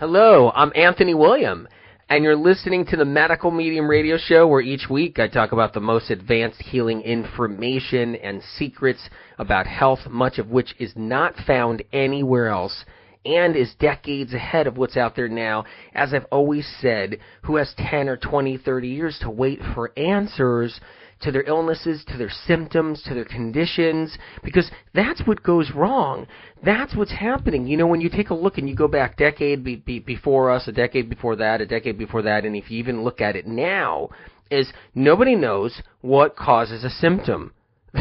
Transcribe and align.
Hello, 0.00 0.52
I'm 0.54 0.70
Anthony 0.76 1.12
William, 1.12 1.66
and 2.08 2.22
you're 2.22 2.36
listening 2.36 2.86
to 2.86 2.96
the 2.96 3.04
Medical 3.04 3.50
Medium 3.50 3.90
Radio 3.90 4.16
Show, 4.16 4.46
where 4.46 4.60
each 4.60 4.88
week 4.88 5.18
I 5.18 5.26
talk 5.26 5.50
about 5.50 5.74
the 5.74 5.80
most 5.80 6.10
advanced 6.10 6.62
healing 6.62 7.00
information 7.00 8.14
and 8.14 8.40
secrets 8.56 9.10
about 9.38 9.66
health, 9.66 9.98
much 10.08 10.38
of 10.38 10.50
which 10.50 10.72
is 10.78 10.92
not 10.94 11.34
found 11.44 11.82
anywhere 11.92 12.46
else 12.46 12.84
and 13.26 13.56
is 13.56 13.74
decades 13.80 14.32
ahead 14.32 14.68
of 14.68 14.76
what's 14.76 14.96
out 14.96 15.16
there 15.16 15.28
now. 15.28 15.64
As 15.92 16.14
I've 16.14 16.26
always 16.26 16.72
said, 16.80 17.18
who 17.42 17.56
has 17.56 17.74
10 17.76 18.08
or 18.08 18.16
20, 18.16 18.56
30 18.56 18.86
years 18.86 19.18
to 19.22 19.30
wait 19.30 19.58
for 19.74 19.90
answers 19.98 20.78
to 21.20 21.32
their 21.32 21.42
illnesses, 21.42 22.04
to 22.08 22.16
their 22.16 22.30
symptoms, 22.46 23.02
to 23.02 23.14
their 23.14 23.24
conditions, 23.24 24.16
because 24.44 24.70
that's 24.94 25.20
what 25.26 25.42
goes 25.42 25.70
wrong. 25.74 26.26
That's 26.64 26.94
what's 26.94 27.12
happening. 27.12 27.66
You 27.66 27.76
know, 27.76 27.86
when 27.86 28.00
you 28.00 28.08
take 28.08 28.30
a 28.30 28.34
look 28.34 28.58
and 28.58 28.68
you 28.68 28.76
go 28.76 28.88
back 28.88 29.14
a 29.14 29.16
decade 29.16 29.64
be, 29.64 29.76
be, 29.76 29.98
before 29.98 30.50
us, 30.50 30.68
a 30.68 30.72
decade 30.72 31.10
before 31.10 31.36
that, 31.36 31.60
a 31.60 31.66
decade 31.66 31.98
before 31.98 32.22
that, 32.22 32.44
and 32.44 32.54
if 32.54 32.70
you 32.70 32.78
even 32.78 33.02
look 33.02 33.20
at 33.20 33.36
it 33.36 33.46
now, 33.46 34.10
is 34.50 34.72
nobody 34.94 35.34
knows 35.34 35.82
what 36.00 36.36
causes 36.36 36.84
a 36.84 36.90
symptom. 36.90 37.52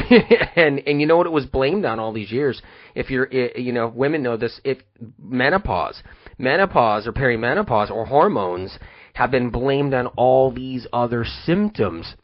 and 0.55 0.79
and 0.85 0.99
you 0.99 1.07
know 1.07 1.15
what 1.15 1.25
it 1.25 1.31
was 1.31 1.45
blamed 1.45 1.85
on 1.85 1.99
all 1.99 2.11
these 2.11 2.31
years. 2.31 2.61
If 2.93 3.09
you're 3.09 3.31
you 3.31 3.71
know 3.71 3.87
women 3.87 4.21
know 4.21 4.35
this. 4.35 4.59
If 4.65 4.79
menopause, 5.17 6.03
menopause 6.37 7.07
or 7.07 7.13
perimenopause 7.13 7.89
or 7.89 8.05
hormones 8.05 8.77
have 9.13 9.31
been 9.31 9.49
blamed 9.49 9.93
on 9.93 10.07
all 10.07 10.51
these 10.51 10.85
other 10.91 11.25
symptoms 11.45 12.15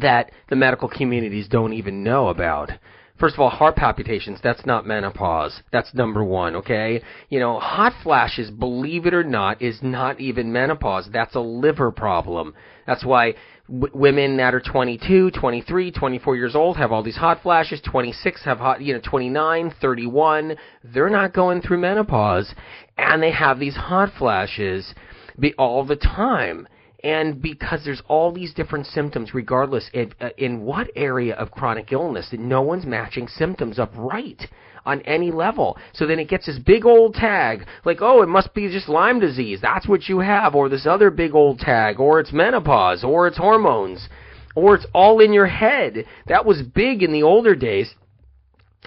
that 0.00 0.30
the 0.48 0.56
medical 0.56 0.88
communities 0.88 1.48
don't 1.48 1.72
even 1.72 2.02
know 2.02 2.28
about. 2.28 2.70
First 3.18 3.34
of 3.34 3.40
all, 3.40 3.48
heart 3.48 3.76
palpitations, 3.76 4.40
that's 4.42 4.66
not 4.66 4.86
menopause. 4.86 5.62
That's 5.70 5.94
number 5.94 6.24
one, 6.24 6.56
okay? 6.56 7.00
You 7.28 7.38
know, 7.38 7.60
hot 7.60 7.92
flashes, 8.02 8.50
believe 8.50 9.06
it 9.06 9.14
or 9.14 9.22
not, 9.22 9.62
is 9.62 9.78
not 9.82 10.20
even 10.20 10.52
menopause. 10.52 11.08
That's 11.12 11.36
a 11.36 11.40
liver 11.40 11.92
problem. 11.92 12.54
That's 12.88 13.04
why 13.04 13.34
w- 13.68 13.92
women 13.94 14.36
that 14.38 14.52
are 14.52 14.60
22, 14.60 15.30
23, 15.30 15.92
24 15.92 16.36
years 16.36 16.56
old 16.56 16.76
have 16.76 16.90
all 16.90 17.04
these 17.04 17.16
hot 17.16 17.40
flashes, 17.40 17.80
26 17.82 18.44
have 18.44 18.58
hot, 18.58 18.82
you 18.82 18.94
know, 18.94 19.00
29, 19.00 19.74
31, 19.80 20.56
they're 20.82 21.08
not 21.08 21.32
going 21.32 21.62
through 21.62 21.78
menopause, 21.78 22.52
and 22.98 23.22
they 23.22 23.30
have 23.30 23.60
these 23.60 23.76
hot 23.76 24.12
flashes 24.18 24.92
be 25.38 25.54
all 25.54 25.84
the 25.84 25.96
time 25.96 26.66
and 27.04 27.42
because 27.42 27.84
there's 27.84 28.02
all 28.08 28.32
these 28.32 28.54
different 28.54 28.86
symptoms, 28.86 29.34
regardless 29.34 29.90
in, 29.92 30.10
uh, 30.22 30.30
in 30.38 30.62
what 30.62 30.88
area 30.96 31.34
of 31.34 31.50
chronic 31.50 31.92
illness, 31.92 32.28
that 32.30 32.40
no 32.40 32.62
one's 32.62 32.86
matching 32.86 33.28
symptoms 33.28 33.78
up 33.78 33.92
right 33.94 34.42
on 34.86 35.02
any 35.02 35.30
level. 35.30 35.76
So 35.92 36.06
then 36.06 36.18
it 36.18 36.30
gets 36.30 36.46
this 36.46 36.58
big 36.58 36.86
old 36.86 37.12
tag, 37.12 37.66
like, 37.84 37.98
oh, 38.00 38.22
it 38.22 38.28
must 38.28 38.54
be 38.54 38.70
just 38.72 38.88
Lyme 38.88 39.20
disease. 39.20 39.60
That's 39.60 39.86
what 39.86 40.08
you 40.08 40.20
have, 40.20 40.54
or 40.54 40.70
this 40.70 40.86
other 40.86 41.10
big 41.10 41.34
old 41.34 41.58
tag, 41.58 42.00
or 42.00 42.20
it's 42.20 42.32
menopause, 42.32 43.04
or 43.04 43.26
it's 43.26 43.36
hormones, 43.36 44.08
or 44.54 44.74
it's 44.74 44.86
all 44.94 45.20
in 45.20 45.34
your 45.34 45.46
head. 45.46 46.06
That 46.28 46.46
was 46.46 46.62
big 46.62 47.02
in 47.02 47.12
the 47.12 47.22
older 47.22 47.54
days, 47.54 47.94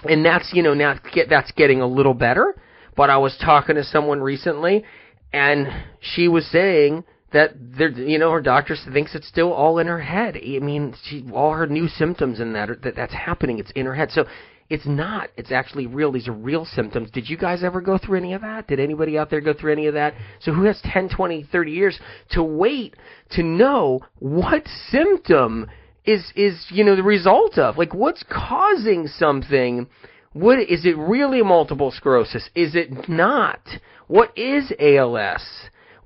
and 0.02 0.24
that's 0.24 0.50
you 0.52 0.64
know 0.64 0.74
now 0.74 0.98
that's 1.30 1.52
getting 1.52 1.80
a 1.82 1.86
little 1.86 2.14
better. 2.14 2.56
But 2.96 3.10
I 3.10 3.18
was 3.18 3.38
talking 3.40 3.76
to 3.76 3.84
someone 3.84 4.20
recently, 4.20 4.84
and 5.32 5.68
she 6.00 6.26
was 6.26 6.44
saying 6.50 7.04
that 7.32 7.52
there, 7.58 7.90
you 7.90 8.18
know, 8.18 8.30
her 8.30 8.40
doctor 8.40 8.76
thinks 8.92 9.14
it's 9.14 9.28
still 9.28 9.52
all 9.52 9.78
in 9.78 9.86
her 9.86 10.00
head. 10.00 10.36
I 10.36 10.58
mean, 10.60 10.94
she, 11.04 11.24
all 11.32 11.52
her 11.52 11.66
new 11.66 11.88
symptoms 11.88 12.40
and 12.40 12.54
that, 12.54 12.82
that 12.82 12.96
that's 12.96 13.12
happening. 13.12 13.58
It's 13.58 13.70
in 13.72 13.86
her 13.86 13.94
head. 13.94 14.10
So 14.10 14.24
it's 14.70 14.86
not. 14.86 15.30
It's 15.36 15.52
actually 15.52 15.86
real. 15.86 16.12
These 16.12 16.28
are 16.28 16.32
real 16.32 16.64
symptoms. 16.64 17.10
Did 17.10 17.28
you 17.28 17.36
guys 17.36 17.64
ever 17.64 17.80
go 17.80 17.98
through 17.98 18.18
any 18.18 18.34
of 18.34 18.42
that? 18.42 18.66
Did 18.66 18.80
anybody 18.80 19.18
out 19.18 19.30
there 19.30 19.40
go 19.40 19.54
through 19.54 19.72
any 19.72 19.86
of 19.86 19.94
that? 19.94 20.14
So 20.40 20.52
who 20.52 20.64
has 20.64 20.80
10, 20.84 21.08
20, 21.08 21.48
30 21.50 21.70
years 21.70 21.98
to 22.30 22.42
wait 22.42 22.96
to 23.30 23.42
know 23.42 24.00
what 24.18 24.66
symptom 24.90 25.68
is 26.04 26.32
is 26.34 26.66
you 26.70 26.84
know 26.84 26.96
the 26.96 27.02
result 27.02 27.58
of? 27.58 27.78
Like 27.78 27.94
what's 27.94 28.24
causing 28.28 29.06
something? 29.06 29.86
What 30.34 30.58
is 30.60 30.84
it 30.84 30.96
really 30.96 31.42
multiple 31.42 31.90
sclerosis? 31.90 32.48
Is 32.54 32.74
it 32.74 33.08
not? 33.08 33.60
What 34.06 34.36
is 34.36 34.72
ALS? 34.78 35.42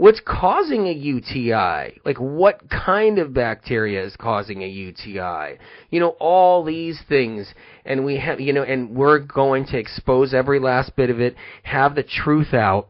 What's 0.02 0.20
causing 0.26 0.88
a 0.88 0.92
UTI? 0.92 2.00
Like 2.04 2.18
what 2.18 2.68
kind 2.68 3.20
of 3.20 3.32
bacteria 3.32 4.04
is 4.04 4.16
causing 4.16 4.64
a 4.64 4.66
UTI? 4.66 5.60
You 5.90 6.00
know, 6.00 6.16
all 6.18 6.64
these 6.64 7.00
things. 7.08 7.54
And 7.84 8.04
we 8.04 8.16
have, 8.16 8.40
you 8.40 8.52
know, 8.52 8.64
and 8.64 8.96
we're 8.96 9.20
going 9.20 9.64
to 9.66 9.78
expose 9.78 10.34
every 10.34 10.58
last 10.58 10.96
bit 10.96 11.08
of 11.08 11.20
it, 11.20 11.36
have 11.62 11.94
the 11.94 12.02
truth 12.02 12.52
out. 12.52 12.88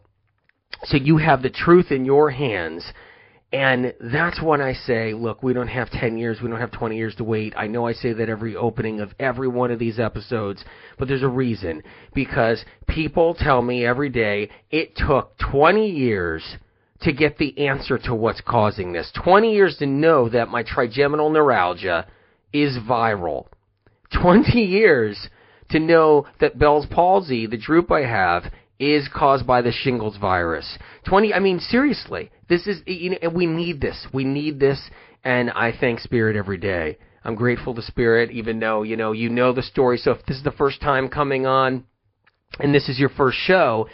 So 0.85 0.97
you 0.97 1.19
have 1.19 1.43
the 1.43 1.51
truth 1.51 1.91
in 1.91 2.07
your 2.07 2.31
hands. 2.31 2.83
And 3.53 3.93
that's 4.01 4.41
when 4.41 4.63
I 4.63 4.73
say, 4.73 5.13
look, 5.13 5.43
we 5.43 5.53
don't 5.53 5.69
have 5.69 5.91
10 5.91 6.17
years, 6.17 6.41
we 6.41 6.49
don't 6.49 6.61
have 6.61 6.73
20 6.73 6.97
years 6.97 7.15
to 7.17 7.25
wait. 7.25 7.53
I 7.59 7.67
know 7.67 7.87
I 7.87 7.93
say 7.93 8.15
that 8.15 8.31
every 8.31 8.57
opening 8.57 9.01
of 9.01 9.13
every 9.19 9.49
one 9.49 9.71
of 9.71 9.79
these 9.79 10.01
episodes, 10.01 10.65
but 10.99 11.09
there's 11.09 11.23
a 11.23 11.29
reason. 11.29 11.83
Because 12.15 12.65
people 12.89 13.35
tell 13.35 13.61
me 13.61 13.85
every 13.85 14.09
day 14.09 14.49
it 14.71 14.97
took 14.97 15.37
20 15.37 15.91
years 15.91 16.57
to 17.03 17.13
get 17.13 17.39
the 17.39 17.67
answer 17.67 17.99
to 17.99 18.15
what's 18.15 18.41
causing 18.41 18.93
this. 18.93 19.11
20 19.25 19.53
years 19.53 19.77
to 19.79 19.87
know 19.87 20.29
that 20.29 20.49
my 20.49 20.63
trigeminal 20.63 21.31
neuralgia 21.31 22.07
is 22.53 22.79
viral. 22.79 23.47
20 24.21 24.59
years 24.61 25.29
to 25.71 25.81
know 25.81 26.27
that 26.41 26.59
Bell's 26.59 26.87
palsy, 26.87 27.47
the 27.47 27.57
droop 27.57 27.91
I 27.91 28.07
have, 28.07 28.45
is 28.79 29.09
caused 29.15 29.47
by 29.47 29.63
the 29.63 29.73
shingles 29.73 30.17
virus. 30.17 30.79
20 31.09 31.33
I 31.33 31.39
mean 31.39 31.61
seriously, 31.61 32.31
this 32.49 32.67
is 32.67 32.83
you 32.87 33.11
know 33.11 33.29
we 33.29 33.47
need 33.47 33.81
this. 33.81 34.07
We 34.13 34.25
need 34.25 34.59
this 34.59 34.91
and 35.25 35.51
I 35.51 35.73
thank 35.79 36.01
Spirit 36.01 36.37
every 36.37 36.59
day. 36.59 36.99
I'm 37.25 37.37
grateful 37.37 37.75
to 37.75 37.83
Spirit 37.83 38.33
even 38.33 38.59
though, 38.59 38.83
you 38.83 38.97
know, 38.97 39.13
you 39.13 39.29
know 39.29 39.53
the 39.53 39.63
story. 39.63 39.99
So 39.99 40.11
if 40.11 40.27
this 40.27 40.37
is 40.37 40.43
the 40.43 40.51
first 40.51 40.81
time 40.81 41.09
coming 41.09 41.47
on 41.47 41.85
and 42.59 42.75
this 42.75 42.89
is 42.89 42.99
your 42.99 43.11
first 43.11 43.39
show, 43.39 43.89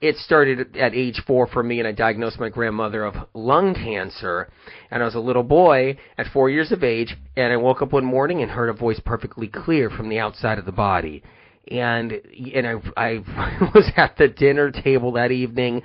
it 0.00 0.16
started 0.16 0.76
at 0.78 0.94
age 0.94 1.20
four 1.26 1.46
for 1.46 1.62
me, 1.62 1.78
and 1.78 1.86
I 1.86 1.92
diagnosed 1.92 2.40
my 2.40 2.48
grandmother 2.48 3.04
of 3.04 3.14
lung 3.34 3.74
cancer. 3.74 4.50
And 4.90 5.02
I 5.02 5.04
was 5.04 5.14
a 5.14 5.20
little 5.20 5.42
boy 5.42 5.98
at 6.16 6.26
four 6.32 6.48
years 6.48 6.72
of 6.72 6.82
age, 6.82 7.16
and 7.36 7.52
I 7.52 7.56
woke 7.56 7.82
up 7.82 7.92
one 7.92 8.04
morning 8.04 8.40
and 8.40 8.50
heard 8.50 8.70
a 8.70 8.72
voice 8.72 9.00
perfectly 9.04 9.46
clear 9.46 9.90
from 9.90 10.08
the 10.08 10.18
outside 10.18 10.58
of 10.58 10.64
the 10.64 10.72
body. 10.72 11.22
And 11.70 12.12
and 12.54 12.66
I 12.66 12.74
I 12.96 13.70
was 13.74 13.92
at 13.96 14.16
the 14.16 14.28
dinner 14.28 14.70
table 14.70 15.12
that 15.12 15.32
evening, 15.32 15.82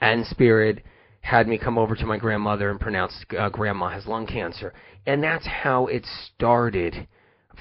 and 0.00 0.26
spirit 0.26 0.82
had 1.22 1.48
me 1.48 1.58
come 1.58 1.78
over 1.78 1.96
to 1.96 2.06
my 2.06 2.18
grandmother 2.18 2.70
and 2.70 2.78
pronounce 2.78 3.24
uh, 3.36 3.48
grandma 3.48 3.88
has 3.88 4.06
lung 4.06 4.26
cancer, 4.26 4.74
and 5.06 5.22
that's 5.22 5.46
how 5.46 5.86
it 5.86 6.06
started 6.34 7.08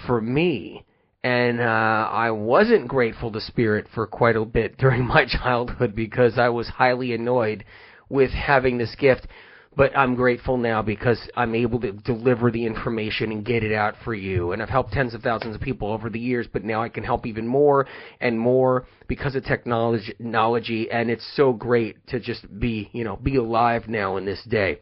for 0.05 0.19
me 0.19 0.85
and 1.25 1.59
uh, 1.59 1.63
I 1.63 2.29
wasn't 2.29 2.87
grateful 2.87 3.31
to 3.31 3.41
Spirit 3.41 3.87
for 3.95 4.05
quite 4.05 4.35
a 4.35 4.45
bit 4.45 4.77
during 4.77 5.03
my 5.03 5.25
childhood 5.25 5.95
because 5.95 6.37
I 6.37 6.49
was 6.49 6.67
highly 6.67 7.13
annoyed 7.13 7.65
with 8.09 8.29
having 8.29 8.77
this 8.77 8.95
gift. 8.95 9.27
But 9.75 9.97
I'm 9.97 10.13
grateful 10.13 10.55
now 10.55 10.83
because 10.83 11.19
I'm 11.35 11.55
able 11.55 11.81
to 11.81 11.93
deliver 11.93 12.51
the 12.51 12.65
information 12.65 13.31
and 13.31 13.43
get 13.43 13.63
it 13.63 13.73
out 13.73 13.95
for 14.05 14.13
you. 14.13 14.51
And 14.51 14.61
I've 14.61 14.69
helped 14.69 14.93
tens 14.93 15.15
of 15.15 15.23
thousands 15.23 15.55
of 15.55 15.61
people 15.61 15.91
over 15.91 16.11
the 16.11 16.19
years, 16.19 16.47
but 16.53 16.63
now 16.63 16.83
I 16.83 16.89
can 16.89 17.03
help 17.03 17.25
even 17.25 17.47
more 17.47 17.87
and 18.21 18.39
more 18.39 18.85
because 19.07 19.35
of 19.35 19.43
technology. 19.43 20.91
And 20.91 21.09
it's 21.09 21.29
so 21.35 21.51
great 21.53 22.07
to 22.07 22.19
just 22.19 22.45
be, 22.59 22.89
you 22.93 23.03
know, 23.03 23.17
be 23.17 23.35
alive 23.35 23.89
now 23.89 24.15
in 24.15 24.25
this 24.25 24.43
day. 24.47 24.77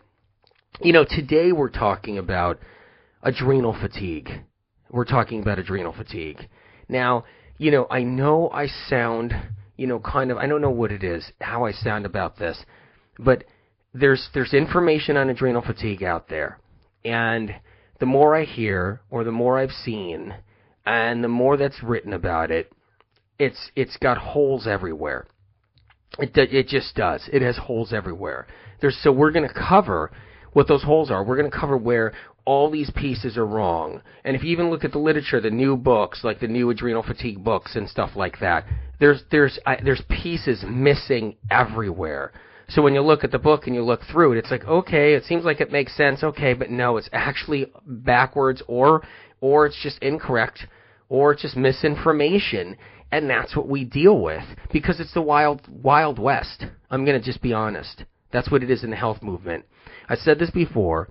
You 0.82 0.92
know, 0.92 1.06
today 1.10 1.54
we're 1.54 1.70
talking 1.70 2.18
about 2.18 2.60
adrenal 3.24 3.74
fatigue 3.74 4.44
we're 4.94 5.06
talking 5.06 5.42
about 5.42 5.60
adrenal 5.60 5.92
fatigue. 5.92 6.48
Now, 6.88 7.26
you 7.58 7.72
know, 7.72 7.88
I 7.90 8.04
know 8.04 8.50
I 8.54 8.68
sound, 8.88 9.34
you 9.76 9.88
know, 9.88 10.00
kind 10.00 10.32
of 10.32 10.38
I 10.38 10.46
don't 10.48 10.62
know 10.62 10.70
what 10.70 10.92
it 10.92 11.04
is, 11.04 11.30
how 11.42 11.66
I 11.66 11.72
sound 11.72 12.06
about 12.06 12.38
this, 12.38 12.64
but 13.18 13.44
there's 13.94 14.30
there's 14.34 14.54
information 14.54 15.18
on 15.18 15.30
adrenal 15.30 15.64
fatigue 15.64 16.04
out 16.04 16.30
there. 16.30 16.60
And 17.04 17.56
the 18.00 18.06
more 18.06 18.36
I 18.36 18.46
hear 18.46 19.02
or 19.10 19.24
the 19.24 19.32
more 19.32 19.60
I've 19.60 19.72
seen 19.72 20.36
and 20.86 21.24
the 21.24 21.28
more 21.28 21.58
that's 21.58 21.82
written 21.84 22.14
about 22.14 22.52
it, 22.52 22.72
it's 23.40 23.72
it's 23.76 23.98
got 23.98 24.20
holes 24.20 24.68
everywhere. 24.68 25.26
It 26.20 26.38
it 26.38 26.68
just 26.68 26.96
does. 26.96 27.28
It 27.34 27.42
has 27.42 27.58
holes 27.58 27.94
everywhere. 27.94 28.46
There's 28.80 28.98
so 29.02 29.12
we're 29.12 29.32
going 29.32 29.48
to 29.48 29.54
cover 29.54 30.12
what 30.52 30.68
those 30.68 30.84
holes 30.84 31.10
are. 31.10 31.24
We're 31.24 31.38
going 31.38 31.50
to 31.50 31.58
cover 31.58 31.78
where 31.78 32.14
all 32.46 32.70
these 32.70 32.90
pieces 32.92 33.38
are 33.38 33.46
wrong. 33.46 34.02
And 34.24 34.36
if 34.36 34.44
you 34.44 34.52
even 34.52 34.70
look 34.70 34.84
at 34.84 34.92
the 34.92 35.00
literature, 35.00 35.40
the 35.40 35.50
new 35.50 35.78
books, 35.78 36.24
like 36.24 36.40
the 36.40 36.48
new 36.48 36.70
adrenal 36.70 37.04
fatigue 37.04 37.44
books 37.44 37.76
and 37.76 37.90
stuff 37.90 38.12
like 38.16 38.40
that, 38.40 38.66
there's 39.00 39.24
there's 39.32 39.60
there's 39.84 40.04
pieces 40.10 40.64
missing 40.68 41.36
everywhere. 41.50 42.32
So 42.70 42.82
when 42.82 42.94
you 42.94 43.02
look 43.02 43.24
at 43.24 43.32
the 43.32 43.40
book 43.40 43.68
and 43.68 43.76
you 43.76 43.84
look 43.84 44.02
through 44.12 44.34
it, 44.34 44.38
it's 44.38 44.52
like 44.52 44.66
okay, 44.66 45.14
it 45.14 45.24
seems 45.24 45.46
like 45.46 45.62
it 45.62 45.72
makes 45.72 45.96
sense, 45.96 46.24
okay, 46.24 46.54
but 46.54 46.70
no, 46.70 46.98
it's 46.98 47.10
actually 47.14 47.72
backwards 47.86 48.62
or 48.68 49.04
or 49.42 49.66
it's 49.66 49.82
just 49.82 50.00
incorrect 50.02 50.68
or 51.10 51.34
it's 51.34 51.42
just 51.42 51.56
misinformation. 51.56 52.78
And 53.12 53.30
that's 53.30 53.56
what 53.56 53.68
we 53.68 53.84
deal 53.84 54.20
with 54.20 54.44
because 54.72 55.00
it's 55.00 55.14
the 55.14 55.22
wild, 55.22 55.62
wild 55.68 56.18
west. 56.18 56.66
I'm 56.90 57.06
to 57.06 57.20
just 57.20 57.44
be 57.44 57.54
honest. 57.54 58.06
That's 58.32 58.50
what 58.50 58.64
it 58.64 58.72
is 58.72 58.84
in 58.84 58.90
the 58.90 58.96
health 58.96 59.22
movement. 59.22 59.66
I 60.10 60.16
said 60.16 60.40
this 60.40 60.50
before. 60.50 61.10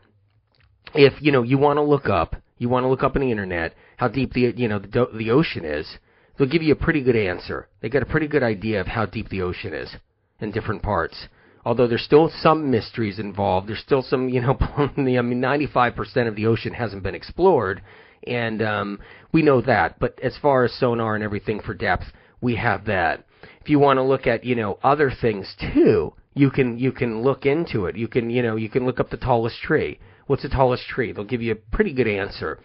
If, 0.94 1.14
you 1.20 1.32
know, 1.32 1.42
you 1.42 1.58
want 1.58 1.78
to 1.78 1.82
look 1.82 2.08
up, 2.08 2.36
you 2.58 2.68
want 2.68 2.84
to 2.84 2.88
look 2.88 3.02
up 3.02 3.16
on 3.16 3.22
the 3.22 3.30
internet 3.30 3.74
how 3.96 4.08
deep 4.08 4.32
the, 4.32 4.52
you 4.56 4.68
know, 4.68 4.78
the, 4.78 5.06
the 5.16 5.30
ocean 5.30 5.64
is, 5.64 5.98
they'll 6.36 6.48
give 6.48 6.62
you 6.62 6.72
a 6.72 6.76
pretty 6.76 7.02
good 7.02 7.16
answer. 7.16 7.68
They 7.80 7.88
got 7.88 8.02
a 8.02 8.06
pretty 8.06 8.28
good 8.28 8.42
idea 8.42 8.80
of 8.80 8.86
how 8.88 9.06
deep 9.06 9.28
the 9.28 9.42
ocean 9.42 9.72
is 9.72 9.94
in 10.40 10.50
different 10.50 10.82
parts. 10.82 11.28
Although 11.64 11.86
there's 11.86 12.02
still 12.02 12.30
some 12.40 12.70
mysteries 12.70 13.18
involved, 13.18 13.68
there's 13.68 13.80
still 13.80 14.02
some, 14.02 14.28
you 14.28 14.40
know, 14.40 14.54
the 14.96 15.18
I 15.18 15.22
mean, 15.22 15.40
95% 15.40 16.26
of 16.26 16.34
the 16.34 16.46
ocean 16.46 16.74
hasn't 16.74 17.04
been 17.04 17.14
explored, 17.14 17.82
and 18.26 18.60
um, 18.62 18.98
we 19.32 19.42
know 19.42 19.60
that. 19.60 20.00
But 20.00 20.18
as 20.20 20.36
far 20.40 20.64
as 20.64 20.72
sonar 20.72 21.14
and 21.14 21.22
everything 21.22 21.60
for 21.60 21.74
depth, 21.74 22.06
we 22.40 22.56
have 22.56 22.86
that. 22.86 23.24
If 23.60 23.70
you 23.70 23.78
want 23.78 23.98
to 23.98 24.02
look 24.02 24.26
at, 24.26 24.44
you 24.44 24.56
know, 24.56 24.78
other 24.82 25.12
things 25.20 25.54
too, 25.72 26.14
you 26.34 26.50
can 26.50 26.78
you 26.78 26.90
can 26.90 27.22
look 27.22 27.46
into 27.46 27.86
it. 27.86 27.96
You 27.96 28.08
can, 28.08 28.30
you 28.30 28.42
know, 28.42 28.56
you 28.56 28.68
can 28.68 28.84
look 28.84 28.98
up 28.98 29.10
the 29.10 29.16
tallest 29.16 29.60
tree. 29.60 30.00
What's 30.32 30.44
the 30.44 30.48
tallest 30.48 30.86
tree? 30.86 31.12
They'll 31.12 31.26
give 31.26 31.42
you 31.42 31.52
a 31.52 31.76
pretty 31.76 31.92
good 31.92 32.08
answer. 32.08 32.58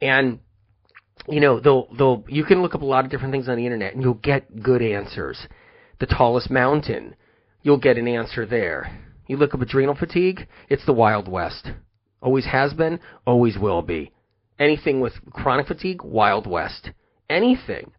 And 0.00 0.38
you 1.28 1.38
know, 1.38 1.60
they'll 1.60 1.86
they'll 1.94 2.24
you 2.28 2.44
can 2.44 2.62
look 2.62 2.74
up 2.74 2.80
a 2.80 2.86
lot 2.86 3.04
of 3.04 3.10
different 3.10 3.30
things 3.30 3.46
on 3.46 3.58
the 3.58 3.66
internet 3.66 3.92
and 3.92 4.02
you'll 4.02 4.14
get 4.14 4.62
good 4.62 4.80
answers. 4.80 5.38
The 5.98 6.06
tallest 6.06 6.50
mountain, 6.50 7.14
you'll 7.62 7.76
get 7.76 7.98
an 7.98 8.08
answer 8.08 8.46
there. 8.46 8.98
You 9.26 9.36
look 9.36 9.52
up 9.52 9.60
adrenal 9.60 9.94
fatigue, 9.94 10.48
it's 10.70 10.86
the 10.86 10.94
Wild 10.94 11.28
West. 11.28 11.70
Always 12.22 12.46
has 12.46 12.72
been, 12.72 13.00
always 13.26 13.58
will 13.58 13.82
be. 13.82 14.12
Anything 14.58 15.02
with 15.02 15.12
chronic 15.30 15.66
fatigue, 15.66 16.02
Wild 16.02 16.46
West. 16.46 16.88
Anything. 17.28 17.92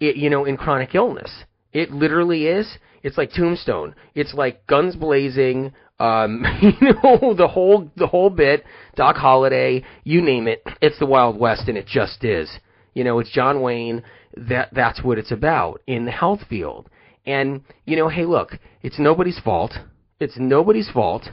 It, 0.00 0.16
you 0.16 0.28
know, 0.28 0.44
in 0.44 0.58
chronic 0.58 0.94
illness. 0.94 1.44
It 1.72 1.92
literally 1.92 2.46
is. 2.46 2.76
It's 3.02 3.16
like 3.16 3.32
Tombstone. 3.32 3.94
It's 4.14 4.34
like 4.34 4.66
guns 4.66 4.96
blazing, 4.96 5.72
um, 6.00 6.44
you 6.62 6.94
know, 7.04 7.34
the 7.34 7.46
whole 7.46 7.90
the 7.96 8.06
whole 8.06 8.30
bit, 8.30 8.64
Doc 8.96 9.16
Holliday, 9.16 9.84
you 10.02 10.22
name 10.22 10.48
it, 10.48 10.66
it's 10.80 10.98
the 10.98 11.06
Wild 11.06 11.38
West 11.38 11.68
and 11.68 11.76
it 11.76 11.86
just 11.86 12.24
is. 12.24 12.50
You 12.94 13.04
know, 13.04 13.18
it's 13.20 13.30
John 13.30 13.60
Wayne, 13.60 14.02
that 14.36 14.70
that's 14.72 15.04
what 15.04 15.18
it's 15.18 15.30
about 15.30 15.82
in 15.86 16.06
the 16.06 16.10
health 16.10 16.40
field. 16.48 16.88
And, 17.26 17.62
you 17.84 17.96
know, 17.96 18.08
hey 18.08 18.24
look, 18.24 18.58
it's 18.82 18.98
nobody's 18.98 19.38
fault. 19.38 19.72
It's 20.18 20.38
nobody's 20.38 20.90
fault 20.90 21.28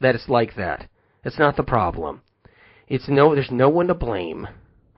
that 0.00 0.14
it's 0.14 0.28
like 0.28 0.54
that. 0.56 0.88
It's 1.24 1.38
not 1.38 1.56
the 1.56 1.62
problem. 1.64 2.22
It's 2.86 3.08
no 3.08 3.34
there's 3.34 3.50
no 3.50 3.68
one 3.68 3.88
to 3.88 3.94
blame. 3.94 4.46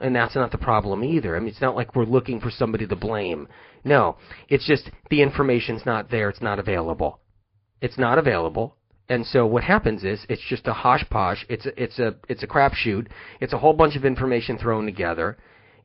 And 0.00 0.14
that's 0.14 0.36
not 0.36 0.52
the 0.52 0.58
problem 0.58 1.02
either. 1.02 1.34
I 1.34 1.40
mean, 1.40 1.48
it's 1.48 1.60
not 1.60 1.74
like 1.74 1.96
we're 1.96 2.04
looking 2.04 2.40
for 2.40 2.50
somebody 2.50 2.86
to 2.86 2.94
blame. 2.94 3.48
No, 3.82 4.16
it's 4.48 4.66
just 4.66 4.90
the 5.10 5.22
information's 5.22 5.84
not 5.84 6.10
there. 6.10 6.28
It's 6.28 6.42
not 6.42 6.60
available. 6.60 7.18
It's 7.80 7.98
not 7.98 8.18
available. 8.18 8.76
And 9.08 9.26
so 9.26 9.46
what 9.46 9.64
happens 9.64 10.04
is 10.04 10.26
it's 10.28 10.42
just 10.48 10.66
a 10.66 10.72
hosh-posh. 10.72 11.46
It's 11.48 11.66
a, 11.66 11.82
it's 11.82 11.98
a 11.98 12.14
it's 12.28 12.42
a 12.42 12.46
crapshoot. 12.46 13.08
It's 13.40 13.54
a 13.54 13.58
whole 13.58 13.72
bunch 13.72 13.96
of 13.96 14.04
information 14.04 14.58
thrown 14.58 14.84
together, 14.84 15.38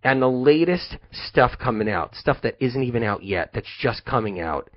and 0.04 0.22
the 0.22 0.28
latest 0.28 0.98
stuff 1.12 1.52
coming 1.58 1.90
out, 1.90 2.16
stuff 2.16 2.38
that 2.44 2.58
isn't 2.60 2.84
even 2.84 3.04
out 3.04 3.24
yet, 3.24 3.52
that's 3.54 3.70
just 3.80 4.04
coming 4.06 4.42
out, 4.42 4.70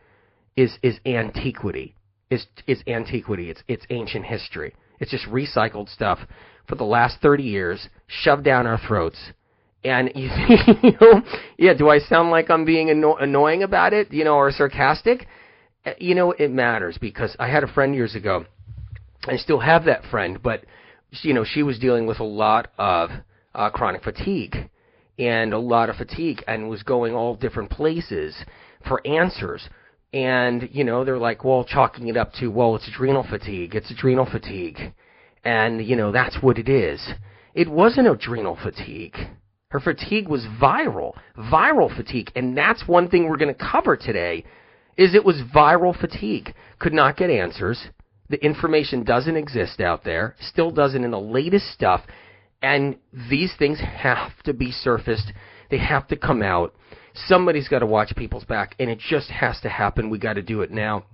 is 0.56 0.78
is 0.82 1.00
antiquity. 1.04 1.94
Is 2.31 2.46
is 2.69 2.82
antiquity. 2.87 3.50
It's 3.50 3.62
it's 3.66 3.87
ancient 3.90 4.26
history. 4.26 4.75
It's 5.00 5.10
just 5.10 5.26
recycled 5.26 5.88
stuff 5.88 6.20
for 6.69 6.75
the 6.75 6.84
last 6.84 7.20
30 7.20 7.42
years, 7.42 7.88
shoved 8.06 8.44
down 8.44 8.66
our 8.66 8.78
throats. 8.78 9.19
And 9.84 10.10
you, 10.14 10.31
you 10.82 10.92
know, 11.00 11.22
yeah, 11.58 11.75
do 11.75 11.88
I 11.88 11.99
sound 11.99 12.31
like 12.31 12.50
I'm 12.50 12.64
being 12.64 12.90
anno- 12.90 13.16
annoying 13.16 13.62
about 13.62 13.92
it, 13.92 14.12
you 14.12 14.25
know, 14.25 14.34
or 14.34 14.50
sarcastic? 14.50 15.26
You 15.98 16.14
know, 16.14 16.32
it 16.32 16.50
matters 16.50 16.98
because 17.00 17.36
I 17.38 17.48
had 17.48 17.62
a 17.62 17.68
friend 17.68 17.94
years 17.94 18.14
ago. 18.14 18.44
I 19.24 19.36
still 19.36 19.60
have 19.60 19.84
that 19.84 20.04
friend, 20.10 20.40
but 20.42 20.64
you 21.22 21.32
know, 21.32 21.44
she 21.44 21.62
was 21.62 21.78
dealing 21.78 22.06
with 22.06 22.20
a 22.20 22.24
lot 22.24 22.68
of 22.78 23.10
uh, 23.54 23.70
chronic 23.70 24.02
fatigue 24.02 24.68
and 25.18 25.52
a 25.52 25.58
lot 25.58 25.88
of 25.88 25.96
fatigue 25.96 26.42
and 26.46 26.68
was 26.68 26.82
going 26.82 27.14
all 27.14 27.36
different 27.36 27.70
places 27.70 28.36
for 28.86 29.04
answers. 29.06 29.68
And, 30.12 30.68
you 30.72 30.84
know, 30.84 31.04
they're 31.04 31.18
like, 31.18 31.44
well, 31.44 31.64
chalking 31.64 32.08
it 32.08 32.16
up 32.16 32.32
to, 32.34 32.48
well, 32.48 32.76
it's 32.76 32.88
adrenal 32.88 33.26
fatigue. 33.28 33.74
It's 33.74 33.90
adrenal 33.90 34.26
fatigue. 34.26 34.92
And, 35.44 35.84
you 35.84 35.96
know, 35.96 36.12
that's 36.12 36.38
what 36.40 36.58
it 36.58 36.68
is. 36.68 37.06
It 37.54 37.68
wasn't 37.68 38.08
adrenal 38.08 38.58
fatigue. 38.62 39.16
Her 39.68 39.80
fatigue 39.80 40.28
was 40.28 40.46
viral, 40.60 41.14
viral 41.36 41.94
fatigue. 41.94 42.30
And 42.36 42.56
that's 42.56 42.86
one 42.86 43.08
thing 43.08 43.28
we're 43.28 43.36
going 43.36 43.54
to 43.54 43.70
cover 43.72 43.96
today 43.96 44.44
is 44.96 45.14
it 45.14 45.25
was 45.25 45.43
viral 45.54 45.98
fatigue. 45.98 46.54
Could 46.78 46.93
not 46.93 47.16
get 47.16 47.31
answers. 47.31 47.88
The 48.28 48.44
information 48.44 49.04
doesn't 49.04 49.37
exist 49.37 49.81
out 49.81 50.04
there, 50.04 50.34
still 50.40 50.70
doesn't 50.70 51.04
in 51.04 51.10
the 51.10 51.20
latest 51.20 51.72
stuff, 51.72 52.02
and 52.60 52.96
these 53.31 53.52
things 53.58 53.81
have 53.81 54.32
to 54.44 54.52
be 54.52 54.72
surfaced. 54.72 55.32
They 55.70 55.78
have 55.78 56.08
to 56.08 56.16
come 56.16 56.43
out. 56.43 56.75
Somebody's 57.14 57.69
got 57.69 57.81
to 57.81 57.87
watch 57.87 58.14
people's 58.16 58.44
back, 58.44 58.75
and 58.78 58.90
it 58.90 58.98
just 58.98 59.31
has 59.31 59.60
to 59.60 59.69
happen. 59.69 60.10
We 60.10 60.19
got 60.19 60.34
to 60.34 60.43
do 60.43 60.62
it 60.62 60.72
now. 60.72 61.04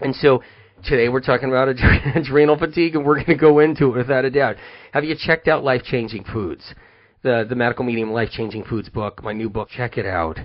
And 0.00 0.14
so 0.14 0.42
today 0.84 1.08
we're 1.08 1.20
talking 1.20 1.48
about 1.48 1.68
adrenal 2.14 2.56
fatigue, 2.56 2.94
and 2.94 3.04
we're 3.04 3.16
going 3.16 3.26
to 3.26 3.34
go 3.34 3.58
into 3.58 3.86
it 3.86 3.96
without 3.96 4.24
a 4.24 4.30
doubt. 4.30 4.56
Have 4.92 5.04
you 5.04 5.16
checked 5.18 5.48
out 5.48 5.64
Life 5.64 5.82
Changing 5.82 6.24
Foods? 6.24 6.74
The 7.22 7.44
the 7.48 7.56
Medical 7.56 7.84
Medium 7.84 8.12
Life 8.12 8.30
Changing 8.30 8.62
Foods 8.62 8.88
book, 8.88 9.24
my 9.24 9.32
new 9.32 9.50
book. 9.50 9.68
Check 9.70 9.98
it 9.98 10.06
out 10.06 10.38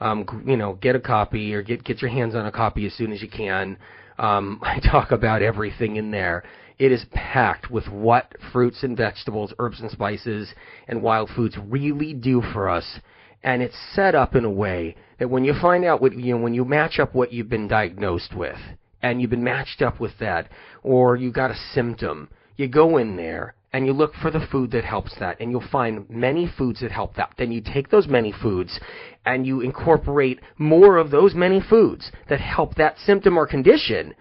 um, 0.00 0.44
you 0.46 0.56
know, 0.56 0.74
get 0.74 0.96
a 0.96 1.00
copy 1.00 1.54
or 1.54 1.62
get 1.62 1.84
get 1.84 2.02
your 2.02 2.10
hands 2.10 2.34
on 2.34 2.46
a 2.46 2.52
copy 2.52 2.86
as 2.86 2.94
soon 2.94 3.12
as 3.12 3.22
you 3.22 3.28
can. 3.28 3.78
Um, 4.18 4.60
I 4.62 4.80
talk 4.80 5.10
about 5.10 5.42
everything 5.42 5.96
in 5.96 6.10
there. 6.10 6.44
It 6.78 6.92
is 6.92 7.06
packed 7.12 7.70
with 7.70 7.88
what 7.88 8.34
fruits 8.52 8.82
and 8.82 8.96
vegetables, 8.96 9.54
herbs 9.58 9.80
and 9.80 9.90
spices, 9.90 10.52
and 10.88 11.02
wild 11.02 11.30
foods 11.34 11.56
really 11.66 12.12
do 12.12 12.42
for 12.52 12.68
us. 12.68 13.00
And 13.42 13.62
it's 13.62 13.76
set 13.94 14.14
up 14.14 14.34
in 14.34 14.44
a 14.44 14.50
way 14.50 14.96
that 15.18 15.30
when 15.30 15.44
you 15.44 15.54
find 15.60 15.84
out 15.84 16.02
what 16.02 16.12
you 16.12 16.34
know, 16.34 16.42
when 16.42 16.52
you 16.52 16.64
match 16.64 16.98
up 16.98 17.14
what 17.14 17.32
you've 17.32 17.48
been 17.48 17.68
diagnosed 17.68 18.34
with, 18.34 18.58
and 19.02 19.20
you've 19.20 19.30
been 19.30 19.44
matched 19.44 19.82
up 19.82 20.00
with 20.00 20.18
that, 20.20 20.48
or 20.82 21.16
you 21.16 21.30
got 21.30 21.50
a 21.50 21.56
symptom, 21.72 22.28
you 22.56 22.66
go 22.68 22.98
in 22.98 23.16
there 23.16 23.54
and 23.76 23.84
you 23.84 23.92
look 23.92 24.14
for 24.14 24.30
the 24.30 24.46
food 24.50 24.70
that 24.70 24.84
helps 24.84 25.14
that, 25.20 25.38
and 25.38 25.50
you'll 25.50 25.68
find 25.70 26.08
many 26.08 26.50
foods 26.56 26.80
that 26.80 26.90
help 26.90 27.14
that. 27.16 27.34
Then 27.36 27.52
you 27.52 27.60
take 27.60 27.90
those 27.90 28.08
many 28.08 28.32
foods 28.32 28.80
and 29.26 29.46
you 29.46 29.60
incorporate 29.60 30.40
more 30.56 30.96
of 30.96 31.10
those 31.10 31.34
many 31.34 31.60
foods 31.60 32.10
that 32.30 32.40
help 32.40 32.76
that 32.76 32.96
symptom 32.98 33.36
or 33.36 33.46
condition, 33.46 34.14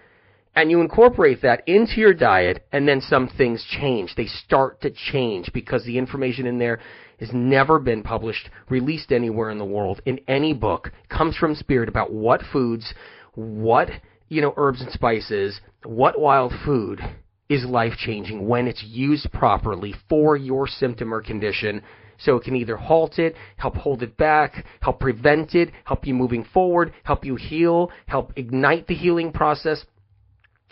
and 0.58 0.70
you 0.70 0.82
incorporate 0.82 1.42
that 1.44 1.64
into 1.68 2.02
your 2.02 2.14
diet, 2.14 2.68
and 2.74 2.86
then 2.86 3.00
some 3.00 3.30
things 3.30 3.66
change. 3.80 4.14
They 4.18 4.26
start 4.26 4.82
to 4.82 4.92
change 4.92 5.50
because 5.54 5.86
the 5.86 5.98
information 5.98 6.48
in 6.48 6.58
there 6.58 6.82
has 7.22 7.30
never 7.32 7.80
been 7.80 8.04
published, 8.04 8.50
released 8.68 9.14
anywhere 9.14 9.52
in 9.52 9.58
the 9.58 9.64
world, 9.64 10.02
in 10.06 10.20
any 10.28 10.52
book, 10.52 10.92
comes 11.08 11.38
from 11.38 11.56
Spirit 11.56 11.88
about 11.88 12.12
what 12.12 12.42
foods, 12.52 12.94
what, 13.36 13.88
you 14.28 14.42
know, 14.42 14.54
herbs 14.58 14.82
and 14.82 14.92
spices, 14.92 15.62
what 15.86 16.20
wild 16.20 16.52
food 16.66 17.00
is 17.50 17.64
life 17.66 17.94
changing 17.98 18.48
when 18.48 18.68
it's 18.68 18.84
used 18.84 19.32
properly 19.32 19.94
for 20.10 20.36
your 20.36 20.68
symptom 20.68 21.14
or 21.14 21.22
condition. 21.22 21.82
So 22.18 22.38
it 22.38 22.44
can 22.44 22.56
either 22.56 22.78
halt 22.78 23.20
it, 23.20 23.36
help 23.58 23.76
hold 23.76 24.02
it 24.02 24.18
back, 24.18 24.66
help 24.82 25.00
prevent 25.00 25.54
it, 25.54 25.72
help 25.84 26.08
you 26.08 26.14
moving 26.14 26.46
forward, 26.46 26.94
help 27.04 27.26
you 27.26 27.36
heal, 27.36 27.92
help 28.08 28.34
ignite 28.36 28.88
the 28.88 28.96
healing 28.96 29.32
process. 29.32 29.86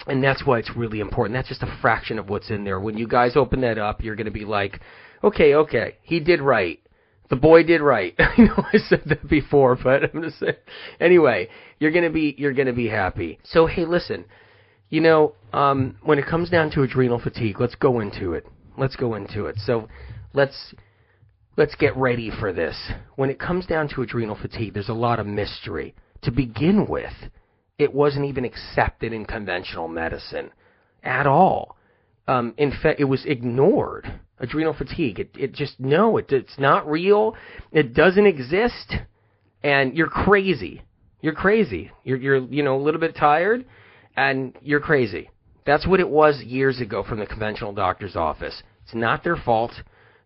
And 0.08 0.24
that's 0.24 0.46
why 0.46 0.60
it's 0.60 0.76
really 0.76 1.00
important. 1.00 1.36
That's 1.36 1.50
just 1.50 1.64
a 1.64 1.78
fraction 1.82 2.18
of 2.18 2.30
what's 2.30 2.50
in 2.50 2.64
there. 2.64 2.80
When 2.80 2.98
you 2.98 3.08
guys 3.08 3.36
open 3.36 3.62
that 3.62 3.78
up, 3.78 4.04
you're 4.04 4.16
going 4.16 4.26
to 4.26 4.32
be 4.32 4.46
like, 4.46 4.80
okay, 5.24 5.54
okay, 5.56 5.98
he 6.02 6.20
did 6.20 6.42
right. 6.42 6.80
The 7.30 7.36
boy 7.36 7.64
did 7.64 7.82
right. 7.82 8.14
I 8.20 8.42
know 8.42 8.66
I 8.74 8.78
said 8.78 9.04
that 9.06 9.28
before, 9.28 9.78
but 9.82 10.04
I'm 10.04 10.12
going 10.12 10.24
to 10.24 10.32
say 10.32 10.58
anyway. 11.00 11.50
You're 11.80 11.92
going 11.92 12.04
to 12.06 12.10
be 12.10 12.36
you're 12.38 12.54
going 12.54 12.68
to 12.68 12.74
be 12.74 12.88
happy. 12.88 13.40
So 13.44 13.66
hey, 13.66 13.86
listen. 13.86 14.26
You 14.94 15.02
know, 15.02 15.34
um, 15.54 15.98
when 16.04 16.20
it 16.20 16.28
comes 16.28 16.52
down 16.52 16.70
to 16.74 16.84
adrenal 16.84 17.18
fatigue, 17.18 17.60
let's 17.60 17.74
go 17.74 18.00
into 18.00 18.34
it. 18.34 18.46
Let's 18.78 18.96
go 18.96 19.16
into 19.16 19.48
it. 19.48 19.56
So, 19.58 19.90
let's 20.36 20.76
let's 21.58 21.74
get 21.74 21.98
ready 21.98 22.30
for 22.30 22.54
this. 22.54 22.92
When 23.16 23.32
it 23.32 23.40
comes 23.40 23.66
down 23.66 23.90
to 23.90 24.04
adrenal 24.04 24.38
fatigue, 24.40 24.76
there's 24.76 24.90
a 24.90 24.94
lot 24.94 25.20
of 25.20 25.26
mystery. 25.26 25.96
To 26.22 26.32
begin 26.32 26.86
with, 26.86 27.32
it 27.80 27.92
wasn't 27.92 28.26
even 28.26 28.46
accepted 28.46 29.14
in 29.14 29.26
conventional 29.26 29.88
medicine 29.88 30.52
at 31.02 31.26
all. 31.26 31.76
Um, 32.28 32.54
in 32.60 32.70
fact, 32.70 33.00
it 33.00 33.06
was 33.06 33.26
ignored. 33.26 34.20
Adrenal 34.38 34.76
fatigue. 34.76 35.20
It, 35.20 35.32
it 35.36 35.54
just 35.54 35.80
no, 35.80 36.18
it, 36.18 36.32
it's 36.32 36.60
not 36.60 36.88
real. 36.88 37.36
It 37.72 37.96
doesn't 37.96 38.28
exist, 38.28 38.94
and 39.64 39.98
you're 39.98 40.06
crazy. 40.06 40.84
You're 41.20 41.34
crazy. 41.34 41.90
You're 42.04 42.18
you're 42.18 42.38
you 42.38 42.62
know 42.62 42.76
a 42.76 42.84
little 42.84 43.02
bit 43.02 43.16
tired 43.16 43.66
and 44.16 44.56
you're 44.62 44.80
crazy. 44.80 45.30
That's 45.66 45.88
what 45.88 46.00
it 46.00 46.10
was 46.10 46.42
years 46.44 46.82
ago 46.82 47.04
from 47.04 47.20
the 47.20 47.26
conventional 47.26 47.74
doctor's 47.74 48.16
office. 48.16 48.62
It's 48.84 48.94
not 48.94 49.24
their 49.24 49.38
fault. 49.38 49.72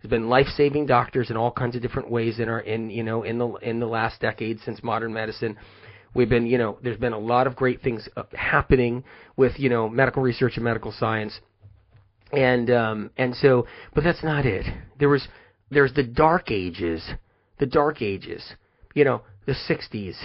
There's 0.02 0.10
been 0.10 0.30
life-saving 0.30 0.88
doctors 0.88 1.30
in 1.30 1.38
all 1.38 1.52
kinds 1.52 1.76
of 1.76 1.82
different 1.82 2.10
ways 2.10 2.40
in 2.40 2.50
our 2.50 2.60
in 2.60 2.90
you 2.90 3.04
know 3.04 3.24
in 3.24 3.38
the 3.38 3.48
in 3.56 3.80
the 3.80 3.86
last 3.86 4.22
decade 4.22 4.60
since 4.62 4.84
modern 4.84 5.14
medicine. 5.14 5.58
We've 6.14 6.30
been 6.30 6.48
you 6.48 6.58
know 6.58 6.78
there's 6.82 6.98
been 6.98 7.14
a 7.14 7.20
lot 7.20 7.48
of 7.48 7.56
great 7.56 7.82
things 7.82 8.08
uh, 8.16 8.24
happening 8.34 9.04
with 9.36 9.54
you 9.58 9.70
know 9.70 9.90
medical 9.90 10.22
research 10.24 10.54
and 10.56 10.64
medical 10.64 10.92
science, 10.92 11.40
and 12.32 12.70
um, 12.72 13.12
and 13.18 13.36
so 13.36 13.68
but 13.94 14.04
that's 14.04 14.24
not 14.24 14.46
it. 14.46 14.66
There 15.00 15.10
was 15.10 15.28
there's 15.70 15.94
the 15.94 16.04
dark 16.04 16.52
ages, 16.52 17.08
the 17.60 17.66
dark 17.66 18.02
ages, 18.02 18.54
you 18.94 19.04
know 19.04 19.22
the 19.48 19.54
60s, 19.54 20.16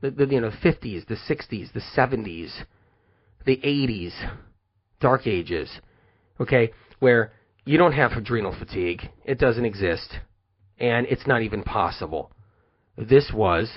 the, 0.00 0.10
the 0.10 0.26
you 0.26 0.40
know 0.40 0.50
50s, 0.50 1.06
the 1.06 1.16
60s, 1.28 1.72
the 1.72 1.82
70s, 1.96 2.64
the 3.46 3.56
80s, 3.58 4.12
dark 5.00 5.26
ages, 5.26 5.70
okay, 6.40 6.72
where 6.98 7.32
you 7.64 7.78
don't 7.78 7.92
have 7.92 8.12
adrenal 8.12 8.54
fatigue. 8.58 9.02
It 9.24 9.38
doesn't 9.38 9.64
exist. 9.64 10.18
And 10.78 11.06
it's 11.06 11.26
not 11.26 11.42
even 11.42 11.62
possible. 11.62 12.32
This 12.96 13.30
was 13.34 13.70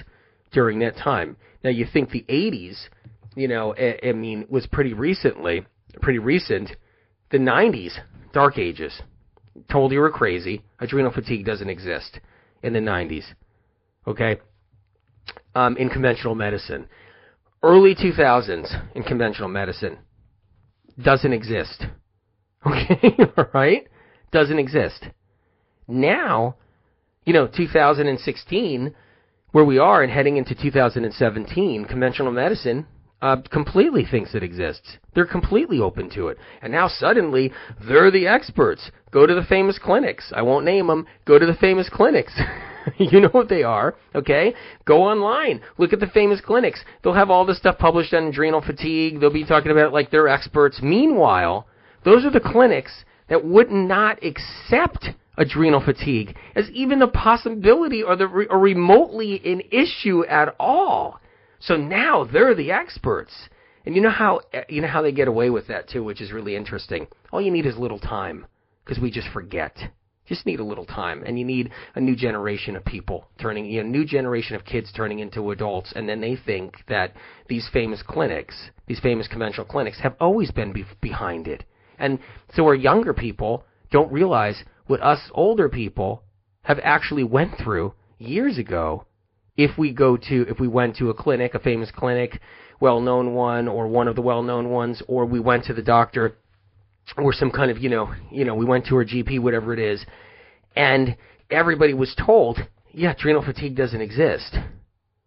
during 0.51 0.79
that 0.79 0.95
time. 0.95 1.37
Now 1.63 1.69
you 1.69 1.85
think 1.91 2.09
the 2.09 2.25
80s, 2.29 2.87
you 3.35 3.47
know, 3.47 3.75
I, 3.77 4.09
I 4.09 4.11
mean, 4.13 4.45
was 4.49 4.67
pretty 4.67 4.93
recently, 4.93 5.65
pretty 6.01 6.19
recent. 6.19 6.71
The 7.31 7.37
90s, 7.37 7.93
dark 8.33 8.57
ages. 8.57 9.01
Told 9.71 9.91
you 9.91 9.99
were 9.99 10.09
crazy. 10.11 10.63
Adrenal 10.79 11.11
fatigue 11.11 11.45
doesn't 11.45 11.69
exist 11.69 12.19
in 12.61 12.73
the 12.73 12.79
90s. 12.79 13.25
Okay? 14.07 14.39
Um, 15.55 15.77
in 15.77 15.89
conventional 15.89 16.35
medicine. 16.35 16.87
Early 17.63 17.95
2000s 17.95 18.93
in 18.93 19.03
conventional 19.03 19.47
medicine 19.47 19.97
doesn't 21.01 21.33
exist. 21.33 21.85
Okay, 22.65 23.17
all 23.35 23.47
right? 23.53 23.85
Doesn't 24.31 24.57
exist. 24.57 25.07
Now, 25.85 26.55
you 27.25 27.33
know, 27.33 27.45
2016, 27.45 28.95
where 29.51 29.65
we 29.65 29.77
are 29.79 30.01
and 30.01 30.09
heading 30.09 30.37
into 30.37 30.55
2017, 30.55 31.83
conventional 31.83 32.31
medicine 32.31 32.87
uh, 33.23 33.37
completely 33.49 34.03
thinks 34.03 34.35
it 34.35 34.43
exists. 34.43 34.97
They're 35.15 35.25
completely 35.25 35.79
open 35.79 36.09
to 36.09 36.27
it. 36.27 36.37
And 36.61 36.73
now 36.73 36.89
suddenly, 36.89 37.53
they're 37.87 38.11
the 38.11 38.27
experts. 38.27 38.91
Go 39.11 39.25
to 39.25 39.33
the 39.33 39.45
famous 39.45 39.79
clinics. 39.79 40.33
I 40.35 40.41
won't 40.41 40.65
name 40.65 40.87
them. 40.87 41.07
Go 41.25 41.39
to 41.39 41.45
the 41.45 41.53
famous 41.53 41.89
clinics. 41.89 42.37
you 42.97 43.21
know 43.21 43.29
what 43.29 43.47
they 43.47 43.63
are, 43.63 43.95
okay? 44.13 44.53
Go 44.83 45.03
online. 45.03 45.61
Look 45.77 45.93
at 45.93 46.01
the 46.01 46.07
famous 46.07 46.41
clinics. 46.41 46.83
They'll 47.01 47.13
have 47.13 47.29
all 47.29 47.45
this 47.45 47.57
stuff 47.57 47.77
published 47.77 48.13
on 48.13 48.25
adrenal 48.25 48.61
fatigue. 48.61 49.21
They'll 49.21 49.31
be 49.31 49.45
talking 49.45 49.71
about 49.71 49.87
it 49.87 49.93
like 49.93 50.11
they're 50.11 50.27
experts. 50.27 50.81
Meanwhile, 50.83 51.65
those 52.03 52.25
are 52.25 52.31
the 52.31 52.41
clinics 52.41 53.05
that 53.29 53.45
would 53.45 53.71
not 53.71 54.19
accept 54.21 55.11
adrenal 55.37 55.79
fatigue 55.79 56.35
as 56.57 56.69
even 56.71 56.99
the 56.99 57.07
possibility 57.07 58.03
or 58.03 58.17
the 58.17 58.25
or 58.25 58.59
remotely 58.59 59.41
an 59.45 59.61
issue 59.71 60.25
at 60.25 60.53
all. 60.59 61.21
So 61.65 61.77
now 61.77 62.25
they're 62.25 62.55
the 62.55 62.71
experts. 62.71 63.31
And 63.85 63.95
you 63.95 64.01
know 64.01 64.09
how 64.09 64.41
you 64.67 64.81
know 64.81 64.87
how 64.87 65.01
they 65.01 65.11
get 65.11 65.27
away 65.29 65.49
with 65.49 65.67
that 65.67 65.87
too, 65.87 66.03
which 66.03 66.19
is 66.19 66.31
really 66.31 66.55
interesting. 66.55 67.07
All 67.31 67.41
you 67.41 67.51
need 67.51 67.65
is 67.65 67.75
a 67.75 67.81
little 67.81 67.99
time 67.99 68.45
because 68.83 69.01
we 69.01 69.11
just 69.11 69.29
forget. 69.29 69.77
Just 70.25 70.45
need 70.45 70.61
a 70.61 70.65
little 70.65 70.85
time, 70.85 71.21
and 71.25 71.37
you 71.37 71.43
need 71.43 71.69
a 71.95 71.99
new 71.99 72.15
generation 72.15 72.77
of 72.77 72.85
people 72.85 73.27
turning, 73.41 73.65
you 73.65 73.83
know, 73.83 73.89
new 73.89 74.05
generation 74.05 74.55
of 74.55 74.63
kids 74.63 74.89
turning 74.93 75.19
into 75.19 75.51
adults, 75.51 75.91
and 75.95 76.07
then 76.07 76.21
they 76.21 76.37
think 76.37 76.75
that 76.87 77.13
these 77.49 77.69
famous 77.73 78.01
clinics, 78.01 78.69
these 78.87 79.01
famous 79.01 79.27
conventional 79.27 79.65
clinics, 79.65 79.99
have 79.99 80.15
always 80.21 80.49
been 80.49 80.71
be- 80.71 80.85
behind 81.01 81.49
it. 81.49 81.65
And 81.99 82.19
so 82.53 82.65
our 82.65 82.75
younger 82.75 83.13
people 83.13 83.65
don't 83.91 84.11
realize 84.13 84.63
what 84.87 85.03
us 85.03 85.29
older 85.33 85.67
people 85.67 86.23
have 86.63 86.79
actually 86.83 87.25
went 87.25 87.57
through 87.57 87.93
years 88.17 88.57
ago 88.57 89.05
if 89.55 89.77
we 89.77 89.91
go 89.91 90.17
to 90.17 90.45
if 90.49 90.59
we 90.59 90.67
went 90.67 90.97
to 90.97 91.09
a 91.09 91.13
clinic, 91.13 91.53
a 91.53 91.59
famous 91.59 91.91
clinic, 91.91 92.39
well-known 92.79 93.33
one 93.33 93.67
or 93.67 93.87
one 93.87 94.07
of 94.07 94.15
the 94.15 94.21
well-known 94.21 94.69
ones 94.69 95.01
or 95.07 95.25
we 95.25 95.39
went 95.39 95.65
to 95.65 95.73
the 95.73 95.81
doctor 95.81 96.37
or 97.17 97.33
some 97.33 97.51
kind 97.51 97.69
of, 97.69 97.77
you 97.77 97.89
know, 97.89 98.13
you 98.31 98.45
know, 98.45 98.55
we 98.55 98.65
went 98.65 98.85
to 98.87 98.95
our 98.95 99.05
GP 99.05 99.39
whatever 99.39 99.73
it 99.73 99.79
is 99.79 100.05
and 100.75 101.15
everybody 101.49 101.93
was 101.93 102.15
told, 102.15 102.59
yeah, 102.91 103.11
adrenal 103.11 103.43
fatigue 103.43 103.75
doesn't 103.75 104.01
exist. 104.01 104.57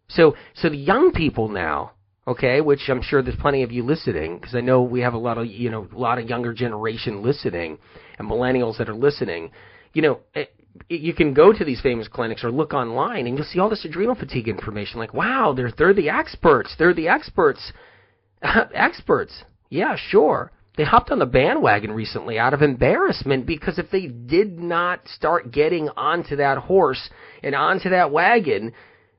So 0.08 0.34
so 0.54 0.68
the 0.68 0.76
young 0.76 1.12
people 1.12 1.48
now 1.48 1.92
okay, 2.28 2.60
which 2.60 2.88
I'm 2.88 3.02
sure 3.02 3.22
there's 3.22 3.36
plenty 3.36 3.62
of 3.62 3.70
you 3.70 3.84
listening 3.84 4.38
because 4.38 4.54
I 4.54 4.60
know 4.60 4.82
we 4.82 5.00
have 5.00 5.14
a 5.14 5.18
lot 5.18 5.38
of 5.38 5.46
you 5.46 5.70
know 5.70 5.86
a 5.94 5.98
lot 5.98 6.18
of 6.18 6.28
younger 6.28 6.52
generation 6.52 7.22
listening 7.22 7.78
and 8.18 8.28
millennials 8.28 8.78
that 8.78 8.88
are 8.88 8.94
listening. 8.94 9.50
You 9.92 10.02
know, 10.02 10.20
it, 10.34 10.54
you 10.88 11.14
can 11.14 11.34
go 11.34 11.52
to 11.52 11.64
these 11.64 11.80
famous 11.80 12.08
clinics 12.08 12.44
or 12.44 12.50
look 12.50 12.72
online 12.72 13.26
and 13.26 13.36
you'll 13.36 13.46
see 13.46 13.58
all 13.58 13.70
this 13.70 13.84
adrenal 13.84 14.14
fatigue 14.14 14.48
information. 14.48 14.98
Like, 14.98 15.14
wow, 15.14 15.52
they're 15.54 15.72
they're 15.76 15.94
the 15.94 16.10
experts. 16.10 16.74
They're 16.78 16.94
the 16.94 17.08
experts. 17.08 17.72
experts. 18.42 19.44
Yeah, 19.68 19.96
sure. 19.96 20.52
They 20.76 20.84
hopped 20.84 21.10
on 21.10 21.18
the 21.18 21.26
bandwagon 21.26 21.90
recently 21.92 22.38
out 22.38 22.52
of 22.52 22.60
embarrassment 22.60 23.46
because 23.46 23.78
if 23.78 23.90
they 23.90 24.08
did 24.08 24.58
not 24.58 25.08
start 25.08 25.50
getting 25.50 25.88
onto 25.96 26.36
that 26.36 26.58
horse 26.58 27.08
and 27.42 27.54
onto 27.54 27.90
that 27.90 28.12
wagon, 28.12 28.72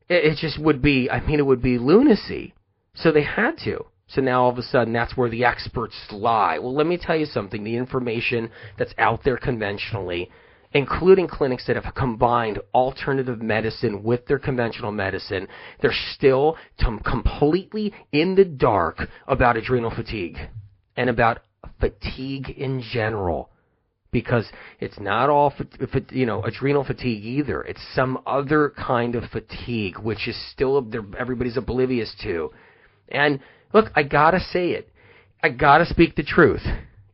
it, 0.08 0.34
it 0.34 0.38
just 0.38 0.60
would 0.60 0.82
be, 0.82 1.10
I 1.10 1.20
mean, 1.26 1.40
it 1.40 1.46
would 1.46 1.62
be 1.62 1.80
lunacy. 1.80 2.54
So 2.94 3.12
they 3.12 3.24
had 3.24 3.58
to. 3.64 3.86
So 4.08 4.22
now 4.22 4.44
all 4.44 4.50
of 4.50 4.58
a 4.58 4.64
sudden 4.64 4.94
that's 4.94 5.18
where 5.18 5.30
the 5.30 5.46
experts 5.46 5.96
lie. 6.12 6.60
Well, 6.60 6.74
let 6.74 6.88
me 6.88 6.98
tell 6.98 7.18
you 7.18 7.26
something. 7.26 7.64
The 7.64 7.76
information 7.76 8.52
that's 8.78 8.94
out 8.98 9.24
there 9.24 9.38
conventionally, 9.38 10.30
including 10.78 11.28
clinics 11.28 11.66
that 11.66 11.76
have 11.76 11.96
combined 11.96 12.60
alternative 12.74 13.42
medicine 13.42 14.04
with 14.04 14.28
their 14.28 14.38
conventional 14.38 14.92
medicine, 14.92 15.48
they're 15.82 15.92
still 16.14 16.56
completely 17.04 17.92
in 18.12 18.36
the 18.36 18.46
dark 18.46 19.00
about 19.28 19.58
adrenal 19.58 19.90
fatigue 19.90 20.38
and 20.96 21.10
about 21.10 21.40
fatigue 21.80 22.50
in 22.50 22.82
general 22.82 23.50
because 24.12 24.48
it's 24.80 25.00
not 25.00 25.30
all 25.32 25.52
you 26.12 26.28
know 26.28 26.44
adrenal 26.44 26.84
fatigue 26.84 27.26
either. 27.26 27.64
It's 27.64 27.82
some 27.96 28.20
other 28.28 28.72
kind 28.78 29.16
of 29.16 29.24
fatigue 29.32 29.98
which 29.98 30.28
is 30.28 30.52
still 30.52 30.88
everybody's 31.18 31.58
oblivious 31.58 32.16
to. 32.22 32.52
And 33.10 33.40
look, 33.74 33.92
I 33.96 34.04
gotta 34.04 34.40
say 34.40 34.70
it. 34.72 34.92
I 35.42 35.50
gotta 35.50 35.86
speak 35.86 36.16
the 36.16 36.24
truth. 36.24 36.66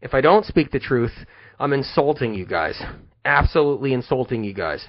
If 0.01 0.13
I 0.13 0.20
don't 0.20 0.46
speak 0.46 0.72
the 0.72 0.79
truth, 0.79 1.13
I'm 1.60 1.72
insulting 1.72 2.34
you 2.34 2.46
guys. 2.46 2.82
Absolutely 3.25 3.94
insulting 3.94 4.44
you 4.44 4.53
guys. 4.53 4.86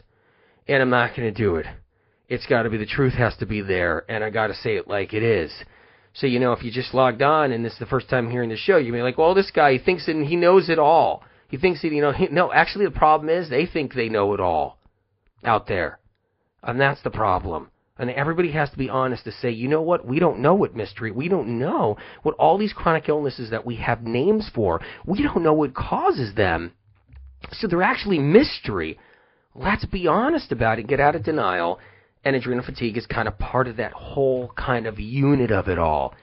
And 0.67 0.83
I'm 0.83 0.91
not 0.91 1.17
gonna 1.17 1.33
do 1.33 1.57
it. 1.57 1.67
It's 2.29 2.47
gotta 2.47 2.71
be 2.71 2.79
the 2.79 2.87
truth 2.87 3.15
has 3.15 3.37
to 3.39 3.47
be 3.47 3.61
there, 3.61 4.05
and 4.09 4.25
I 4.25 4.31
gotta 4.31 4.55
say 4.55 4.77
it 4.77 4.89
like 4.89 5.13
it 5.13 5.23
is. 5.23 5.53
So 6.15 6.27
you 6.27 6.39
know, 6.39 6.53
if 6.53 6.63
you 6.63 6.71
just 6.71 6.95
logged 6.95 7.23
on 7.23 7.53
and 7.53 7.65
this 7.65 7.75
is 7.75 7.79
the 7.79 7.87
first 7.87 8.09
time 8.09 8.31
hearing 8.31 8.49
the 8.49 8.57
show, 8.57 8.77
you 8.77 8.93
may 8.93 8.99
be 8.99 9.03
like, 9.03 9.19
well, 9.19 9.35
this 9.35 9.51
guy 9.51 9.73
he 9.73 9.79
thinks 9.79 10.07
that 10.07 10.17
he 10.17 10.37
knows 10.37 10.69
it 10.69 10.79
all. 10.79 11.23
He 11.49 11.57
thinks 11.57 11.83
that 11.83 11.93
you 11.93 12.01
know. 12.01 12.13
He, 12.13 12.29
no, 12.29 12.53
actually, 12.53 12.87
the 12.87 12.91
problem 12.91 13.29
is 13.29 13.49
they 13.49 13.67
think 13.67 13.95
they 13.95 14.09
know 14.09 14.35
it 14.35 14.41
all 14.41 14.79
out 15.45 15.67
there, 15.67 15.99
and 16.63 16.81
that's 16.81 17.03
the 17.03 17.11
problem. 17.11 17.71
And 17.97 18.11
everybody 18.11 18.51
has 18.51 18.71
to 18.71 18.79
be 18.79 18.91
honest 18.91 19.25
to 19.25 19.31
say, 19.31 19.51
you 19.51 19.69
know 19.69 19.83
what? 19.83 20.05
We 20.05 20.19
don't 20.19 20.41
know 20.41 20.55
what 20.55 20.75
mystery. 20.75 21.13
We 21.13 21.29
don't 21.29 21.61
know 21.61 21.97
what 22.25 22.35
all 22.37 22.59
these 22.59 22.73
chronic 22.73 23.09
illnesses 23.09 23.51
that 23.51 23.65
we 23.65 23.77
have 23.77 24.03
names 24.03 24.51
for. 24.53 24.81
We 25.07 25.23
don't 25.23 25.45
know 25.45 25.53
what 25.53 25.75
causes 25.75 26.35
them. 26.35 26.73
So 27.53 27.67
they're 27.67 27.83
actually 27.83 28.19
mystery. 28.19 28.99
Let's 29.55 29.85
be 29.85 30.07
honest 30.07 30.53
about 30.53 30.79
it. 30.79 30.87
Get 30.87 31.01
out 31.01 31.15
of 31.17 31.23
denial. 31.23 31.79
And 32.25 32.35
adrenal 32.35 32.65
fatigue 32.65 32.97
is 32.97 33.07
kind 33.07 33.29
of 33.29 33.39
part 33.39 33.69
of 33.69 33.77
that 33.77 33.93
whole 33.93 34.53
kind 34.57 34.87
of 34.87 34.99
unit 34.99 35.51
of 35.51 35.69
it 35.69 35.79
all. 35.79 36.15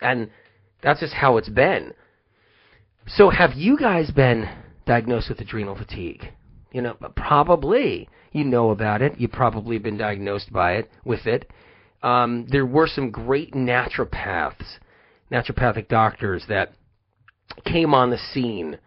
And 0.00 0.30
that's 0.82 1.00
just 1.00 1.14
how 1.14 1.36
it's 1.36 1.48
been. 1.48 1.92
So 3.06 3.30
have 3.30 3.52
you 3.54 3.78
guys 3.78 4.10
been 4.10 4.48
diagnosed 4.86 5.28
with 5.28 5.40
adrenal 5.40 5.76
fatigue? 5.76 6.32
You 6.72 6.82
know, 6.82 6.94
probably 7.14 8.08
you 8.32 8.44
know 8.44 8.70
about 8.70 9.02
it. 9.02 9.18
You've 9.18 9.32
probably 9.32 9.78
been 9.78 9.98
diagnosed 9.98 10.52
by 10.52 10.72
it 10.72 10.90
with 11.04 11.26
it. 11.26 11.50
Um, 12.02 12.46
there 12.50 12.66
were 12.66 12.86
some 12.86 13.10
great 13.10 13.52
naturopaths, 13.52 14.78
naturopathic 15.30 15.88
doctors 15.88 16.44
that 16.48 16.74
came 17.64 17.94
on 17.94 18.10
the 18.10 18.18
scene 18.18 18.78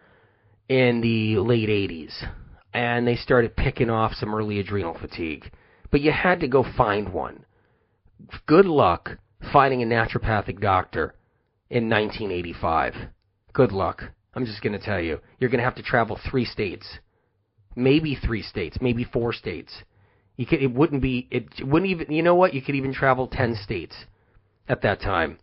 in 0.68 1.00
the 1.00 1.38
late 1.38 1.68
80s, 1.68 2.12
and 2.74 3.06
they 3.06 3.16
started 3.16 3.56
picking 3.56 3.90
off 3.90 4.14
some 4.14 4.34
early 4.34 4.58
adrenal 4.58 4.96
fatigue. 4.98 5.50
But 5.90 6.00
you 6.00 6.12
had 6.12 6.40
to 6.40 6.48
go 6.48 6.64
find 6.76 7.12
one. 7.12 7.44
Good 8.46 8.66
luck 8.66 9.18
finding 9.52 9.82
a 9.82 9.86
naturopathic 9.86 10.60
doctor 10.60 11.14
in 11.70 11.88
1985. 11.88 12.94
Good 13.52 13.72
luck. 13.72 14.02
I'm 14.34 14.44
just 14.44 14.62
going 14.62 14.78
to 14.78 14.84
tell 14.84 15.00
you. 15.00 15.20
You're 15.38 15.50
going 15.50 15.58
to 15.58 15.64
have 15.64 15.76
to 15.76 15.82
travel 15.82 16.18
three 16.30 16.44
states 16.44 16.98
maybe 17.78 18.16
three 18.16 18.42
states, 18.42 18.76
maybe 18.80 19.04
four 19.04 19.32
states. 19.32 19.72
You 20.36 20.46
could, 20.46 20.62
it 20.62 20.72
wouldn't 20.72 21.00
be, 21.00 21.28
it 21.30 21.48
wouldn't 21.64 21.90
even, 21.90 22.12
you 22.12 22.22
know 22.22 22.34
what? 22.34 22.52
You 22.52 22.60
could 22.60 22.74
even 22.74 22.92
travel 22.92 23.28
10 23.28 23.56
states 23.62 23.94
at 24.68 24.82
that 24.82 25.00
time. 25.00 25.38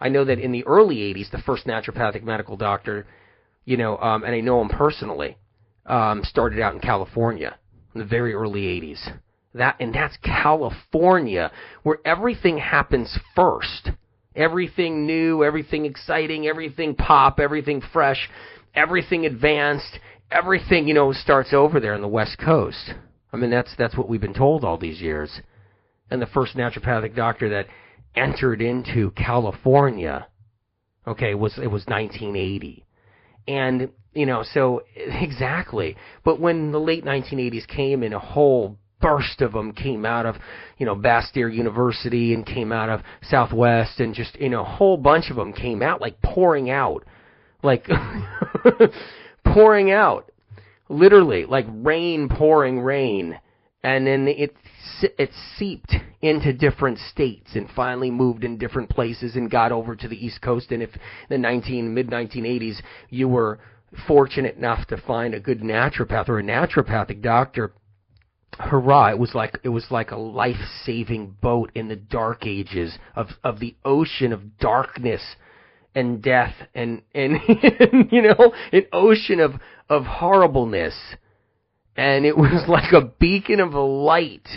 I 0.00 0.08
know 0.08 0.24
that 0.24 0.38
in 0.38 0.52
the 0.52 0.66
early 0.66 0.96
80s, 0.96 1.30
the 1.30 1.38
first 1.38 1.66
naturopathic 1.66 2.22
medical 2.22 2.56
doctor, 2.56 3.06
you 3.68 3.76
know, 3.76 3.98
um, 3.98 4.24
and 4.24 4.34
I 4.34 4.40
know 4.40 4.62
him 4.62 4.70
personally, 4.70 5.36
um, 5.84 6.22
started 6.24 6.58
out 6.58 6.72
in 6.72 6.80
California 6.80 7.58
in 7.94 8.00
the 8.00 8.06
very 8.06 8.32
early 8.32 8.62
80s. 8.62 9.18
That 9.52 9.76
and 9.78 9.94
that's 9.94 10.16
California, 10.24 11.52
where 11.82 11.98
everything 12.02 12.56
happens 12.56 13.18
first. 13.36 13.90
Everything 14.34 15.06
new, 15.06 15.44
everything 15.44 15.84
exciting, 15.84 16.46
everything 16.46 16.94
pop, 16.94 17.38
everything 17.38 17.82
fresh, 17.92 18.30
everything 18.74 19.26
advanced, 19.26 19.98
everything 20.30 20.88
you 20.88 20.94
know 20.94 21.12
starts 21.12 21.52
over 21.52 21.78
there 21.78 21.92
on 21.92 22.00
the 22.00 22.08
West 22.08 22.38
Coast. 22.38 22.94
I 23.34 23.36
mean 23.36 23.50
that's 23.50 23.74
that's 23.76 23.98
what 23.98 24.08
we've 24.08 24.18
been 24.18 24.32
told 24.32 24.64
all 24.64 24.78
these 24.78 25.00
years. 25.00 25.42
And 26.10 26.22
the 26.22 26.26
first 26.26 26.56
naturopathic 26.56 27.14
doctor 27.14 27.50
that 27.50 27.66
entered 28.14 28.62
into 28.62 29.10
California, 29.10 30.26
okay, 31.06 31.34
was 31.34 31.58
it 31.58 31.70
was 31.70 31.84
1980. 31.86 32.86
And 33.48 33.90
you 34.12 34.26
know, 34.26 34.44
so 34.52 34.82
exactly. 34.96 35.96
But 36.24 36.40
when 36.40 36.72
the 36.72 36.80
late 36.80 37.04
1980s 37.04 37.66
came 37.66 38.02
and 38.02 38.14
a 38.14 38.18
whole 38.18 38.78
burst 39.00 39.40
of 39.42 39.52
them 39.52 39.72
came 39.72 40.04
out 40.04 40.26
of, 40.26 40.36
you 40.76 40.84
know, 40.84 40.96
Bastyr 40.96 41.52
University 41.52 42.34
and 42.34 42.44
came 42.44 42.72
out 42.72 42.88
of 42.88 43.00
Southwest 43.22 44.00
and 44.00 44.14
just, 44.14 44.36
you 44.40 44.48
know, 44.48 44.62
a 44.62 44.64
whole 44.64 44.96
bunch 44.96 45.30
of 45.30 45.36
them 45.36 45.52
came 45.52 45.82
out 45.82 46.00
like 46.00 46.20
pouring 46.20 46.68
out. 46.70 47.04
Like 47.62 47.86
pouring 49.44 49.90
out. 49.90 50.30
Literally, 50.88 51.44
like 51.44 51.66
rain 51.68 52.28
pouring 52.28 52.80
rain. 52.80 53.38
And 53.82 54.06
then 54.06 54.26
it 54.26 54.56
it 55.02 55.30
seeped 55.56 55.94
into 56.20 56.52
different 56.52 56.98
states 56.98 57.50
and 57.54 57.68
finally 57.70 58.10
moved 58.10 58.44
in 58.44 58.58
different 58.58 58.90
places 58.90 59.36
and 59.36 59.50
got 59.50 59.72
over 59.72 59.94
to 59.96 60.08
the 60.08 60.24
East 60.24 60.40
Coast. 60.42 60.70
And 60.70 60.82
if 60.82 60.90
in 60.94 61.00
the 61.30 61.38
19 61.38 61.94
mid 61.94 62.08
1980s 62.08 62.80
you 63.10 63.28
were 63.28 63.58
fortunate 64.06 64.56
enough 64.56 64.86
to 64.88 64.96
find 64.96 65.34
a 65.34 65.40
good 65.40 65.60
naturopath 65.60 66.28
or 66.28 66.38
a 66.38 66.42
naturopathic 66.42 67.22
doctor, 67.22 67.72
hurrah! 68.58 69.10
It 69.10 69.18
was 69.18 69.34
like 69.34 69.58
it 69.62 69.68
was 69.68 69.86
like 69.90 70.10
a 70.10 70.16
life-saving 70.16 71.36
boat 71.40 71.70
in 71.74 71.88
the 71.88 71.96
dark 71.96 72.46
ages 72.46 72.98
of 73.14 73.28
of 73.44 73.60
the 73.60 73.76
ocean 73.84 74.32
of 74.32 74.58
darkness 74.58 75.22
and 75.94 76.22
death 76.22 76.54
and 76.74 77.02
and 77.14 77.40
you 78.12 78.22
know 78.22 78.52
an 78.72 78.86
ocean 78.92 79.40
of 79.40 79.52
of 79.88 80.04
horribleness 80.04 80.94
and 81.96 82.24
it 82.24 82.36
was 82.36 82.64
like 82.68 82.92
a 82.92 83.06
beacon 83.18 83.60
of 83.60 83.74
light 83.74 84.48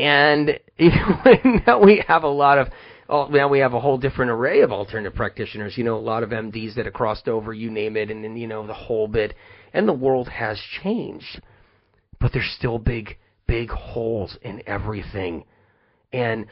and 0.00 0.58
now 1.66 1.82
we 1.82 2.02
have 2.08 2.22
a 2.22 2.28
lot 2.28 2.58
of 2.58 2.68
oh, 3.08 3.26
now 3.26 3.48
we 3.48 3.58
have 3.58 3.74
a 3.74 3.80
whole 3.80 3.98
different 3.98 4.30
array 4.30 4.60
of 4.60 4.72
alternative 4.72 5.14
practitioners. 5.14 5.76
You 5.76 5.84
know, 5.84 5.96
a 5.96 5.98
lot 5.98 6.22
of 6.22 6.30
MDs 6.30 6.76
that 6.76 6.86
have 6.86 6.94
crossed 6.94 7.28
over, 7.28 7.52
you 7.52 7.70
name 7.70 7.96
it, 7.96 8.10
and 8.10 8.24
then 8.24 8.36
you 8.36 8.46
know 8.46 8.66
the 8.66 8.72
whole 8.72 9.08
bit. 9.08 9.34
And 9.72 9.86
the 9.86 9.92
world 9.92 10.28
has 10.28 10.60
changed, 10.82 11.42
but 12.20 12.32
there's 12.32 12.52
still 12.56 12.78
big, 12.78 13.18
big 13.46 13.70
holes 13.70 14.36
in 14.42 14.62
everything, 14.66 15.44
and 16.12 16.46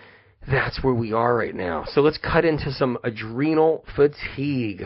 that's 0.46 0.82
where 0.82 0.94
we 0.94 1.12
are 1.12 1.34
right 1.34 1.54
now. 1.54 1.84
So 1.92 2.00
let's 2.00 2.18
cut 2.18 2.44
into 2.44 2.72
some 2.72 2.98
adrenal 3.02 3.84
fatigue. 3.96 4.84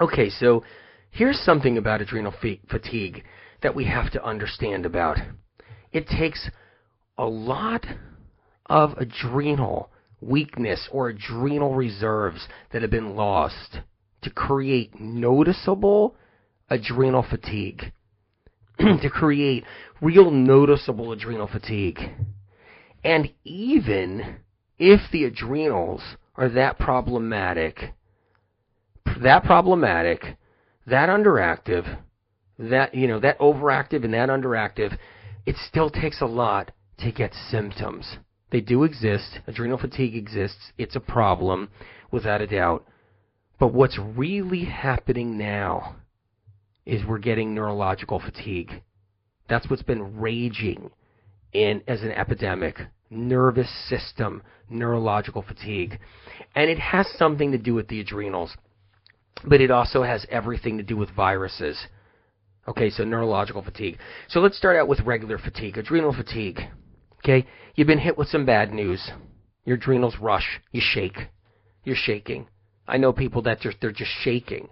Okay, 0.00 0.30
so 0.30 0.64
here's 1.10 1.38
something 1.40 1.78
about 1.78 2.00
adrenal 2.00 2.34
fatigue 2.70 3.24
that 3.62 3.74
we 3.74 3.84
have 3.86 4.10
to 4.12 4.24
understand 4.24 4.84
about. 4.84 5.18
It 5.92 6.06
takes 6.06 6.50
a 7.22 7.28
lot 7.28 7.86
of 8.66 8.98
adrenal 8.98 9.88
weakness 10.20 10.88
or 10.90 11.08
adrenal 11.08 11.72
reserves 11.72 12.48
that 12.72 12.82
have 12.82 12.90
been 12.90 13.14
lost 13.14 13.78
to 14.22 14.30
create 14.30 14.98
noticeable 15.00 16.16
adrenal 16.68 17.22
fatigue, 17.22 17.92
to 18.78 19.08
create 19.08 19.62
real 20.00 20.32
noticeable 20.32 21.12
adrenal 21.12 21.46
fatigue. 21.46 22.00
And 23.04 23.32
even 23.44 24.38
if 24.76 25.00
the 25.12 25.22
adrenals 25.22 26.02
are 26.34 26.48
that 26.48 26.80
problematic, 26.80 27.94
that 29.22 29.44
problematic, 29.44 30.38
that 30.88 31.08
underactive, 31.08 32.00
that, 32.58 32.96
you 32.96 33.06
know, 33.06 33.20
that 33.20 33.38
overactive 33.38 34.04
and 34.04 34.14
that 34.14 34.28
underactive, 34.28 34.98
it 35.46 35.54
still 35.68 35.88
takes 35.88 36.20
a 36.20 36.26
lot 36.26 36.72
to 37.02 37.12
get 37.12 37.34
symptoms. 37.50 38.16
They 38.50 38.60
do 38.60 38.84
exist. 38.84 39.40
Adrenal 39.46 39.78
fatigue 39.78 40.14
exists. 40.14 40.72
It's 40.76 40.96
a 40.96 41.00
problem, 41.00 41.70
without 42.10 42.42
a 42.42 42.46
doubt. 42.46 42.86
But 43.58 43.72
what's 43.72 43.98
really 43.98 44.64
happening 44.64 45.38
now 45.38 45.96
is 46.84 47.06
we're 47.06 47.18
getting 47.18 47.54
neurological 47.54 48.20
fatigue. 48.20 48.82
That's 49.48 49.68
what's 49.70 49.82
been 49.82 50.18
raging 50.18 50.90
in 51.52 51.82
as 51.86 52.02
an 52.02 52.10
epidemic. 52.10 52.78
Nervous 53.10 53.70
system, 53.88 54.42
neurological 54.68 55.42
fatigue. 55.42 55.98
And 56.54 56.70
it 56.70 56.78
has 56.78 57.06
something 57.16 57.52
to 57.52 57.58
do 57.58 57.74
with 57.74 57.88
the 57.88 58.00
adrenals, 58.00 58.56
but 59.44 59.60
it 59.60 59.70
also 59.70 60.02
has 60.02 60.26
everything 60.30 60.78
to 60.78 60.82
do 60.82 60.96
with 60.96 61.10
viruses. 61.10 61.86
Okay, 62.68 62.90
so 62.90 63.04
neurological 63.04 63.62
fatigue. 63.62 63.98
So 64.28 64.40
let's 64.40 64.56
start 64.56 64.76
out 64.76 64.88
with 64.88 65.00
regular 65.00 65.38
fatigue, 65.38 65.78
adrenal 65.78 66.14
fatigue. 66.14 66.60
Okay? 67.22 67.46
You've 67.74 67.86
been 67.86 67.98
hit 67.98 68.18
with 68.18 68.28
some 68.28 68.44
bad 68.44 68.72
news. 68.72 69.10
Your 69.64 69.76
adrenals 69.76 70.16
rush. 70.20 70.60
You 70.72 70.80
shake. 70.82 71.28
You're 71.84 71.96
shaking. 71.96 72.48
I 72.86 72.96
know 72.96 73.12
people 73.12 73.42
that 73.42 73.58
they're 73.80 73.92
just 73.92 74.10
shaking. 74.22 74.68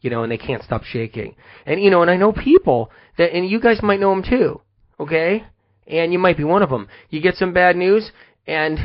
You 0.00 0.10
know, 0.10 0.22
and 0.22 0.32
they 0.32 0.38
can't 0.38 0.62
stop 0.62 0.84
shaking. 0.84 1.36
And 1.64 1.82
you 1.82 1.90
know, 1.90 2.02
and 2.02 2.10
I 2.10 2.16
know 2.16 2.32
people 2.32 2.90
that 3.18 3.34
and 3.34 3.48
you 3.48 3.60
guys 3.60 3.82
might 3.82 4.00
know 4.00 4.10
them 4.10 4.22
too. 4.22 4.60
Okay? 5.00 5.44
And 5.86 6.12
you 6.12 6.18
might 6.18 6.36
be 6.36 6.44
one 6.44 6.62
of 6.62 6.70
them. 6.70 6.88
You 7.10 7.20
get 7.20 7.36
some 7.36 7.52
bad 7.52 7.76
news 7.76 8.10
and 8.46 8.78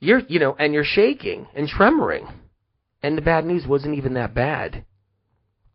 you're, 0.00 0.20
you 0.20 0.38
know, 0.38 0.54
and 0.58 0.72
you're 0.72 0.84
shaking 0.84 1.46
and 1.54 1.68
tremoring. 1.68 2.32
And 3.02 3.16
the 3.16 3.22
bad 3.22 3.44
news 3.44 3.66
wasn't 3.66 3.96
even 3.96 4.14
that 4.14 4.34
bad. 4.34 4.84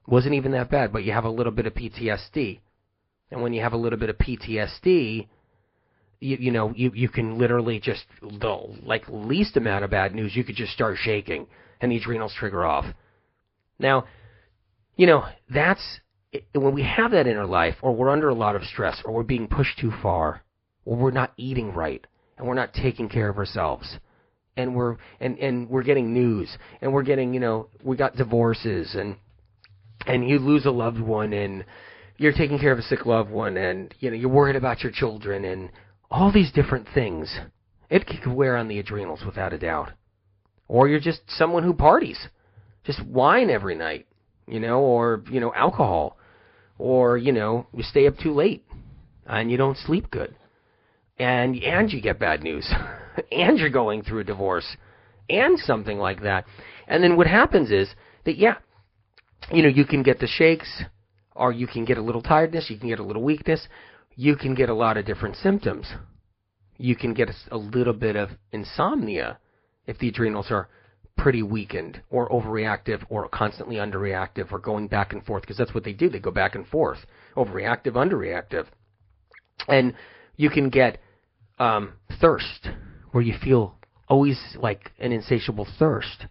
Wasn't 0.08 0.34
even 0.34 0.52
that 0.52 0.70
bad, 0.70 0.92
but 0.92 1.04
you 1.04 1.14
have 1.14 1.24
a 1.24 1.30
little 1.30 1.52
bit 1.52 1.66
of 1.66 1.74
PTSD. 1.74 2.60
And 3.32 3.42
when 3.42 3.54
you 3.54 3.62
have 3.62 3.74
a 3.74 3.78
little 3.78 3.98
bit 3.98 4.10
of 4.10 4.18
PTSD, 4.18 5.28
you, 6.24 6.38
you 6.40 6.52
know, 6.52 6.74
you, 6.76 6.92
you 6.94 7.10
can 7.10 7.38
literally 7.38 7.80
just, 7.80 8.06
the 8.22 8.78
like 8.84 9.04
least 9.10 9.58
amount 9.58 9.84
of 9.84 9.92
bad 9.92 10.16
news, 10.16 10.36
you 10.36 10.44
could 10.44 10.56
just 10.56 10.74
start 10.74 10.98
shaking 11.00 11.48
and 11.82 11.92
the 11.92 11.98
adrenals 11.98 12.34
trigger 12.38 12.66
off. 12.66 12.86
Now, 13.78 14.06
you 14.96 15.06
know, 15.06 15.26
that's, 15.50 16.00
when 16.54 16.74
we 16.74 16.84
have 16.84 17.12
that 17.12 17.28
in 17.28 17.38
our 17.38 17.46
life, 17.46 17.76
or 17.82 17.94
we're 17.94 18.10
under 18.10 18.30
a 18.30 18.34
lot 18.34 18.56
of 18.56 18.64
stress, 18.64 19.02
or 19.04 19.14
we're 19.14 19.24
being 19.24 19.48
pushed 19.48 19.78
too 19.78 19.92
far, 20.02 20.42
or 20.86 20.96
we're 20.96 21.12
not 21.12 21.34
eating 21.38 21.74
right, 21.74 22.06
and 22.38 22.48
we're 22.48 22.54
not 22.54 22.74
taking 22.74 23.10
care 23.10 23.30
of 23.30 23.38
ourselves, 23.38 23.98
and 24.56 24.76
we're, 24.76 24.98
and, 25.20 25.38
and 25.40 25.70
we're 25.70 25.84
getting 25.84 26.14
news, 26.14 26.58
and 26.82 26.94
we're 26.94 27.04
getting, 27.04 27.34
you 27.34 27.40
know, 27.40 27.68
we 27.84 27.98
got 27.98 28.16
divorces, 28.16 28.96
and, 28.96 29.18
and 30.08 30.28
you 30.28 30.40
lose 30.40 30.66
a 30.66 30.72
loved 30.72 31.00
one, 31.00 31.34
and, 31.34 31.66
you're 32.18 32.32
taking 32.32 32.60
care 32.60 32.72
of 32.72 32.80
a 32.80 32.84
sick 32.84 33.06
loved 33.06 33.32
one 33.32 33.58
and 33.58 33.94
you 34.00 34.10
know 34.10 34.16
you're 34.16 34.30
worried 34.30 34.56
about 34.56 34.82
your 34.82 34.92
children 34.92 35.44
and 35.44 35.70
all 36.14 36.32
these 36.32 36.52
different 36.52 36.88
things. 36.94 37.40
It 37.90 38.06
could 38.06 38.32
wear 38.32 38.56
on 38.56 38.68
the 38.68 38.78
adrenals 38.78 39.24
without 39.26 39.52
a 39.52 39.58
doubt. 39.58 39.90
Or 40.68 40.88
you're 40.88 41.00
just 41.00 41.22
someone 41.28 41.64
who 41.64 41.74
parties. 41.74 42.28
Just 42.84 43.04
wine 43.04 43.50
every 43.50 43.76
night, 43.76 44.06
you 44.48 44.60
know, 44.60 44.80
or, 44.82 45.24
you 45.32 45.40
know, 45.40 45.52
alcohol. 45.56 46.18
Or, 46.78 47.18
you 47.18 47.32
know, 47.32 47.66
you 47.74 47.82
stay 47.82 48.06
up 48.06 48.18
too 48.18 48.32
late 48.32 48.64
and 49.26 49.50
you 49.50 49.58
don't 49.58 49.78
sleep 49.78 50.12
good. 50.12 50.36
And 51.18 51.56
and 51.64 51.92
you 51.92 52.00
get 52.00 52.20
bad 52.20 52.44
news. 52.44 52.72
and 53.32 53.58
you're 53.58 53.70
going 53.70 54.04
through 54.04 54.20
a 54.20 54.24
divorce 54.24 54.78
and 55.30 55.58
something 55.58 55.98
like 55.98 56.22
that. 56.22 56.46
And 56.88 57.04
then 57.04 57.18
what 57.18 57.28
happens 57.28 57.72
is 57.72 57.90
that 58.26 58.38
yeah, 58.38 58.56
you 59.52 59.64
know, 59.64 59.70
you 59.70 59.86
can 59.86 60.04
get 60.04 60.20
the 60.20 60.28
shakes 60.28 60.84
or 61.36 61.52
you 61.52 61.66
can 61.66 61.86
get 61.86 61.98
a 61.98 62.02
little 62.02 62.22
tiredness, 62.22 62.70
you 62.70 62.78
can 62.78 62.90
get 62.90 63.00
a 63.00 63.04
little 63.04 63.24
weakness, 63.24 63.68
you 64.16 64.36
can 64.36 64.56
get 64.56 64.70
a 64.70 64.74
lot 64.74 64.98
of 64.98 65.06
different 65.06 65.36
symptoms. 65.38 65.88
You 66.78 66.96
can 66.96 67.14
get 67.14 67.30
a, 67.52 67.58
little 67.58 67.94
bit 67.94 68.16
of 68.16 68.30
insomnia 68.52 69.38
if 69.86 69.98
the 70.00 70.10
adrenals 70.10 70.48
are 70.50 70.70
pretty 71.18 71.44
weakened 71.44 72.02
or 72.10 72.30
overreactive 72.30 73.04
or 73.10 73.28
constantly 73.30 73.76
underreactive 73.76 74.52
or 74.52 74.60
going 74.60 74.88
back 74.88 75.14
and 75.14 75.24
forth 75.26 75.44
because 75.44 75.58
that's 75.58 75.74
what 75.74 75.84
they 75.84 75.94
do. 75.94 76.10
They 76.10 76.20
go 76.20 76.32
back 76.32 76.56
and 76.56 76.68
forth, 76.68 77.00
overreactive, 77.36 77.94
underreactive. 77.94 78.66
And 79.68 79.94
you 80.36 80.50
can 80.50 80.70
get 80.70 81.00
um, 81.60 81.94
thirst 82.20 82.70
where 83.12 83.24
you 83.24 83.36
feel 83.42 83.76
always 84.08 84.40
like 84.60 84.92
an 85.00 85.12
insatiable 85.12 85.68
thirst. 85.78 86.26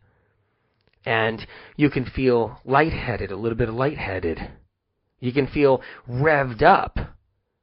And 1.05 1.47
you 1.77 1.91
can 1.91 2.05
feel 2.05 2.61
lightheaded, 2.65 3.31
a 3.31 3.37
little 3.37 3.59
bit 3.59 3.69
of 3.69 3.75
lightheaded. 3.75 4.39
You 5.21 5.33
can 5.33 5.47
feel 5.47 5.81
revved 6.09 6.63
up 6.63 6.99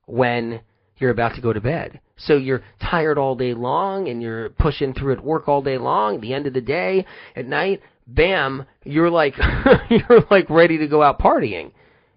when 0.09 0.61
you're 0.97 1.11
about 1.11 1.35
to 1.35 1.41
go 1.41 1.53
to 1.53 1.61
bed. 1.61 1.99
So 2.17 2.35
you're 2.35 2.63
tired 2.81 3.17
all 3.17 3.35
day 3.35 3.53
long 3.53 4.09
and 4.09 4.21
you're 4.21 4.49
pushing 4.49 4.93
through 4.93 5.13
at 5.13 5.23
work 5.23 5.47
all 5.47 5.61
day 5.61 5.77
long. 5.77 6.15
At 6.15 6.21
the 6.21 6.33
end 6.33 6.47
of 6.47 6.53
the 6.53 6.61
day, 6.61 7.05
at 7.35 7.45
night, 7.45 7.81
bam, 8.07 8.65
you're 8.83 9.09
like 9.09 9.35
you're 9.89 10.25
like 10.29 10.49
ready 10.49 10.77
to 10.79 10.87
go 10.87 11.01
out 11.01 11.19
partying. 11.19 11.71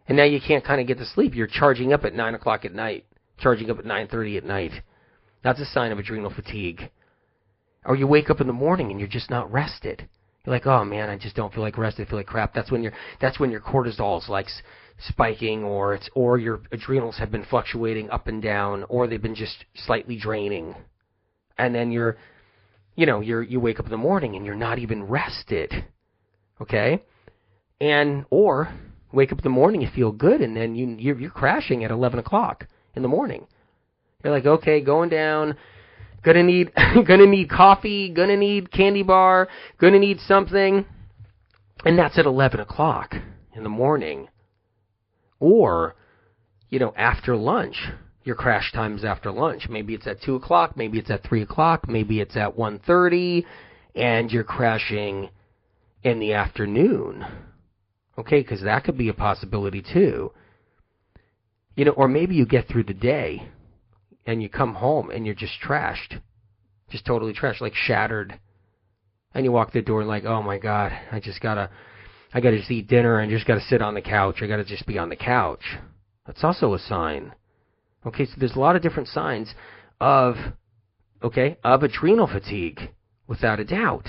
and 0.08 0.16
now 0.16 0.24
you 0.24 0.40
can't 0.40 0.64
kind 0.64 0.80
of 0.80 0.86
get 0.86 0.98
to 0.98 1.06
sleep. 1.06 1.34
You're 1.34 1.46
charging 1.46 1.92
up 1.92 2.04
at 2.04 2.14
nine 2.14 2.34
o'clock 2.34 2.64
at 2.64 2.74
night, 2.74 3.04
charging 3.38 3.70
up 3.70 3.78
at 3.78 3.84
nine 3.84 4.08
thirty 4.08 4.36
at 4.36 4.44
night. 4.44 4.72
That's 5.44 5.60
a 5.60 5.66
sign 5.66 5.92
of 5.92 5.98
adrenal 5.98 6.32
fatigue. 6.34 6.90
Or 7.84 7.96
you 7.96 8.06
wake 8.06 8.30
up 8.30 8.40
in 8.40 8.46
the 8.46 8.52
morning 8.52 8.90
and 8.90 8.98
you're 8.98 9.08
just 9.08 9.30
not 9.30 9.52
rested. 9.52 10.08
You're 10.44 10.54
like, 10.54 10.66
oh 10.66 10.84
man, 10.84 11.08
I 11.08 11.18
just 11.18 11.36
don't 11.36 11.52
feel 11.52 11.62
like 11.62 11.78
rested. 11.78 12.06
I 12.06 12.10
feel 12.10 12.18
like 12.18 12.26
crap. 12.26 12.54
That's 12.54 12.70
when 12.70 12.82
your 12.82 12.92
that's 13.20 13.38
when 13.38 13.50
your 13.50 13.60
cortisol's 13.60 14.28
like 14.28 14.48
spiking, 15.08 15.64
or 15.64 15.94
it's 15.94 16.08
or 16.14 16.38
your 16.38 16.62
adrenals 16.70 17.18
have 17.18 17.30
been 17.30 17.44
fluctuating 17.44 18.10
up 18.10 18.26
and 18.26 18.42
down, 18.42 18.84
or 18.88 19.06
they've 19.06 19.22
been 19.22 19.34
just 19.34 19.64
slightly 19.74 20.16
draining, 20.16 20.74
and 21.58 21.74
then 21.74 21.90
you're, 21.90 22.16
you 22.96 23.06
know, 23.06 23.20
you're 23.20 23.42
you 23.42 23.60
wake 23.60 23.78
up 23.78 23.86
in 23.86 23.90
the 23.90 23.96
morning 23.96 24.36
and 24.36 24.44
you're 24.46 24.54
not 24.54 24.78
even 24.78 25.04
rested. 25.04 25.72
Okay, 26.60 27.02
and 27.80 28.24
or 28.30 28.72
wake 29.12 29.32
up 29.32 29.38
in 29.38 29.44
the 29.44 29.50
morning, 29.50 29.82
you 29.82 29.88
feel 29.94 30.12
good, 30.12 30.40
and 30.40 30.56
then 30.56 30.74
you 30.74 30.96
you're, 30.98 31.18
you're 31.18 31.30
crashing 31.30 31.84
at 31.84 31.90
11 31.90 32.18
o'clock 32.18 32.66
in 32.94 33.02
the 33.02 33.08
morning. 33.08 33.46
You're 34.22 34.32
like, 34.32 34.46
okay, 34.46 34.80
going 34.80 35.08
down 35.08 35.56
Gonna 36.22 36.42
need 36.42 36.72
gonna 37.06 37.26
need 37.26 37.50
coffee, 37.50 38.10
gonna 38.10 38.36
need 38.36 38.70
candy 38.70 39.02
bar, 39.02 39.48
gonna 39.78 39.98
need 39.98 40.20
something. 40.20 40.86
And 41.84 41.98
that's 41.98 42.18
at 42.18 42.26
eleven 42.26 42.60
o'clock 42.60 43.14
in 43.54 43.62
the 43.64 43.68
morning. 43.68 44.28
Or, 45.42 45.96
you 46.70 46.78
know, 46.78 46.94
after 46.96 47.36
lunch. 47.36 47.76
Your 48.24 48.36
crash 48.36 48.70
time's 48.72 49.04
after 49.04 49.32
lunch. 49.32 49.68
Maybe 49.68 49.94
it's 49.94 50.06
at 50.06 50.22
two 50.22 50.36
o'clock, 50.36 50.76
maybe 50.76 51.00
it's 51.00 51.10
at 51.10 51.24
three 51.24 51.42
o'clock, 51.42 51.88
maybe 51.88 52.20
it's 52.20 52.36
at 52.36 52.56
one 52.56 52.78
thirty, 52.78 53.44
and 53.96 54.30
you're 54.30 54.44
crashing 54.44 55.30
in 56.04 56.20
the 56.20 56.34
afternoon. 56.34 57.26
Okay, 58.16 58.40
because 58.40 58.62
that 58.62 58.84
could 58.84 58.96
be 58.96 59.08
a 59.08 59.14
possibility 59.14 59.82
too. 59.82 60.30
You 61.74 61.86
know, 61.86 61.90
or 61.92 62.06
maybe 62.06 62.36
you 62.36 62.46
get 62.46 62.68
through 62.68 62.84
the 62.84 62.94
day 62.94 63.48
and 64.24 64.40
you 64.40 64.48
come 64.48 64.74
home 64.74 65.10
and 65.10 65.26
you're 65.26 65.34
just 65.34 65.60
trashed, 65.60 66.20
just 66.90 67.04
totally 67.04 67.32
trashed, 67.32 67.60
like 67.60 67.74
shattered. 67.74 68.38
And 69.34 69.44
you 69.44 69.50
walk 69.50 69.72
the 69.72 69.82
door 69.82 70.04
like, 70.04 70.24
oh 70.24 70.42
my 70.42 70.58
god, 70.58 70.92
I 71.10 71.18
just 71.18 71.40
gotta, 71.40 71.70
I 72.34 72.40
gotta 72.40 72.58
just 72.58 72.70
eat 72.70 72.88
dinner 72.88 73.18
and 73.18 73.30
just 73.30 73.46
gotta 73.46 73.60
sit 73.60 73.82
on 73.82 73.94
the 73.94 74.00
couch. 74.00 74.36
I 74.40 74.46
gotta 74.46 74.64
just 74.64 74.86
be 74.86 74.98
on 74.98 75.08
the 75.08 75.16
couch. 75.16 75.78
That's 76.26 76.44
also 76.44 76.74
a 76.74 76.78
sign. 76.78 77.34
Okay, 78.06 78.26
so 78.26 78.32
there's 78.36 78.56
a 78.56 78.60
lot 78.60 78.76
of 78.76 78.82
different 78.82 79.08
signs 79.08 79.54
of, 80.00 80.36
okay, 81.22 81.58
of 81.62 81.82
adrenal 81.82 82.26
fatigue, 82.26 82.90
without 83.26 83.60
a 83.60 83.64
doubt. 83.64 84.08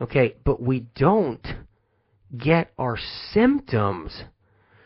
Okay, 0.00 0.36
but 0.44 0.62
we 0.62 0.86
don't 0.94 1.46
get 2.36 2.72
our 2.78 2.98
symptoms 3.32 4.24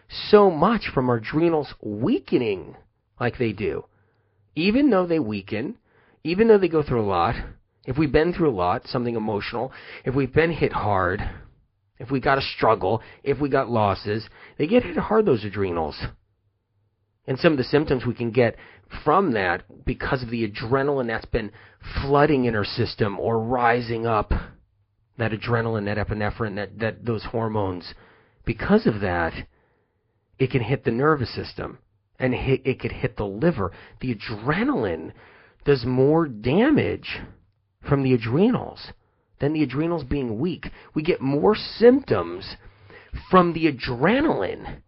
so 0.08 0.50
much 0.50 0.88
from 0.92 1.08
our 1.08 1.16
adrenals 1.16 1.74
weakening 1.80 2.76
like 3.20 3.38
they 3.38 3.52
do, 3.52 3.84
even 4.54 4.90
though 4.90 5.06
they 5.06 5.18
weaken, 5.18 5.76
even 6.24 6.48
though 6.48 6.58
they 6.58 6.68
go 6.68 6.82
through 6.82 7.00
a 7.00 7.06
lot, 7.06 7.34
if 7.86 7.96
we've 7.96 8.12
been 8.12 8.32
through 8.32 8.50
a 8.50 8.52
lot, 8.52 8.86
something 8.86 9.14
emotional, 9.14 9.72
if 10.04 10.14
we've 10.14 10.32
been 10.32 10.52
hit 10.52 10.72
hard, 10.72 11.22
if 11.98 12.10
we 12.10 12.20
got 12.20 12.38
a 12.38 12.42
struggle, 12.42 13.02
if 13.22 13.40
we 13.40 13.48
got 13.48 13.70
losses, 13.70 14.28
they 14.58 14.66
get 14.66 14.84
hit 14.84 14.96
hard, 14.96 15.26
those 15.26 15.44
adrenals. 15.44 15.98
And 17.26 17.38
some 17.38 17.52
of 17.52 17.58
the 17.58 17.64
symptoms 17.64 18.04
we 18.06 18.14
can 18.14 18.30
get 18.30 18.56
from 19.04 19.32
that 19.32 19.84
because 19.84 20.22
of 20.22 20.30
the 20.30 20.48
adrenaline 20.48 21.08
that's 21.08 21.24
been 21.24 21.50
flooding 22.02 22.44
in 22.44 22.54
our 22.54 22.64
system 22.64 23.18
or 23.18 23.40
rising 23.40 24.06
up, 24.06 24.32
that 25.18 25.32
adrenaline, 25.32 25.86
that 25.86 26.06
epinephrine, 26.06 26.56
that, 26.56 26.78
that 26.78 27.04
those 27.04 27.24
hormones, 27.24 27.94
because 28.44 28.86
of 28.86 29.00
that, 29.00 29.32
it 30.38 30.50
can 30.50 30.62
hit 30.62 30.84
the 30.84 30.90
nervous 30.90 31.34
system 31.34 31.78
and 32.18 32.34
hit, 32.34 32.66
it 32.66 32.78
could 32.78 32.92
hit 32.92 33.16
the 33.16 33.24
liver. 33.24 33.72
The 34.00 34.14
adrenaline 34.14 35.12
does 35.64 35.84
more 35.84 36.28
damage 36.28 37.18
from 37.88 38.02
the 38.02 38.14
adrenals 38.14 38.92
than 39.40 39.52
the 39.52 39.62
adrenals 39.62 40.04
being 40.04 40.38
weak. 40.38 40.66
We 40.94 41.02
get 41.02 41.20
more 41.20 41.54
symptoms 41.54 42.56
from 43.30 43.52
the 43.52 43.72
adrenaline 43.72 44.80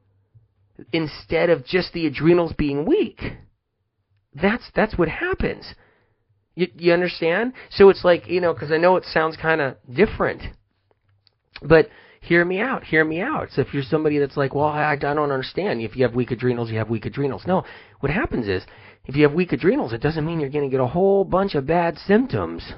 instead 0.92 1.50
of 1.50 1.64
just 1.64 1.92
the 1.92 2.06
adrenals 2.06 2.52
being 2.56 2.86
weak. 2.86 3.20
That's 4.34 4.64
that's 4.74 4.96
what 4.96 5.08
happens. 5.08 5.74
You, 6.54 6.68
you 6.76 6.92
understand? 6.92 7.52
So 7.70 7.88
it's 7.88 8.04
like 8.04 8.28
you 8.28 8.40
know, 8.40 8.52
because 8.52 8.72
I 8.72 8.76
know 8.76 8.96
it 8.96 9.04
sounds 9.04 9.36
kind 9.36 9.60
of 9.60 9.76
different, 9.92 10.42
but 11.62 11.88
hear 12.20 12.44
me 12.44 12.60
out, 12.60 12.84
hear 12.84 13.04
me 13.04 13.20
out. 13.20 13.48
So 13.52 13.62
if 13.62 13.72
you're 13.72 13.82
somebody 13.82 14.18
that's 14.18 14.36
like, 14.36 14.54
well, 14.54 14.66
I, 14.66 14.92
I 14.92 14.96
don't 14.96 15.30
understand. 15.30 15.80
If 15.80 15.96
you 15.96 16.04
have 16.04 16.14
weak 16.14 16.30
adrenals, 16.30 16.70
you 16.70 16.78
have 16.78 16.90
weak 16.90 17.06
adrenals. 17.06 17.44
No, 17.46 17.64
what 18.00 18.12
happens 18.12 18.48
is, 18.48 18.64
if 19.04 19.16
you 19.16 19.22
have 19.22 19.32
weak 19.32 19.52
adrenals, 19.52 19.92
it 19.92 20.02
doesn't 20.02 20.26
mean 20.26 20.40
you're 20.40 20.50
going 20.50 20.68
to 20.68 20.70
get 20.70 20.80
a 20.80 20.86
whole 20.86 21.24
bunch 21.24 21.54
of 21.54 21.66
bad 21.66 21.96
symptoms. 21.98 22.72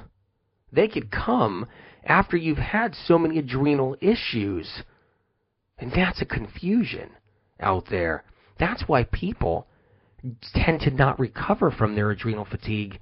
They 0.71 0.87
could 0.87 1.11
come 1.11 1.67
after 2.03 2.37
you've 2.37 2.57
had 2.57 2.95
so 2.95 3.17
many 3.17 3.39
adrenal 3.39 3.95
issues. 4.01 4.83
And 5.77 5.91
that's 5.91 6.21
a 6.21 6.25
confusion 6.25 7.09
out 7.59 7.85
there. 7.89 8.23
That's 8.59 8.83
why 8.87 9.03
people 9.05 9.67
tend 10.53 10.81
to 10.81 10.91
not 10.91 11.19
recover 11.19 11.71
from 11.71 11.95
their 11.95 12.11
adrenal 12.11 12.45
fatigue, 12.45 12.99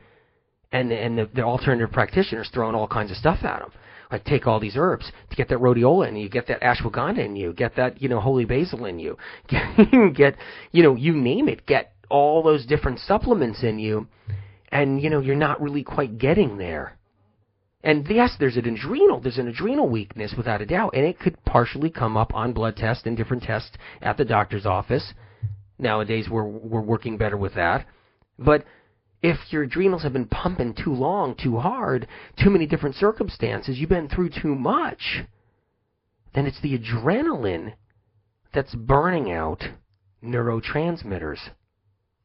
and 0.72 0.92
and 0.92 1.18
the, 1.18 1.30
the 1.34 1.42
alternative 1.42 1.92
practitioners 1.92 2.50
throwing 2.54 2.76
all 2.76 2.88
kinds 2.88 3.12
of 3.12 3.18
stuff 3.18 3.44
at 3.44 3.60
them 3.60 3.72
like 4.12 4.24
take 4.24 4.48
all 4.48 4.60
these 4.60 4.76
herbs 4.76 5.12
to 5.30 5.36
get 5.36 5.50
that 5.50 5.60
rhodiola 5.60 6.08
in 6.08 6.16
you, 6.16 6.30
get 6.30 6.48
that 6.48 6.62
ashwagandha 6.62 7.24
in 7.24 7.36
you, 7.36 7.54
get 7.54 7.76
that 7.76 8.02
you 8.02 8.10
know 8.10 8.20
holy 8.20 8.46
basil 8.46 8.86
in 8.86 9.00
you, 9.00 9.18
get, 9.48 10.14
get 10.16 10.36
you 10.72 10.84
know 10.84 10.96
you 10.96 11.14
name 11.14 11.48
it, 11.48 11.66
get 11.66 11.94
all 12.10 12.42
those 12.42 12.66
different 12.66 13.00
supplements 13.00 13.64
in 13.64 13.78
you, 13.78 14.08
and 14.72 15.02
you 15.02 15.10
know 15.10 15.20
you're 15.20 15.36
not 15.36 15.62
really 15.62 15.84
quite 15.84 16.18
getting 16.18 16.58
there. 16.58 16.98
And 17.84 18.06
yes, 18.10 18.36
there's 18.39 18.58
an 18.58 18.65
adrenal, 18.65 19.22
there's 19.22 19.38
an 19.38 19.48
adrenal 19.48 19.88
weakness 19.88 20.34
without 20.36 20.62
a 20.62 20.65
doubt, 20.65 20.94
and 20.96 21.06
it 21.06 21.20
could 21.20 21.38
partially 21.46 21.89
come 21.89 22.18
up 22.18 22.34
on 22.34 22.52
blood 22.52 22.76
tests 22.76 23.06
and 23.06 23.15
different 23.15 23.44
tests 23.44 23.72
at 24.02 24.18
the 24.18 24.26
doctor's 24.26 24.65
office. 24.65 25.13
Nowadays, 25.78 26.28
we're 26.30 26.44
we're 26.44 26.82
working 26.82 27.18
better 27.18 27.38
with 27.38 27.56
that, 27.56 27.86
but 28.38 28.65
if 29.22 29.38
your 29.50 29.63
adrenals 29.63 30.04
have 30.04 30.13
been 30.13 30.28
pumping 30.28 30.74
too 30.74 30.94
long, 30.94 31.36
too 31.36 31.58
hard, 31.58 32.08
too 32.42 32.50
many 32.50 32.65
different 32.65 32.96
circumstances, 32.96 33.78
you've 33.78 33.89
been 33.89 34.10
through 34.10 34.30
too 34.30 34.56
much, 34.56 35.24
then 36.34 36.46
it's 36.46 36.62
the 36.62 36.78
adrenaline 36.78 37.74
that's 38.54 38.76
burning 38.76 39.32
out 39.32 39.63
neurotransmitters. 40.24 41.39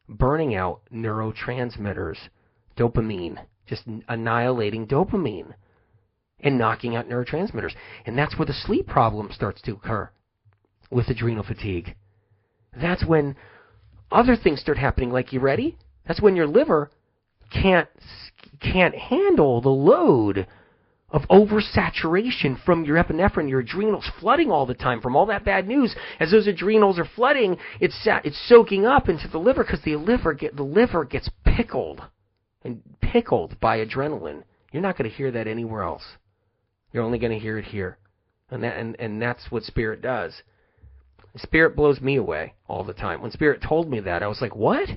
Burning 0.09 0.55
out 0.55 0.83
neurotransmitters. 0.93 2.17
Dopamine. 2.77 3.39
Just 3.67 3.85
annihilating 4.09 4.87
dopamine. 4.87 5.55
And 6.41 6.59
knocking 6.59 6.95
out 6.95 7.09
neurotransmitters. 7.09 7.73
And 8.05 8.19
that's 8.19 8.39
where 8.39 8.47
the 8.47 8.53
sleep 8.53 8.87
problem 8.87 9.31
starts 9.33 9.63
to 9.63 9.73
occur 9.73 10.11
with 10.91 11.09
adrenal 11.09 11.43
fatigue. 11.43 11.97
That's 12.79 13.05
when 13.05 13.37
other 14.11 14.37
things 14.37 14.61
start 14.61 14.79
happening, 14.79 15.11
like 15.11 15.33
you 15.33 15.41
ready? 15.41 15.77
That's 16.07 16.21
when 16.21 16.37
your 16.37 16.47
liver 16.47 16.91
can't 17.51 17.89
can't 18.61 18.95
handle 18.95 19.61
the 19.61 19.69
load 19.69 20.47
of 21.11 21.23
oversaturation 21.29 22.63
from 22.65 22.85
your 22.85 23.03
epinephrine, 23.03 23.49
your 23.49 23.61
adrenals 23.61 24.11
flooding 24.19 24.51
all 24.51 24.67
the 24.67 24.75
time 24.75 25.01
from 25.01 25.15
all 25.15 25.27
that 25.27 25.45
bad 25.45 25.67
news. 25.67 25.95
As 26.19 26.31
those 26.31 26.47
adrenals 26.47 26.99
are 26.99 27.09
flooding, 27.17 27.57
it's 27.81 27.97
it's 28.25 28.49
soaking 28.49 28.87
up 28.87 29.09
into 29.09 29.29
the 29.29 29.39
liver 29.39 29.65
because 29.65 29.83
the 29.85 29.97
liver 29.97 30.35
get 30.35 30.57
the 30.57 30.63
liver 30.63 31.05
gets 31.05 31.31
pickled 31.45 32.03
and 32.65 32.83
pickled 33.01 33.59
by 33.61 33.85
adrenaline. 33.85 34.43
You're 34.73 34.83
not 34.83 34.97
going 34.99 35.11
to 35.11 35.17
hear 35.17 35.31
that 35.31 35.47
anywhere 35.47 35.83
else. 35.83 36.05
You're 36.93 37.05
only 37.05 37.19
going 37.19 37.33
to 37.33 37.39
hear 37.39 37.59
it 37.59 37.67
here, 37.67 37.99
and 38.51 38.63
that 38.63 38.77
and 38.77 38.97
and 38.99 39.21
that's 39.21 39.51
what 39.51 39.63
spirit 39.65 40.01
does. 40.03 40.43
Spirit 41.37 41.75
blows 41.75 42.01
me 42.01 42.17
away 42.17 42.55
all 42.69 42.85
the 42.85 42.93
time. 42.93 43.21
When 43.21 43.33
spirit 43.33 43.61
told 43.61 43.91
me 43.91 44.01
that, 44.01 44.23
I 44.23 44.29
was 44.29 44.41
like, 44.41 44.55
"What?" 44.55 44.89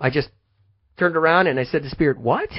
I 0.00 0.10
just 0.10 0.30
turned 0.98 1.16
around 1.16 1.46
and 1.46 1.58
I 1.58 1.64
said 1.64 1.82
to 1.82 1.90
Spirit, 1.90 2.18
What? 2.18 2.50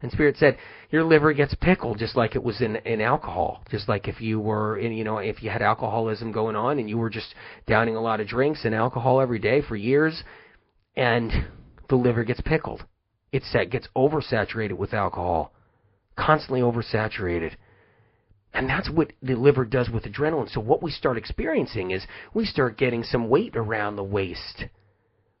And 0.00 0.10
Spirit 0.10 0.36
said, 0.36 0.58
Your 0.90 1.04
liver 1.04 1.32
gets 1.32 1.54
pickled 1.54 1.98
just 1.98 2.16
like 2.16 2.34
it 2.34 2.42
was 2.42 2.60
in, 2.60 2.76
in 2.76 3.00
alcohol. 3.00 3.64
Just 3.70 3.88
like 3.88 4.08
if 4.08 4.20
you 4.20 4.40
were 4.40 4.78
in, 4.78 4.92
you 4.92 5.04
know, 5.04 5.18
if 5.18 5.42
you 5.42 5.50
had 5.50 5.62
alcoholism 5.62 6.32
going 6.32 6.56
on 6.56 6.78
and 6.78 6.88
you 6.88 6.98
were 6.98 7.10
just 7.10 7.34
downing 7.66 7.94
a 7.94 8.00
lot 8.00 8.20
of 8.20 8.26
drinks 8.26 8.64
and 8.64 8.74
alcohol 8.74 9.20
every 9.20 9.38
day 9.38 9.62
for 9.62 9.76
years, 9.76 10.24
and 10.96 11.30
the 11.88 11.94
liver 11.94 12.24
gets 12.24 12.40
pickled. 12.40 12.84
It 13.32 13.44
gets 13.70 13.88
oversaturated 13.96 14.76
with 14.76 14.94
alcohol. 14.94 15.52
Constantly 16.16 16.60
oversaturated. 16.60 17.56
And 18.54 18.68
that's 18.68 18.90
what 18.90 19.14
the 19.22 19.34
liver 19.34 19.64
does 19.64 19.88
with 19.88 20.04
adrenaline. 20.04 20.50
So 20.50 20.60
what 20.60 20.82
we 20.82 20.90
start 20.90 21.16
experiencing 21.16 21.90
is 21.90 22.06
we 22.34 22.44
start 22.44 22.76
getting 22.76 23.02
some 23.02 23.30
weight 23.30 23.56
around 23.56 23.96
the 23.96 24.04
waist 24.04 24.66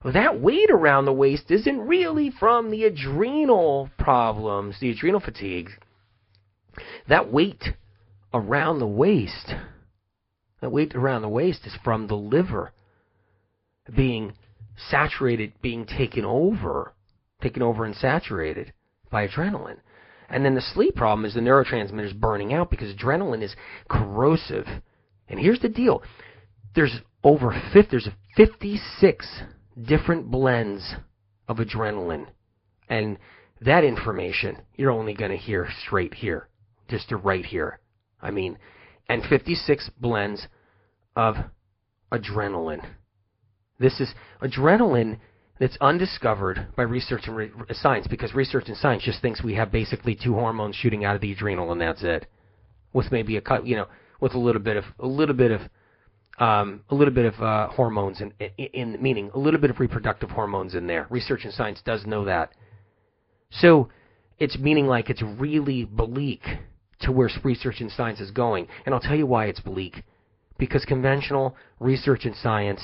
well, 0.02 0.14
that 0.14 0.40
weight 0.40 0.70
around 0.70 1.04
the 1.04 1.12
waist 1.12 1.50
isn't 1.50 1.80
really 1.80 2.30
from 2.30 2.70
the 2.70 2.84
adrenal 2.84 3.88
problems, 3.98 4.80
the 4.80 4.90
adrenal 4.90 5.20
fatigue. 5.20 5.70
That 7.08 7.32
weight 7.32 7.62
around 8.34 8.80
the 8.80 8.86
waist, 8.86 9.54
That 10.60 10.72
weight 10.72 10.94
around 10.94 11.22
the 11.22 11.28
waist 11.28 11.66
is 11.66 11.76
from 11.84 12.06
the 12.06 12.16
liver 12.16 12.72
being 13.94 14.34
saturated, 14.76 15.52
being 15.60 15.86
taken 15.86 16.24
over, 16.24 16.92
taken 17.42 17.62
over 17.62 17.84
and 17.84 17.94
saturated 17.94 18.72
by 19.10 19.26
adrenaline. 19.26 19.78
And 20.28 20.44
then 20.44 20.54
the 20.54 20.62
sleep 20.62 20.96
problem 20.96 21.26
is 21.26 21.34
the 21.34 21.40
neurotransmitters 21.40 22.18
burning 22.18 22.54
out 22.54 22.70
because 22.70 22.94
adrenaline 22.94 23.42
is 23.42 23.54
corrosive. 23.88 24.66
And 25.28 25.38
here's 25.38 25.60
the 25.60 25.68
deal. 25.68 26.02
There's 26.74 27.00
over 27.22 27.54
50, 27.72 27.88
there's 27.90 28.08
56 28.36 29.42
different 29.86 30.30
blends 30.30 30.94
of 31.48 31.58
adrenaline. 31.58 32.26
And 32.88 33.18
that 33.60 33.84
information 33.84 34.58
you're 34.76 34.90
only 34.90 35.14
going 35.14 35.30
to 35.30 35.36
hear 35.36 35.68
straight 35.84 36.14
here, 36.14 36.48
just 36.88 37.10
to 37.10 37.16
right 37.16 37.44
here. 37.44 37.78
I 38.20 38.30
mean, 38.30 38.58
and 39.08 39.22
56 39.24 39.90
blends 40.00 40.46
of 41.14 41.36
adrenaline. 42.10 42.84
This 43.78 44.00
is 44.00 44.14
adrenaline 44.40 45.18
that's 45.62 45.78
undiscovered 45.80 46.66
by 46.76 46.82
research 46.82 47.22
and 47.26 47.36
re- 47.36 47.52
science 47.70 48.08
because 48.08 48.34
research 48.34 48.64
and 48.66 48.76
science 48.76 49.04
just 49.04 49.22
thinks 49.22 49.44
we 49.44 49.54
have 49.54 49.70
basically 49.70 50.12
two 50.12 50.34
hormones 50.34 50.74
shooting 50.74 51.04
out 51.04 51.14
of 51.14 51.20
the 51.20 51.30
adrenal 51.30 51.70
and 51.70 51.80
that's 51.80 52.02
it, 52.02 52.26
with 52.92 53.12
maybe 53.12 53.36
a 53.36 53.40
cut, 53.40 53.64
you 53.64 53.76
know, 53.76 53.86
with 54.20 54.34
a 54.34 54.38
little 54.38 54.60
bit 54.60 54.76
of 54.76 54.82
a 54.98 55.06
little 55.06 55.36
bit 55.36 55.52
of 55.52 55.60
um, 56.40 56.80
a 56.90 56.96
little 56.96 57.14
bit 57.14 57.32
of 57.32 57.40
uh, 57.40 57.68
hormones 57.68 58.20
in, 58.20 58.32
in, 58.58 58.66
in 58.94 59.00
meaning 59.00 59.30
a 59.34 59.38
little 59.38 59.60
bit 59.60 59.70
of 59.70 59.78
reproductive 59.78 60.30
hormones 60.30 60.74
in 60.74 60.88
there. 60.88 61.06
Research 61.10 61.44
and 61.44 61.54
science 61.54 61.80
does 61.84 62.04
know 62.06 62.24
that. 62.24 62.50
So 63.50 63.88
it's 64.40 64.58
meaning 64.58 64.88
like 64.88 65.10
it's 65.10 65.22
really 65.22 65.84
bleak 65.84 66.42
to 67.02 67.12
where 67.12 67.30
research 67.44 67.76
and 67.80 67.92
science 67.92 68.18
is 68.18 68.32
going. 68.32 68.66
And 68.84 68.92
I'll 68.96 69.00
tell 69.00 69.14
you 69.14 69.26
why 69.28 69.46
it's 69.46 69.60
bleak. 69.60 70.02
Because 70.58 70.84
conventional 70.84 71.54
research 71.78 72.24
and 72.24 72.34
science 72.34 72.82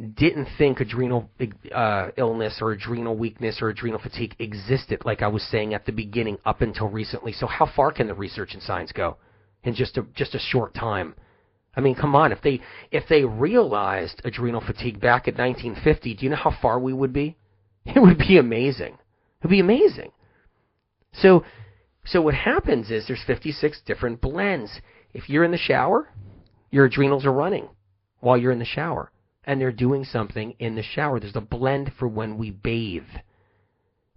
didn't 0.00 0.48
think 0.56 0.80
adrenal 0.80 1.30
uh, 1.74 2.08
illness 2.16 2.58
or 2.60 2.72
adrenal 2.72 3.16
weakness 3.16 3.60
or 3.60 3.68
adrenal 3.68 4.00
fatigue 4.00 4.34
existed, 4.38 5.02
like 5.04 5.22
I 5.22 5.28
was 5.28 5.42
saying 5.42 5.74
at 5.74 5.84
the 5.84 5.92
beginning, 5.92 6.38
up 6.44 6.62
until 6.62 6.88
recently. 6.88 7.32
So 7.32 7.46
how 7.46 7.66
far 7.66 7.92
can 7.92 8.06
the 8.06 8.14
research 8.14 8.54
and 8.54 8.62
science 8.62 8.92
go 8.92 9.16
in 9.62 9.74
just 9.74 9.98
a 9.98 10.02
just 10.14 10.34
a 10.34 10.38
short 10.38 10.74
time? 10.74 11.14
I 11.76 11.80
mean, 11.80 11.94
come 11.94 12.16
on. 12.16 12.32
If 12.32 12.42
they 12.42 12.60
if 12.90 13.04
they 13.08 13.24
realized 13.24 14.22
adrenal 14.24 14.60
fatigue 14.60 15.00
back 15.00 15.28
in 15.28 15.34
1950, 15.34 16.14
do 16.14 16.24
you 16.24 16.30
know 16.30 16.36
how 16.36 16.56
far 16.62 16.78
we 16.78 16.92
would 16.92 17.12
be? 17.12 17.36
It 17.86 17.98
would 18.00 18.18
be 18.18 18.36
amazing. 18.36 18.94
It 18.94 19.44
would 19.44 19.50
be 19.50 19.60
amazing. 19.60 20.12
So, 21.12 21.44
so 22.04 22.20
what 22.20 22.34
happens 22.34 22.90
is 22.90 23.06
there's 23.06 23.24
56 23.26 23.80
different 23.86 24.20
blends. 24.20 24.80
If 25.14 25.28
you're 25.28 25.44
in 25.44 25.50
the 25.50 25.56
shower, 25.56 26.08
your 26.70 26.84
adrenals 26.84 27.24
are 27.24 27.32
running 27.32 27.68
while 28.20 28.36
you're 28.36 28.52
in 28.52 28.58
the 28.58 28.64
shower, 28.64 29.10
and 29.50 29.60
they're 29.60 29.72
doing 29.72 30.04
something 30.04 30.54
in 30.60 30.76
the 30.76 30.82
shower. 30.82 31.18
There's 31.18 31.34
a 31.34 31.40
blend 31.40 31.90
for 31.98 32.06
when 32.06 32.38
we 32.38 32.52
bathe. 32.52 33.02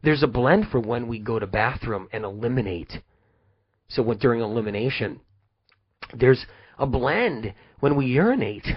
There's 0.04 0.22
a 0.22 0.28
blend 0.28 0.68
for 0.68 0.80
when 0.80 1.08
we 1.08 1.18
go 1.18 1.40
to 1.40 1.48
bathroom 1.48 2.08
and 2.14 2.24
eliminate. 2.24 3.00
So 3.88 4.04
when, 4.04 4.20
during 4.20 4.42
elimination, 4.42 5.22
there's 6.14 6.46
a 6.78 6.86
blend 6.86 7.56
when 7.80 7.96
we 7.96 8.06
urinate. 8.06 8.68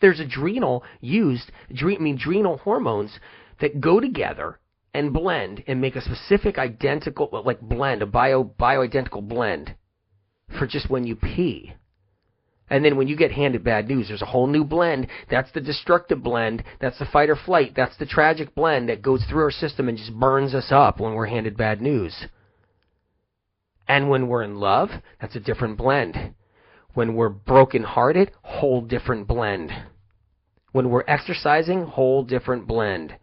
There's 0.00 0.20
adrenal 0.20 0.84
used, 1.00 1.50
I 1.68 1.84
mean, 1.98 2.14
adrenal 2.14 2.58
hormones 2.58 3.18
that 3.60 3.80
go 3.80 3.98
together 3.98 4.60
and 4.94 5.12
blend 5.12 5.64
and 5.66 5.80
make 5.80 5.96
a 5.96 6.00
specific 6.00 6.56
identical, 6.56 7.30
like 7.44 7.60
blend, 7.60 8.02
a 8.02 8.06
bio 8.06 8.44
bioidentical 8.44 9.26
blend 9.26 9.74
for 10.56 10.68
just 10.68 10.88
when 10.88 11.04
you 11.04 11.16
pee. 11.16 11.72
And 12.70 12.84
then 12.84 12.96
when 12.96 13.08
you 13.08 13.16
get 13.16 13.32
handed 13.32 13.64
bad 13.64 13.88
news, 13.88 14.08
there's 14.08 14.22
a 14.22 14.26
whole 14.26 14.46
new 14.46 14.64
blend. 14.64 15.06
That's 15.30 15.50
the 15.52 15.60
destructive 15.60 16.22
blend. 16.22 16.62
That's 16.80 16.98
the 16.98 17.06
fight 17.06 17.30
or 17.30 17.36
flight. 17.36 17.72
That's 17.74 17.96
the 17.96 18.06
tragic 18.06 18.54
blend 18.54 18.88
that 18.88 19.02
goes 19.02 19.24
through 19.24 19.44
our 19.44 19.50
system 19.50 19.88
and 19.88 19.96
just 19.96 20.12
burns 20.12 20.54
us 20.54 20.68
up 20.70 21.00
when 21.00 21.14
we're 21.14 21.26
handed 21.26 21.56
bad 21.56 21.80
news. 21.80 22.26
And 23.88 24.10
when 24.10 24.28
we're 24.28 24.42
in 24.42 24.56
love, 24.56 24.90
that's 25.20 25.36
a 25.36 25.40
different 25.40 25.78
blend. 25.78 26.34
When 26.92 27.14
we're 27.14 27.30
broken-hearted, 27.30 28.32
whole 28.42 28.82
different 28.82 29.26
blend. 29.26 29.70
When 30.72 30.90
we're 30.90 31.04
exercising, 31.08 31.84
whole 31.84 32.22
different 32.22 32.66
blend. 32.66 33.14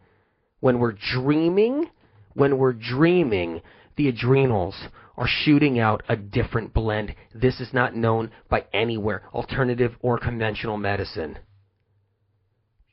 When 0.60 0.80
we're 0.80 0.96
dreaming, 1.14 1.92
when 2.34 2.58
we're 2.58 2.74
dreaming, 2.74 3.62
the 3.96 4.08
adrenals 4.08 4.76
are 5.18 5.28
shooting 5.28 5.80
out 5.80 6.04
a 6.10 6.16
different 6.16 6.74
blend. 6.74 7.16
This 7.34 7.60
is 7.60 7.74
not 7.74 7.96
known 7.96 8.32
by 8.50 8.66
anywhere, 8.74 9.24
alternative 9.34 9.96
or 10.02 10.18
conventional 10.18 10.78
medicine. 10.78 11.40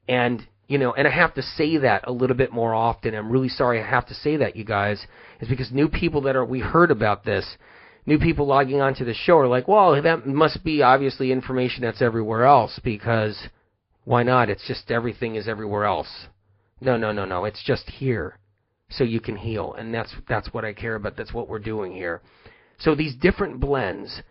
And, 0.09 0.47
you 0.69 0.79
know, 0.79 0.93
and 0.93 1.07
I 1.07 1.11
have 1.11 1.35
to 1.35 1.43
say 1.43 1.79
that 1.79 2.07
a 2.07 2.13
little 2.13 2.37
bit 2.37 2.53
more 2.53 2.75
often. 2.75 3.15
I'm 3.15 3.31
really 3.31 3.49
sorry 3.49 3.81
I 3.81 3.89
have 3.89 4.07
to 4.07 4.15
say 4.15 4.37
that, 4.37 4.57
you 4.57 4.65
guys, 4.65 5.05
is 5.41 5.49
because 5.49 5.71
new 5.73 5.89
people 5.89 6.23
that 6.23 6.37
are, 6.37 6.45
we 6.45 6.61
heard 6.61 6.91
about 6.91 7.25
this, 7.25 7.57
new 8.07 8.19
people 8.19 8.47
logging 8.47 8.81
onto 8.81 9.05
the 9.05 9.15
show 9.15 9.39
are 9.39 9.49
like, 9.49 9.69
well, 9.69 10.01
that 10.01 10.27
must 10.27 10.65
be 10.65 10.83
obviously 10.83 11.33
information 11.33 11.83
that's 11.83 12.03
everywhere 12.03 12.45
else 12.45 12.81
because 12.83 13.49
why 14.05 14.23
not? 14.23 14.51
It's 14.51 14.67
just 14.67 14.91
everything 14.91 15.37
is 15.37 15.49
everywhere 15.49 15.85
else. 15.85 16.27
No, 16.81 16.97
no, 16.97 17.13
no, 17.13 17.25
no. 17.25 17.45
It's 17.45 17.63
just 17.65 17.89
here 17.89 18.39
so 18.93 19.05
you 19.05 19.21
can 19.21 19.37
heal. 19.37 19.75
And 19.75 19.93
that's 19.93 20.15
that's 20.29 20.53
what 20.53 20.65
I 20.65 20.73
care 20.73 20.95
about. 20.95 21.17
That's 21.17 21.33
what 21.33 21.49
we're 21.49 21.59
doing 21.59 21.93
here. 21.93 22.21
So 22.79 22.95
these 22.95 23.15
different 23.15 23.61
blends 23.61 24.23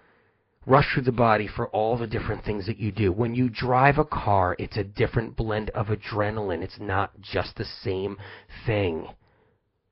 rush 0.66 0.94
through 0.94 1.04
the 1.04 1.12
body 1.12 1.48
for 1.48 1.68
all 1.70 1.98
the 1.98 2.08
different 2.08 2.44
things 2.44 2.68
that 2.68 2.78
you 2.78 2.92
do. 2.92 3.12
When 3.12 3.34
you 3.34 3.50
drive 3.50 3.98
a 3.98 4.06
car, 4.06 4.56
it's 4.60 4.78
a 4.78 4.84
different 4.84 5.36
blend 5.36 5.70
of 5.72 5.88
adrenaline. 5.88 6.62
It's 6.62 6.80
not 6.80 7.20
just 7.22 7.56
the 7.56 7.66
same 7.66 8.18
thing. 8.66 9.08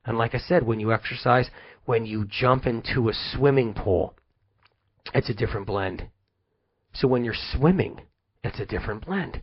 And 0.05 0.17
like 0.17 0.35
I 0.35 0.39
said, 0.39 0.63
when 0.65 0.79
you 0.79 0.93
exercise, 0.93 1.49
when 1.85 2.05
you 2.05 2.25
jump 2.25 2.65
into 2.65 3.09
a 3.09 3.13
swimming 3.13 3.73
pool, 3.73 4.15
it's 5.13 5.29
a 5.29 5.33
different 5.33 5.65
blend. 5.65 6.07
So 6.93 7.07
when 7.07 7.23
you're 7.23 7.33
swimming, 7.53 8.01
it's 8.43 8.59
a 8.59 8.65
different 8.65 9.05
blend. 9.05 9.41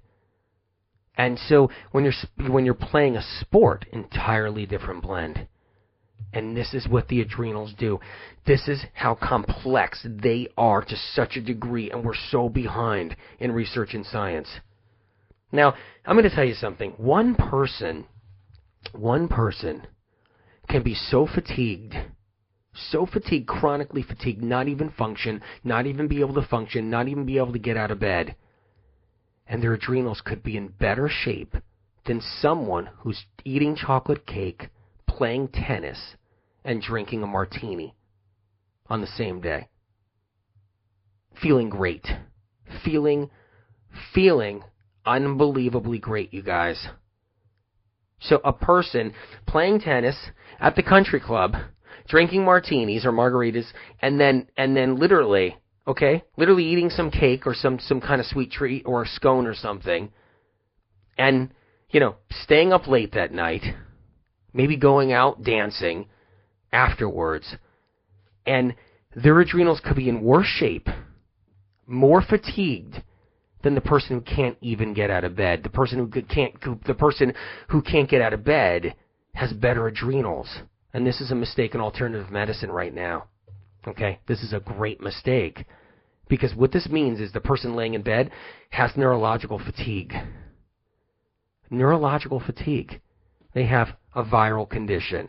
And 1.16 1.38
so 1.38 1.70
when 1.92 2.04
you're 2.04 2.50
when 2.50 2.64
you're 2.64 2.74
playing 2.74 3.16
a 3.16 3.40
sport, 3.40 3.86
entirely 3.92 4.66
different 4.66 5.02
blend. 5.02 5.46
And 6.32 6.56
this 6.56 6.74
is 6.74 6.86
what 6.86 7.08
the 7.08 7.20
adrenals 7.20 7.72
do. 7.78 8.00
This 8.46 8.68
is 8.68 8.84
how 8.92 9.14
complex 9.14 10.06
they 10.08 10.48
are 10.58 10.82
to 10.82 10.96
such 10.96 11.36
a 11.36 11.40
degree, 11.40 11.90
and 11.90 12.04
we're 12.04 12.14
so 12.30 12.48
behind 12.48 13.16
in 13.38 13.52
research 13.52 13.94
and 13.94 14.04
science. 14.04 14.48
Now, 15.52 15.74
I'm 16.04 16.16
going 16.16 16.28
to 16.28 16.34
tell 16.34 16.44
you 16.44 16.54
something. 16.54 16.92
One 16.96 17.34
person, 17.34 18.06
one 18.92 19.28
person 19.28 19.86
can 20.68 20.82
be 20.82 20.94
so 20.94 21.26
fatigued, 21.26 21.94
so 22.74 23.06
fatigued, 23.06 23.46
chronically 23.46 24.02
fatigued, 24.02 24.42
not 24.42 24.68
even 24.68 24.90
function, 24.90 25.40
not 25.64 25.86
even 25.86 26.08
be 26.08 26.20
able 26.20 26.34
to 26.34 26.46
function, 26.46 26.90
not 26.90 27.08
even 27.08 27.24
be 27.24 27.38
able 27.38 27.52
to 27.52 27.58
get 27.58 27.76
out 27.76 27.90
of 27.90 28.00
bed 28.00 28.36
and 29.46 29.62
their 29.62 29.74
adrenals 29.74 30.20
could 30.24 30.42
be 30.42 30.56
in 30.56 30.68
better 30.68 31.08
shape 31.08 31.56
than 32.06 32.20
someone 32.20 32.88
who's 32.98 33.24
eating 33.44 33.76
chocolate 33.76 34.26
cake, 34.26 34.68
playing 35.06 35.48
tennis, 35.48 36.16
and 36.64 36.82
drinking 36.82 37.22
a 37.22 37.26
martini 37.26 37.94
on 38.88 39.00
the 39.00 39.06
same 39.06 39.40
day. 39.40 39.68
Feeling 41.40 41.68
great. 41.68 42.06
Feeling, 42.84 43.30
feeling 44.14 44.62
unbelievably 45.04 45.98
great, 45.98 46.32
you 46.32 46.42
guys. 46.42 46.88
So 48.20 48.40
a 48.44 48.52
person 48.52 49.12
playing 49.46 49.80
tennis 49.80 50.16
at 50.58 50.74
the 50.74 50.82
country 50.82 51.20
club, 51.20 51.54
drinking 52.08 52.44
martinis 52.44 53.04
or 53.04 53.12
margaritas, 53.12 53.66
and 54.00 54.18
then, 54.18 54.48
and 54.56 54.76
then 54.76 54.96
literally 54.96 55.56
Okay? 55.86 56.24
Literally 56.36 56.64
eating 56.64 56.90
some 56.90 57.10
cake 57.10 57.46
or 57.46 57.54
some, 57.54 57.78
some 57.78 58.00
kind 58.00 58.20
of 58.20 58.26
sweet 58.26 58.50
treat 58.50 58.82
or 58.86 59.02
a 59.02 59.06
scone 59.06 59.46
or 59.46 59.54
something. 59.54 60.10
And, 61.16 61.52
you 61.90 62.00
know, 62.00 62.16
staying 62.42 62.72
up 62.72 62.86
late 62.86 63.12
that 63.12 63.32
night. 63.32 63.62
Maybe 64.52 64.76
going 64.76 65.12
out 65.12 65.42
dancing 65.42 66.06
afterwards. 66.72 67.56
And 68.46 68.74
their 69.14 69.40
adrenals 69.40 69.80
could 69.84 69.96
be 69.96 70.08
in 70.08 70.22
worse 70.22 70.46
shape, 70.46 70.88
more 71.86 72.22
fatigued 72.22 73.02
than 73.62 73.74
the 73.74 73.80
person 73.80 74.16
who 74.16 74.20
can't 74.20 74.56
even 74.60 74.94
get 74.94 75.10
out 75.10 75.24
of 75.24 75.36
bed. 75.36 75.62
The 75.62 75.70
person 75.70 75.98
who 75.98 76.22
can't, 76.22 76.54
the 76.86 76.94
person 76.94 77.32
who 77.68 77.82
can't 77.82 78.08
get 78.08 78.22
out 78.22 78.32
of 78.32 78.44
bed 78.44 78.94
has 79.34 79.52
better 79.52 79.86
adrenals. 79.86 80.48
And 80.92 81.06
this 81.06 81.20
is 81.20 81.30
a 81.30 81.34
mistake 81.34 81.74
in 81.74 81.80
alternative 81.80 82.30
medicine 82.30 82.70
right 82.70 82.94
now. 82.94 83.28
Okay? 83.86 84.20
This 84.26 84.42
is 84.42 84.52
a 84.52 84.60
great 84.60 85.00
mistake. 85.00 85.64
Because 86.28 86.54
what 86.54 86.72
this 86.72 86.88
means 86.88 87.20
is 87.20 87.32
the 87.32 87.40
person 87.40 87.76
laying 87.76 87.94
in 87.94 88.02
bed 88.02 88.30
has 88.70 88.96
neurological 88.96 89.58
fatigue. 89.58 90.12
Neurological 91.70 92.40
fatigue. 92.40 93.00
They 93.54 93.66
have 93.66 93.88
a 94.14 94.24
viral 94.24 94.68
condition. 94.68 95.28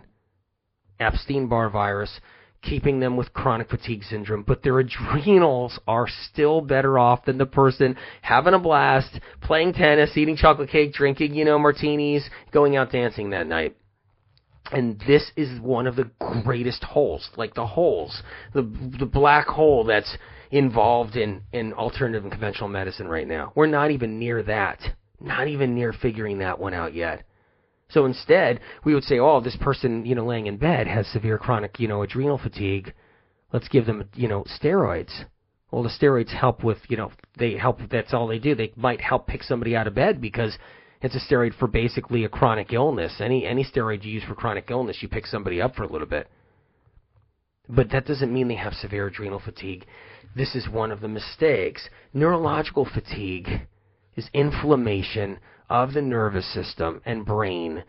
Epstein 1.00 1.48
Barr 1.48 1.70
virus 1.70 2.20
keeping 2.64 3.00
them 3.00 3.16
with 3.16 3.34
chronic 3.34 3.70
fatigue 3.70 4.04
syndrome, 4.04 4.44
but 4.46 4.64
their 4.64 4.80
adrenals 4.80 5.80
are 5.88 6.08
still 6.08 6.62
better 6.62 6.98
off 6.98 7.26
than 7.26 7.38
the 7.38 7.46
person 7.46 7.96
having 8.22 8.54
a 8.54 8.60
blast, 8.60 9.20
playing 9.42 9.74
tennis, 9.74 10.18
eating 10.18 10.36
chocolate 10.36 10.70
cake, 10.70 10.94
drinking, 10.94 11.34
you 11.36 11.46
know, 11.46 11.60
martinis, 11.60 12.28
going 12.52 12.76
out 12.76 12.92
dancing 12.92 13.30
that 13.30 13.48
night. 13.48 13.76
And 14.72 15.02
this 15.08 15.32
is 15.36 15.62
one 15.62 15.88
of 15.88 15.96
the 15.96 16.10
greatest 16.44 16.84
holes, 16.84 17.30
like 17.38 17.54
the 17.54 17.66
holes, 17.66 18.22
the 18.54 18.64
the 19.00 19.06
black 19.06 19.48
hole 19.48 19.84
that's 19.86 20.18
involved 20.52 21.16
in 21.16 21.42
in 21.54 21.74
alternative 21.74 22.24
and 22.24 22.32
conventional 22.32 22.70
medicine 22.70 23.08
right 23.08 23.28
now. 23.28 23.54
We're 23.56 23.68
not 23.68 23.92
even 23.92 24.20
near 24.20 24.44
that. 24.44 24.80
Not 25.20 25.48
even 25.48 25.74
near 25.74 25.94
figuring 25.94 26.40
that 26.40 26.60
one 26.60 26.74
out 26.74 26.94
yet. 26.94 27.24
So 27.90 28.06
instead, 28.06 28.60
we 28.84 28.94
would 28.94 29.04
say, 29.04 29.20
oh, 29.20 29.40
this 29.40 29.56
person, 29.56 30.06
you 30.06 30.14
know, 30.14 30.26
laying 30.26 30.48
in 30.48 30.58
bed 30.58 30.88
has 30.88 31.08
severe 31.08 31.38
chronic, 31.38 31.80
you 31.80 31.88
know, 31.88 32.04
adrenal 32.04 32.38
fatigue. 32.38 32.94
Let's 33.54 33.70
give 33.70 33.86
them, 33.86 34.10
you 34.14 34.28
know, 34.28 34.44
steroids. 34.62 35.24
Well, 35.72 35.84
the 35.84 35.90
steroids 35.90 36.30
help 36.30 36.64
with, 36.64 36.80
you 36.90 36.98
know, 36.98 37.12
they 37.38 37.58
help. 37.58 37.80
That's 37.90 38.14
all 38.14 38.28
they 38.28 38.40
do. 38.40 38.56
They 38.56 38.74
might 38.76 39.02
help 39.02 39.28
pick 39.28 39.44
somebody 39.44 39.76
out 39.76 39.88
of 39.88 39.96
bed 39.96 40.22
because 40.22 40.58
it's 41.02 41.16
a 41.16 41.20
steroid 41.20 41.54
for 41.54 41.68
basically 41.68 42.24
a 42.24 42.30
chronic 42.30 42.74
illness. 42.74 43.20
Any 43.20 43.46
any 43.46 43.64
steroid 43.64 44.04
you 44.04 44.12
use 44.12 44.24
for 44.24 44.36
chronic 44.36 44.70
illness, 44.70 44.98
you 45.02 45.08
pick 45.08 45.26
somebody 45.26 45.62
up 45.62 45.76
for 45.76 45.84
a 45.84 45.92
little 45.92 46.08
bit. 46.08 46.28
But 47.70 47.92
that 47.92 48.06
doesn't 48.06 48.34
mean 48.34 48.48
they 48.48 48.56
have 48.56 48.74
severe 48.74 49.08
adrenal 49.08 49.40
fatigue. 49.40 49.86
This 50.36 50.56
is 50.56 50.70
one 50.70 50.92
of 50.92 51.02
the 51.02 51.08
mistakes. 51.08 51.90
Neurological 52.14 52.86
fatigue 52.86 53.68
is 54.16 54.30
inflammation 54.34 55.40
of 55.70 55.94
the 55.94 56.02
nervous 56.02 56.52
system 56.54 57.02
and 57.06 57.26
brain 57.26 57.84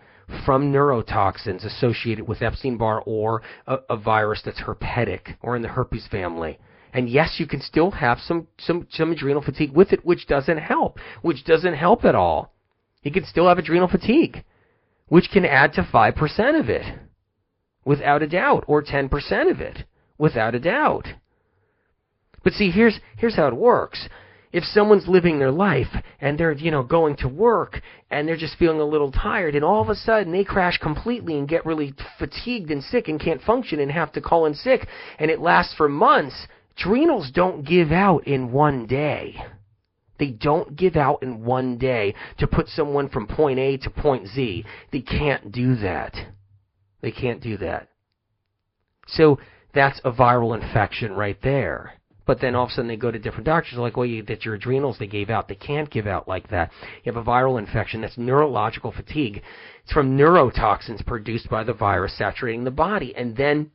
from 0.45 0.73
neurotoxins 0.73 1.65
associated 1.65 2.29
with 2.29 2.43
Epstein 2.43 2.77
Barr 2.77 3.03
or 3.07 3.43
a, 3.67 3.79
a, 3.89 3.97
virus 3.97 4.43
that's 4.45 4.61
herpetic 4.61 5.37
or 5.41 5.57
in 5.57 5.63
the 5.63 5.69
herpes 5.69 6.07
family. 6.11 6.59
And 6.93 7.09
yes, 7.09 7.37
you 7.39 7.47
can 7.47 7.61
still 7.61 7.93
have 7.93 8.19
some, 8.19 8.49
some, 8.59 8.87
some 8.91 9.13
adrenal 9.13 9.43
fatigue 9.43 9.73
with 9.73 9.93
it, 9.93 10.05
which 10.05 10.27
doesn't 10.27 10.59
help, 10.59 10.99
which 11.23 11.45
doesn't 11.45 11.75
help 11.75 12.05
at 12.05 12.15
all. 12.15 12.53
You 13.03 13.13
can 13.13 13.25
still 13.25 13.49
have 13.49 13.59
adrenal 13.59 13.89
fatigue, 13.89 14.45
which 15.09 15.31
can 15.33 15.45
add 15.45 15.73
to 15.75 15.83
5% 15.83 16.61
of 16.61 16.69
it, 16.69 16.99
without 17.85 18.23
a 18.23 18.29
doubt, 18.29 18.65
or 18.67 18.83
10% 18.83 19.51
of 19.51 19.61
it, 19.61 19.85
without 20.19 20.55
a 20.55 20.61
doubt. 20.61 21.07
But 22.43 22.53
see, 22.53 22.71
here's, 22.71 23.01
here's 23.17 23.37
how 23.37 23.49
it 23.49 23.57
works 23.57 24.09
if 24.53 24.65
someone's 24.65 25.07
living 25.07 25.39
their 25.39 25.51
life 25.51 25.89
and 26.21 26.39
they're, 26.39 26.53
you 26.53 26.71
know, 26.71 26.83
going 26.83 27.17
to 27.17 27.29
work 27.29 27.81
and 28.11 28.27
they're 28.27 28.37
just 28.37 28.57
feeling 28.57 28.81
a 28.81 28.85
little 28.85 29.13
tired 29.13 29.55
and 29.55 29.65
all 29.65 29.83
of 29.83 29.89
a 29.89 29.95
sudden 29.95 30.33
they 30.33 30.45
crash 30.45 30.79
completely 30.79 31.37
and 31.39 31.49
get 31.49 31.67
really 31.67 31.95
fatigued 32.19 32.71
and 32.71 32.83
sick 32.83 33.09
and 33.09 33.21
can't 33.21 33.43
function 33.43 33.81
and 33.81 33.91
have 33.91 34.13
to 34.13 34.21
call 34.21 34.47
in 34.47 34.55
sick 34.55 34.87
and 35.19 35.31
it 35.31 35.41
lasts 35.41 35.75
for 35.75 35.89
months, 35.89 36.47
adrenals 36.79 37.31
don't 37.31 37.67
give 37.67 37.93
out 37.93 38.27
in 38.27 38.51
one 38.51 38.87
day. 38.87 39.37
They 40.19 40.31
don't 40.31 40.77
give 40.77 40.97
out 40.97 41.23
in 41.23 41.45
one 41.45 41.79
day 41.79 42.15
to 42.39 42.47
put 42.47 42.69
someone 42.69 43.09
from 43.09 43.27
point 43.27 43.59
A 43.59 43.77
to 43.79 43.91
point 43.91 44.29
Z. 44.29 44.65
They 44.93 45.01
can't 45.01 45.53
do 45.53 45.77
that. 45.77 46.15
They 47.01 47.13
can't 47.13 47.41
do 47.41 47.57
that. 47.59 47.89
So 49.07 49.39
that's 49.75 50.01
a 50.05 50.13
viral 50.13 50.61
infection 50.61 51.13
right 51.13 51.41
there. 51.43 51.95
But 52.27 52.43
then 52.43 52.55
all 52.55 52.65
of 52.65 52.71
a 52.71 52.73
sudden 52.75 52.89
they 52.89 52.97
go 52.97 53.11
to 53.11 53.19
different 53.19 53.47
doctors, 53.47 53.79
like, 53.79 53.97
well, 53.97 54.05
you, 54.05 54.23
that's 54.23 54.45
your 54.45 54.57
adrenals 54.57 54.99
they 54.99 55.07
gave 55.07 55.31
out. 55.31 55.49
They 55.49 55.55
can't 55.55 55.89
give 55.89 56.07
out 56.07 56.29
like 56.29 56.51
that. 56.51 56.71
You 57.03 57.13
have 57.13 57.27
a 57.27 57.27
viral 57.27 57.59
infection. 57.59 58.03
That's 58.03 58.19
neurological 58.19 58.93
fatigue. 58.93 59.43
It's 59.83 59.93
from 59.93 60.19
neurotoxins 60.19 61.07
produced 61.07 61.49
by 61.49 61.65
the 61.65 61.73
virus 61.73 62.19
saturating 62.19 62.65
the 62.65 62.71
body. 62.71 63.17
And 63.17 63.35
then 63.35 63.71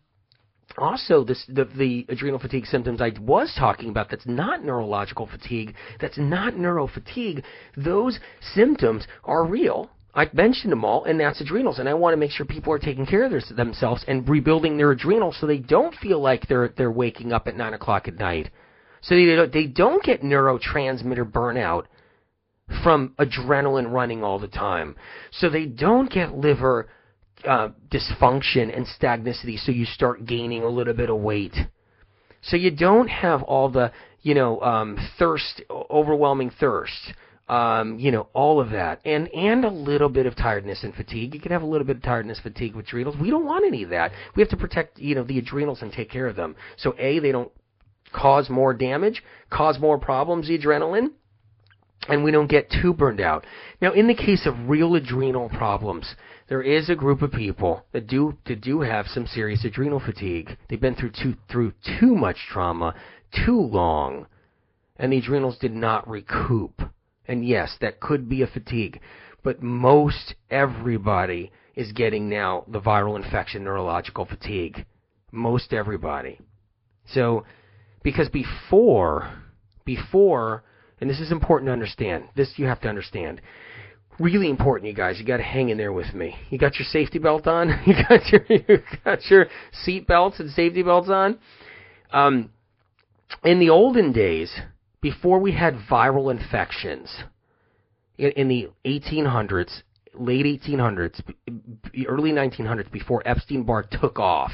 also 0.78 1.24
this 1.24 1.44
the, 1.48 1.66
the 1.66 2.06
adrenal 2.10 2.40
fatigue 2.40 2.66
symptoms 2.66 3.02
I 3.02 3.12
was 3.20 3.54
talking 3.58 3.90
about 3.90 4.10
that's 4.10 4.26
not 4.26 4.64
neurological 4.64 5.28
fatigue, 5.28 5.76
that's 6.00 6.18
not 6.18 6.54
neurofatigue, 6.54 7.44
those 7.78 8.20
symptoms 8.54 9.06
are 9.24 9.46
real. 9.46 9.90
I 10.16 10.30
mentioned 10.32 10.72
them 10.72 10.86
all, 10.86 11.06
and 11.06 11.20
that's 11.20 11.42
adrenals. 11.42 11.80
And 11.80 11.90
I 11.90 11.96
want 11.96 12.14
to 12.14 12.18
make 12.18 12.30
sure 12.30 12.46
people 12.46 12.72
are 12.72 12.80
taking 12.80 13.06
care 13.06 13.24
of 13.24 13.32
their, 13.32 13.42
themselves 13.56 14.06
and 14.08 14.28
rebuilding 14.30 14.78
their 14.78 14.92
adrenals 14.92 15.38
so 15.40 15.48
they 15.48 15.58
don't 15.58 15.96
feel 15.96 16.22
like 16.22 16.48
they're 16.48 16.70
they're 16.78 16.92
waking 16.92 17.34
up 17.34 17.48
at 17.48 17.58
nine 17.58 17.74
o'clock 17.74 18.08
at 18.08 18.20
night. 18.20 18.52
So 19.02 19.16
they 19.16 19.36
don't, 19.36 19.52
they 19.52 19.66
don't 19.66 20.04
get 20.04 20.22
neurotransmitter 20.22 21.30
burnout 21.30 21.86
from 22.84 23.14
adrenaline 23.20 23.92
running 23.92 24.24
all 24.24 24.40
the 24.40 24.48
time. 24.48 24.96
So 25.32 25.50
they 25.50 25.66
don't 25.66 26.10
get 26.12 26.38
liver 26.38 26.90
uh, 27.48 27.70
dysfunction 27.90 28.76
and 28.76 28.86
stagnicity. 28.86 29.58
So 29.58 29.72
you 29.72 29.86
start 29.86 30.26
gaining 30.26 30.64
a 30.64 30.70
little 30.70 30.94
bit 30.94 31.10
of 31.10 31.18
weight. 31.18 31.56
So 32.42 32.58
you 32.58 32.72
don't 32.72 33.08
have 33.08 33.42
all 33.44 33.70
the 33.70 33.92
you 34.22 34.34
know 34.34 34.62
um, 34.62 34.98
thirst, 35.18 35.62
overwhelming 35.70 36.52
thirst 36.60 37.14
um, 37.50 38.00
you 38.00 38.12
know, 38.12 38.30
all 38.34 38.62
of 38.62 38.70
that, 38.72 39.00
and 39.06 39.28
and 39.34 39.66
a 39.66 39.70
little 39.70 40.10
bit 40.10 40.26
of 40.26 40.36
tiredness 40.36 40.84
and 40.84 40.96
fatigue. 40.96 41.34
You 41.34 41.42
can 41.42 41.52
have 41.52 41.62
a 41.62 41.66
little 41.66 41.86
bit 41.86 41.98
of 41.98 42.04
tiredness, 42.04 42.40
fatigue 42.40 42.76
with 42.76 42.88
adrenals. 42.88 43.18
We 43.20 43.30
don't 43.30 43.46
want 43.46 43.66
any 43.66 43.84
of 43.84 43.90
that. 43.90 44.12
We 44.36 44.42
have 44.42 44.50
to 44.50 44.58
protect, 44.58 44.98
you 44.98 45.16
know, 45.16 45.24
the 45.24 45.40
adrenals 45.40 45.82
and 45.82 45.92
take 45.92 46.10
care 46.10 46.28
of 46.28 46.36
them. 46.36 46.56
So 46.78 46.96
a, 46.98 47.20
they 47.20 47.32
don't 47.32 47.52
cause 48.14 48.50
more 48.50 48.74
damage, 48.74 49.24
cause 49.50 49.78
more 49.80 49.98
problems. 49.98 50.48
The 50.48 50.58
adrenaline, 50.58 51.12
and 52.08 52.24
we 52.24 52.32
don't 52.32 52.48
get 52.50 52.72
too 52.72 52.94
burned 52.94 53.20
out. 53.20 53.46
Now, 53.82 53.92
in 53.92 54.08
the 54.08 54.16
case 54.16 54.46
of 54.46 54.70
real 54.70 54.96
adrenal 54.96 55.50
problems, 55.50 56.16
there 56.54 56.62
is 56.62 56.88
a 56.88 56.96
group 56.96 57.24
of 57.24 57.32
people 57.32 57.84
that 57.94 58.06
do 58.06 58.38
that 58.46 58.62
do 58.62 58.82
have 58.82 59.08
some 59.08 59.26
serious 59.26 59.66
adrenal 59.66 60.00
fatigue. 60.00 60.56
They've 60.70 60.80
been 60.80 60.94
through 60.94 61.14
too 61.20 61.34
through 61.50 61.74
too 62.00 62.14
much 62.14 62.38
trauma, 62.48 62.94
too 63.44 63.60
long, 63.60 64.28
and 64.98 65.12
the 65.12 65.18
adrenals 65.18 65.58
did 65.58 65.74
not 65.74 66.08
recoup. 66.08 66.80
And 67.28 67.44
yes, 67.44 67.76
that 67.82 68.00
could 68.00 68.30
be 68.30 68.44
a 68.44 68.48
fatigue, 68.48 69.00
but 69.42 69.64
most 69.64 70.36
everybody 70.52 71.52
is 71.76 71.92
getting 71.92 72.30
now 72.30 72.66
the 72.68 72.80
viral 72.80 73.16
infection 73.16 73.64
neurological 73.64 74.26
fatigue. 74.26 74.86
Most 75.32 75.74
everybody. 75.74 76.40
So, 77.08 77.46
because 78.04 78.30
before, 78.30 79.42
before, 79.86 80.64
and 81.02 81.10
this 81.10 81.20
is 81.20 81.32
important 81.32 81.70
to 81.70 81.74
understand, 81.74 82.26
this 82.36 82.54
you 82.58 82.68
have 82.68 82.82
to 82.82 82.90
understand. 82.90 83.42
Really 84.20 84.50
important, 84.50 84.88
you 84.88 84.94
guys. 84.94 85.20
You 85.20 85.26
got 85.26 85.38
to 85.38 85.44
hang 85.44 85.70
in 85.70 85.78
there 85.78 85.92
with 85.92 86.14
me. 86.14 86.36
You 86.50 86.58
got 86.60 86.78
your 86.78 86.86
safety 86.86 87.20
belt 87.20 87.48
on. 87.48 87.70
You 87.86 87.96
got 88.08 88.28
your 88.32 88.46
you 88.48 88.80
got 89.04 89.26
your 89.30 89.48
seat 89.72 90.08
belts 90.08 90.40
and 90.40 90.50
safety 90.52 90.84
belts 90.84 91.10
on. 91.10 91.40
Um, 92.12 92.52
in 93.44 93.60
the 93.60 93.70
olden 93.70 94.12
days, 94.12 94.54
before 95.02 95.40
we 95.40 95.52
had 95.52 95.76
viral 95.90 96.32
infections 96.32 97.24
in, 98.18 98.32
in 98.32 98.48
the 98.48 98.70
1800s, 98.86 99.82
late 100.14 100.46
1800s, 100.46 101.22
early 102.08 102.32
1900s, 102.32 102.92
before 102.92 103.22
Epstein 103.28 103.64
Barr 103.64 103.84
took 103.90 104.20
off, 104.20 104.52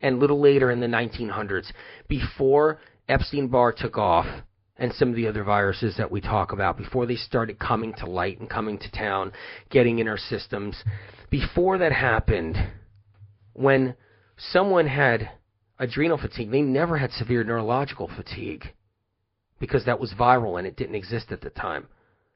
and 0.00 0.16
a 0.16 0.18
little 0.18 0.40
later 0.40 0.70
in 0.70 0.80
the 0.80 0.86
1900s, 0.86 1.70
before 2.08 2.80
Epstein 3.08 3.48
Barr 3.48 3.72
took 3.72 3.98
off, 3.98 4.26
and 4.76 4.92
some 4.94 5.08
of 5.08 5.14
the 5.14 5.28
other 5.28 5.44
viruses 5.44 5.96
that 5.96 6.10
we 6.10 6.20
talk 6.20 6.52
about, 6.52 6.76
before 6.76 7.06
they 7.06 7.16
started 7.16 7.58
coming 7.58 7.94
to 7.94 8.06
light 8.06 8.40
and 8.40 8.50
coming 8.50 8.78
to 8.78 8.90
town, 8.90 9.32
getting 9.70 9.98
in 9.98 10.08
our 10.08 10.18
systems, 10.18 10.82
before 11.30 11.78
that 11.78 11.92
happened, 11.92 12.56
when 13.52 13.94
someone 14.36 14.86
had 14.86 15.30
adrenal 15.78 16.18
fatigue, 16.18 16.50
they 16.50 16.62
never 16.62 16.98
had 16.98 17.12
severe 17.12 17.44
neurological 17.44 18.10
fatigue 18.16 18.72
because 19.60 19.84
that 19.84 20.00
was 20.00 20.12
viral 20.18 20.58
and 20.58 20.66
it 20.66 20.76
didn't 20.76 20.96
exist 20.96 21.30
at 21.30 21.40
the 21.40 21.50
time. 21.50 21.86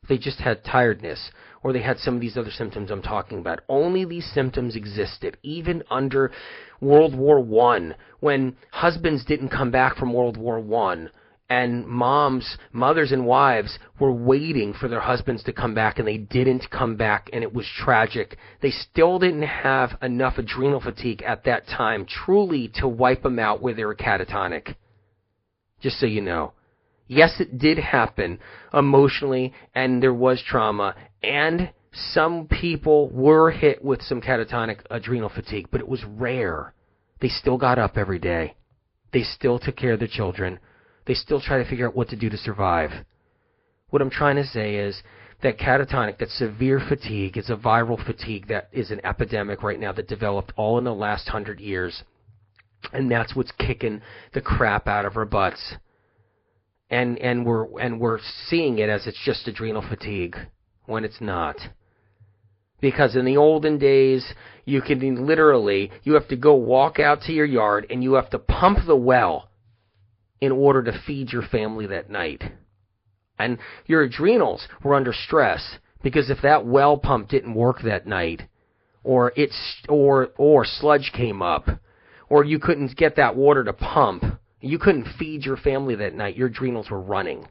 They 0.09 0.16
just 0.16 0.38
had 0.38 0.64
tiredness 0.64 1.31
or 1.62 1.72
they 1.72 1.83
had 1.83 1.98
some 1.98 2.14
of 2.14 2.20
these 2.20 2.37
other 2.37 2.53
symptoms 2.53 2.90
I'm 2.90 3.03
talking 3.03 3.40
about. 3.40 3.61
Only 3.68 4.05
these 4.05 4.31
symptoms 4.33 4.77
existed 4.77 5.37
even 5.42 5.83
under 5.90 6.31
World 6.81 7.16
War 7.16 7.40
1 7.40 7.96
when 8.20 8.57
husbands 8.70 9.24
didn't 9.24 9.48
come 9.48 9.72
back 9.72 9.96
from 9.96 10.12
World 10.12 10.37
War 10.37 10.61
1 10.61 11.11
and 11.50 11.87
moms, 11.87 12.58
mothers 12.72 13.11
and 13.11 13.24
wives 13.24 13.78
were 13.98 14.12
waiting 14.12 14.74
for 14.74 14.88
their 14.88 15.00
husbands 15.00 15.42
to 15.44 15.52
come 15.52 15.74
back 15.74 15.98
and 15.98 16.06
they 16.06 16.18
didn't 16.18 16.70
come 16.70 16.96
back 16.96 17.30
and 17.32 17.42
it 17.42 17.54
was 17.54 17.66
tragic. 17.66 18.37
They 18.61 18.70
still 18.70 19.18
didn't 19.18 19.42
have 19.42 19.96
enough 20.02 20.37
adrenal 20.37 20.81
fatigue 20.81 21.23
at 21.23 21.44
that 21.44 21.66
time 21.66 22.04
truly 22.06 22.70
to 22.75 22.87
wipe 22.87 23.23
them 23.23 23.38
out 23.38 23.62
where 23.62 23.75
they 23.75 23.85
were 23.85 23.94
catatonic. 23.94 24.75
Just 25.81 25.98
so 25.98 26.06
you 26.06 26.20
know. 26.20 26.52
Yes, 27.06 27.40
it 27.40 27.58
did 27.58 27.79
happen 27.79 28.38
emotionally, 28.75 29.54
and 29.75 30.02
there 30.02 30.12
was 30.12 30.42
trauma, 30.46 30.94
and 31.23 31.70
some 31.92 32.46
people 32.46 33.08
were 33.08 33.50
hit 33.50 33.83
with 33.83 34.02
some 34.02 34.20
catatonic 34.20 34.81
adrenal 34.90 35.31
fatigue, 35.31 35.68
but 35.70 35.81
it 35.81 35.88
was 35.88 36.04
rare. 36.04 36.75
They 37.20 37.29
still 37.29 37.56
got 37.56 37.79
up 37.79 37.96
every 37.96 38.18
day. 38.18 38.56
They 39.12 39.23
still 39.23 39.58
took 39.58 39.77
care 39.77 39.94
of 39.94 40.00
their 40.00 40.08
children. 40.08 40.58
They 41.09 41.15
still 41.15 41.40
try 41.40 41.59
to 41.59 41.69
figure 41.69 41.88
out 41.88 41.96
what 41.96 42.11
to 42.11 42.17
do 42.17 42.31
to 42.31 42.37
survive. 42.37 42.90
What 43.90 44.02
I'm 44.02 44.11
trying 44.11 44.37
to 44.37 44.44
say 44.44 44.77
is 44.77 45.02
that 45.42 45.59
catatonic, 45.59 46.19
that 46.19 46.29
severe 46.29 46.81
fatigue, 46.87 47.37
is 47.38 47.50
a 47.50 47.56
viral 47.56 48.04
fatigue 48.04 48.48
that 48.48 48.69
is 48.73 48.90
an 48.90 49.00
epidemic 49.04 49.63
right 49.63 49.81
now 49.81 49.92
that 49.92 50.06
developed 50.06 50.52
all 50.56 50.79
in 50.79 50.85
the 50.85 50.94
last 50.94 51.29
hundred 51.29 51.59
years 51.61 52.04
And 52.92 53.11
that's 53.11 53.35
what's 53.35 53.52
kicking 53.52 54.02
the 54.35 54.40
crap 54.40 54.87
out 54.87 55.04
of 55.04 55.17
our 55.17 55.25
butts. 55.25 55.75
And 56.90 57.19
and 57.19 57.44
we're 57.44 57.81
and 57.81 58.00
we're 58.00 58.21
seeing 58.46 58.79
it 58.79 58.88
as 58.88 59.06
it's 59.06 59.23
just 59.25 59.48
adrenal 59.48 59.83
fatigue 59.83 60.37
when 60.87 61.04
it's 61.04 61.21
not. 61.21 61.56
Because 62.81 63.17
in 63.17 63.25
the 63.25 63.37
olden 63.37 63.79
days, 63.79 64.33
you 64.65 64.81
can 64.81 65.27
literally, 65.27 65.90
you 66.04 66.15
have 66.15 66.29
to 66.29 66.37
go 66.37 66.54
walk 66.54 67.00
out 67.00 67.23
to 67.23 67.33
your 67.33 67.44
yard 67.44 67.87
and 67.90 68.04
you 68.04 68.15
have 68.15 68.31
to 68.31 68.38
pump 68.38 68.79
the 68.87 68.96
well 68.96 69.48
in 70.40 70.52
order 70.52 70.82
to 70.84 71.00
feed 71.06 71.32
your 71.32 71.42
family 71.42 71.86
that 71.86 72.10
night. 72.10 72.42
And 73.38 73.58
your 73.86 74.02
adrenals 74.02 74.66
were 74.82 74.94
under 74.94 75.12
stress 75.12 75.78
because 76.02 76.30
if 76.30 76.42
that 76.42 76.66
well 76.66 76.96
pump 76.96 77.28
didn't 77.28 77.54
work 77.54 77.82
that 77.82 78.06
night, 78.06 78.42
or 79.04 79.32
it's 79.36 79.58
or 79.88 80.30
or 80.36 80.64
sludge 80.64 81.12
came 81.14 81.42
up, 81.42 81.68
or 82.28 82.44
you 82.44 82.58
couldn't 82.58 82.96
get 82.96 83.16
that 83.16 83.36
water 83.36 83.64
to 83.64 83.72
pump, 83.72 84.24
you 84.60 84.78
couldn't 84.78 85.06
feed 85.18 85.44
your 85.44 85.56
family 85.56 85.94
that 85.96 86.14
night. 86.14 86.36
Your 86.36 86.48
adrenals 86.48 86.90
were 86.90 87.00
running. 87.00 87.48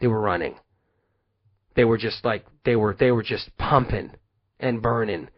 They 0.00 0.06
were 0.06 0.20
running. 0.20 0.56
They 1.76 1.84
were 1.84 1.98
just 1.98 2.24
like 2.24 2.46
they 2.64 2.76
were 2.76 2.96
they 2.98 3.10
were 3.10 3.22
just 3.22 3.56
pumping 3.58 4.12
and 4.60 4.82
burning. 4.82 5.28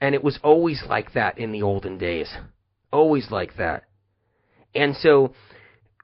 And 0.00 0.14
it 0.14 0.24
was 0.24 0.38
always 0.42 0.82
like 0.88 1.12
that 1.12 1.38
in 1.38 1.52
the 1.52 1.62
olden 1.62 1.98
days. 1.98 2.32
Always 2.92 3.30
like 3.30 3.56
that. 3.56 3.84
And 4.74 4.96
so 4.96 5.34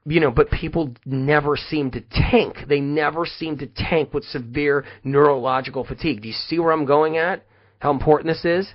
you 0.07 0.21
know, 0.21 0.31
but 0.31 0.49
people 0.49 0.93
never 1.05 1.57
seem 1.57 1.91
to 1.91 2.01
tank. 2.01 2.55
They 2.69 2.79
never 2.79 3.25
seem 3.25 3.57
to 3.57 3.67
tank 3.67 4.13
with 4.13 4.23
severe 4.23 4.85
neurological 5.03 5.83
fatigue. 5.83 6.21
Do 6.21 6.29
you 6.29 6.33
see 6.33 6.59
where 6.59 6.71
I'm 6.71 6.85
going 6.85 7.17
at? 7.17 7.45
How 7.79 7.91
important 7.91 8.33
this 8.33 8.45
is? 8.45 8.73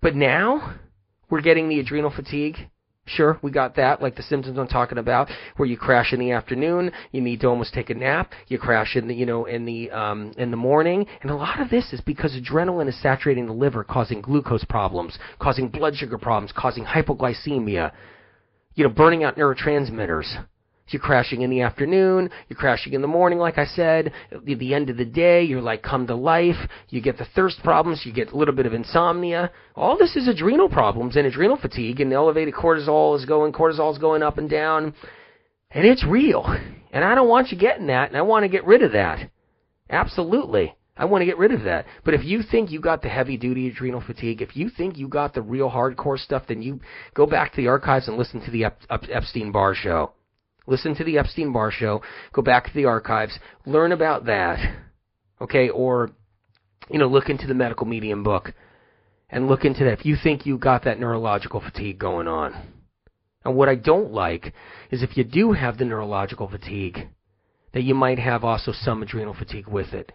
But 0.00 0.16
now 0.16 0.76
we're 1.28 1.42
getting 1.42 1.68
the 1.68 1.78
adrenal 1.78 2.10
fatigue. 2.10 2.56
Sure, 3.04 3.38
we 3.42 3.50
got 3.50 3.76
that, 3.76 4.00
like 4.00 4.16
the 4.16 4.22
symptoms 4.22 4.56
I'm 4.56 4.68
talking 4.68 4.98
about, 4.98 5.28
where 5.56 5.68
you 5.68 5.76
crash 5.76 6.12
in 6.12 6.20
the 6.20 6.30
afternoon, 6.30 6.92
you 7.12 7.20
need 7.20 7.40
to 7.40 7.48
almost 7.48 7.74
take 7.74 7.90
a 7.90 7.94
nap, 7.94 8.32
you 8.46 8.58
crash 8.58 8.94
in 8.94 9.08
the, 9.08 9.14
you 9.14 9.26
know, 9.26 9.46
in 9.46 9.64
the 9.64 9.90
um, 9.90 10.32
in 10.38 10.50
the 10.50 10.56
morning, 10.56 11.06
and 11.20 11.30
a 11.30 11.34
lot 11.34 11.60
of 11.60 11.70
this 11.70 11.92
is 11.92 12.00
because 12.02 12.36
adrenaline 12.36 12.88
is 12.88 13.02
saturating 13.02 13.46
the 13.46 13.52
liver, 13.52 13.82
causing 13.82 14.20
glucose 14.20 14.64
problems, 14.64 15.18
causing 15.40 15.68
blood 15.68 15.96
sugar 15.96 16.18
problems, 16.18 16.52
causing 16.56 16.84
hypoglycemia, 16.84 17.90
you 18.80 18.88
know, 18.88 18.94
burning 18.94 19.24
out 19.24 19.36
neurotransmitters. 19.36 20.42
You're 20.88 21.02
crashing 21.02 21.42
in 21.42 21.50
the 21.50 21.60
afternoon, 21.60 22.30
you're 22.48 22.58
crashing 22.58 22.94
in 22.94 23.02
the 23.02 23.06
morning, 23.06 23.38
like 23.38 23.58
I 23.58 23.66
said. 23.66 24.10
At 24.32 24.42
the 24.46 24.74
end 24.74 24.88
of 24.88 24.96
the 24.96 25.04
day, 25.04 25.42
you're 25.42 25.60
like 25.60 25.82
come 25.82 26.06
to 26.06 26.14
life. 26.14 26.56
You 26.88 27.02
get 27.02 27.18
the 27.18 27.26
thirst 27.36 27.62
problems, 27.62 28.00
you 28.06 28.12
get 28.14 28.32
a 28.32 28.36
little 28.36 28.54
bit 28.54 28.64
of 28.64 28.72
insomnia. 28.72 29.50
All 29.76 29.98
this 29.98 30.16
is 30.16 30.28
adrenal 30.28 30.70
problems 30.70 31.16
and 31.16 31.26
adrenal 31.26 31.58
fatigue, 31.58 32.00
and 32.00 32.10
elevated 32.10 32.54
cortisol 32.54 33.18
is 33.18 33.26
going, 33.26 33.52
cortisol 33.52 33.92
is 33.92 33.98
going 33.98 34.22
up 34.22 34.38
and 34.38 34.48
down. 34.48 34.94
And 35.72 35.84
it's 35.86 36.02
real. 36.02 36.46
And 36.90 37.04
I 37.04 37.14
don't 37.14 37.28
want 37.28 37.52
you 37.52 37.58
getting 37.58 37.88
that, 37.88 38.08
and 38.08 38.16
I 38.16 38.22
want 38.22 38.44
to 38.44 38.48
get 38.48 38.64
rid 38.64 38.82
of 38.82 38.92
that. 38.92 39.30
Absolutely. 39.90 40.74
I 41.00 41.06
want 41.06 41.22
to 41.22 41.26
get 41.26 41.38
rid 41.38 41.52
of 41.52 41.62
that. 41.62 41.86
But 42.04 42.12
if 42.12 42.24
you 42.24 42.42
think 42.42 42.70
you 42.70 42.78
got 42.78 43.00
the 43.00 43.08
heavy 43.08 43.38
duty 43.38 43.68
adrenal 43.68 44.02
fatigue, 44.02 44.42
if 44.42 44.54
you 44.54 44.68
think 44.68 44.98
you 44.98 45.08
got 45.08 45.32
the 45.32 45.40
real 45.40 45.70
hardcore 45.70 46.18
stuff, 46.18 46.42
then 46.46 46.60
you 46.60 46.78
go 47.14 47.24
back 47.24 47.52
to 47.52 47.56
the 47.56 47.68
archives 47.68 48.06
and 48.06 48.18
listen 48.18 48.44
to 48.44 48.50
the 48.50 48.64
Ep- 48.66 48.82
Ep- 48.90 49.04
Epstein 49.10 49.50
Barr 49.50 49.74
show. 49.74 50.12
Listen 50.66 50.94
to 50.96 51.02
the 51.02 51.16
Epstein 51.16 51.54
Barr 51.54 51.70
show. 51.70 52.02
Go 52.34 52.42
back 52.42 52.66
to 52.66 52.74
the 52.74 52.84
archives. 52.84 53.38
Learn 53.64 53.92
about 53.92 54.26
that. 54.26 54.58
Okay, 55.40 55.70
or 55.70 56.10
you 56.90 56.98
know, 56.98 57.06
look 57.06 57.30
into 57.30 57.46
the 57.46 57.54
medical 57.54 57.86
medium 57.86 58.22
book 58.22 58.52
and 59.30 59.48
look 59.48 59.64
into 59.64 59.84
that 59.84 59.98
if 59.98 60.04
you 60.04 60.16
think 60.22 60.44
you 60.44 60.58
got 60.58 60.84
that 60.84 61.00
neurological 61.00 61.62
fatigue 61.62 61.98
going 61.98 62.28
on. 62.28 62.54
And 63.42 63.56
what 63.56 63.70
I 63.70 63.74
don't 63.74 64.12
like 64.12 64.52
is 64.90 65.02
if 65.02 65.16
you 65.16 65.24
do 65.24 65.52
have 65.52 65.78
the 65.78 65.86
neurological 65.86 66.46
fatigue, 66.46 67.08
that 67.72 67.84
you 67.84 67.94
might 67.94 68.18
have 68.18 68.44
also 68.44 68.72
some 68.72 69.02
adrenal 69.02 69.32
fatigue 69.32 69.66
with 69.66 69.94
it 69.94 70.12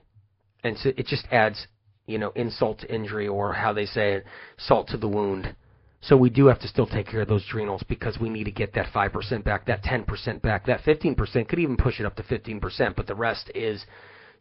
and 0.65 0.75
so 0.79 0.89
it 0.97 1.05
just 1.05 1.27
adds, 1.31 1.67
you 2.07 2.17
know, 2.17 2.31
insult 2.31 2.79
to 2.79 2.93
injury, 2.93 3.27
or 3.27 3.53
how 3.53 3.71
they 3.71 3.85
say 3.85 4.13
it, 4.13 4.25
salt 4.57 4.87
to 4.87 4.97
the 4.97 5.07
wound. 5.07 5.55
So 6.01 6.17
we 6.17 6.31
do 6.31 6.47
have 6.47 6.59
to 6.61 6.67
still 6.67 6.87
take 6.87 7.05
care 7.05 7.21
of 7.21 7.27
those 7.27 7.45
adrenals 7.47 7.83
because 7.87 8.17
we 8.19 8.29
need 8.29 8.45
to 8.45 8.51
get 8.51 8.73
that 8.73 8.91
5% 8.91 9.43
back, 9.43 9.67
that 9.67 9.83
10% 9.83 10.41
back, 10.41 10.65
that 10.65 10.81
15%, 10.81 11.47
could 11.47 11.59
even 11.59 11.77
push 11.77 11.99
it 11.99 12.05
up 12.07 12.15
to 12.15 12.23
15%, 12.23 12.95
but 12.95 13.05
the 13.05 13.13
rest 13.13 13.51
is 13.53 13.85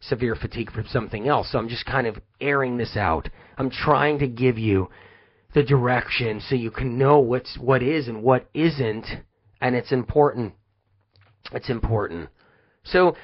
severe 0.01 0.35
fatigue 0.35 0.71
from 0.71 0.87
something 0.87 1.27
else. 1.27 1.51
So 1.51 1.59
I'm 1.59 1.69
just 1.69 1.85
kind 1.85 2.07
of 2.07 2.17
airing 2.41 2.77
this 2.77 2.97
out. 2.97 3.29
I'm 3.59 3.69
trying 3.69 4.17
to 4.19 4.27
give 4.27 4.57
you 4.57 4.89
the 5.53 5.63
direction 5.63 6.41
so 6.41 6.55
you 6.55 6.71
can 6.71 6.97
know 6.97 7.19
what's 7.19 7.55
what 7.59 7.83
is 7.83 8.07
and 8.07 8.23
what 8.23 8.49
isn't, 8.55 9.05
and 9.61 9.75
it's 9.75 9.91
important. 9.91 10.53
It's 11.51 11.69
important. 11.69 12.29
So 12.83 13.15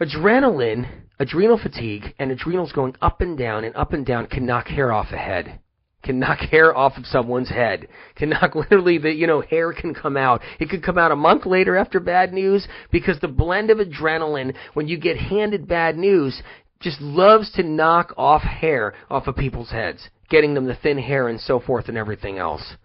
adrenaline 0.00 0.88
adrenal 1.20 1.58
fatigue 1.58 2.14
and 2.18 2.32
adrenals 2.32 2.72
going 2.72 2.96
up 3.02 3.20
and 3.20 3.36
down 3.36 3.62
and 3.62 3.76
up 3.76 3.92
and 3.92 4.06
down 4.06 4.26
can 4.26 4.46
knock 4.46 4.66
hair 4.66 4.90
off 4.90 5.12
a 5.12 5.18
head. 5.18 5.60
Can 6.02 6.18
knock 6.18 6.38
hair 6.50 6.74
off 6.74 6.96
of 6.96 7.04
someone's 7.04 7.50
head. 7.50 7.86
Can 8.16 8.30
knock 8.30 8.54
literally 8.54 8.98
the, 8.98 9.12
you 9.12 9.26
know, 9.26 9.42
hair 9.42 9.72
can 9.72 9.94
come 9.94 10.16
out. 10.16 10.40
It 10.58 10.70
could 10.70 10.82
come 10.82 10.98
out 10.98 11.12
a 11.12 11.16
month 11.16 11.44
later 11.44 11.76
after 11.76 12.00
bad 12.00 12.32
news 12.32 12.66
because 12.90 13.20
the 13.20 13.28
blend 13.28 13.70
of 13.70 13.78
adrenaline 13.78 14.56
when 14.72 14.88
you 14.88 14.98
get 14.98 15.18
handed 15.18 15.68
bad 15.68 15.96
news 15.96 16.42
just 16.80 17.00
loves 17.02 17.52
to 17.52 17.62
knock 17.62 18.14
off 18.16 18.40
hair 18.40 18.94
off 19.10 19.26
of 19.26 19.36
people's 19.36 19.70
heads, 19.70 20.08
getting 20.30 20.54
them 20.54 20.64
the 20.64 20.74
thin 20.74 20.96
hair 20.96 21.28
and 21.28 21.38
so 21.38 21.60
forth 21.60 21.88
and 21.88 21.98
everything 21.98 22.38
else. 22.38 22.76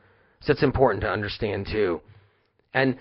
So 0.42 0.52
that's 0.52 0.64
important 0.64 1.02
to 1.04 1.10
understand 1.10 1.68
too. 1.72 2.02
And 2.74 2.98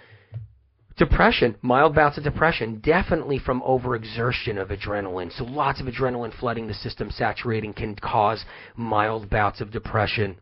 Depression, 0.97 1.57
mild 1.61 1.93
bouts 1.95 2.19
of 2.19 2.25
depression, 2.25 2.79
definitely 2.79 3.39
from 3.39 3.61
overexertion 3.63 4.61
of 4.61 4.69
adrenaline. 4.69 5.37
So 5.37 5.45
lots 5.45 5.81
of 5.81 5.87
adrenaline 5.87 6.33
flooding 6.39 6.69
the 6.69 6.75
system, 6.75 7.11
saturating, 7.11 7.73
can 7.73 7.97
cause 7.97 8.45
mild 8.77 9.29
bouts 9.29 9.61
of 9.61 9.73
depression, 9.73 10.37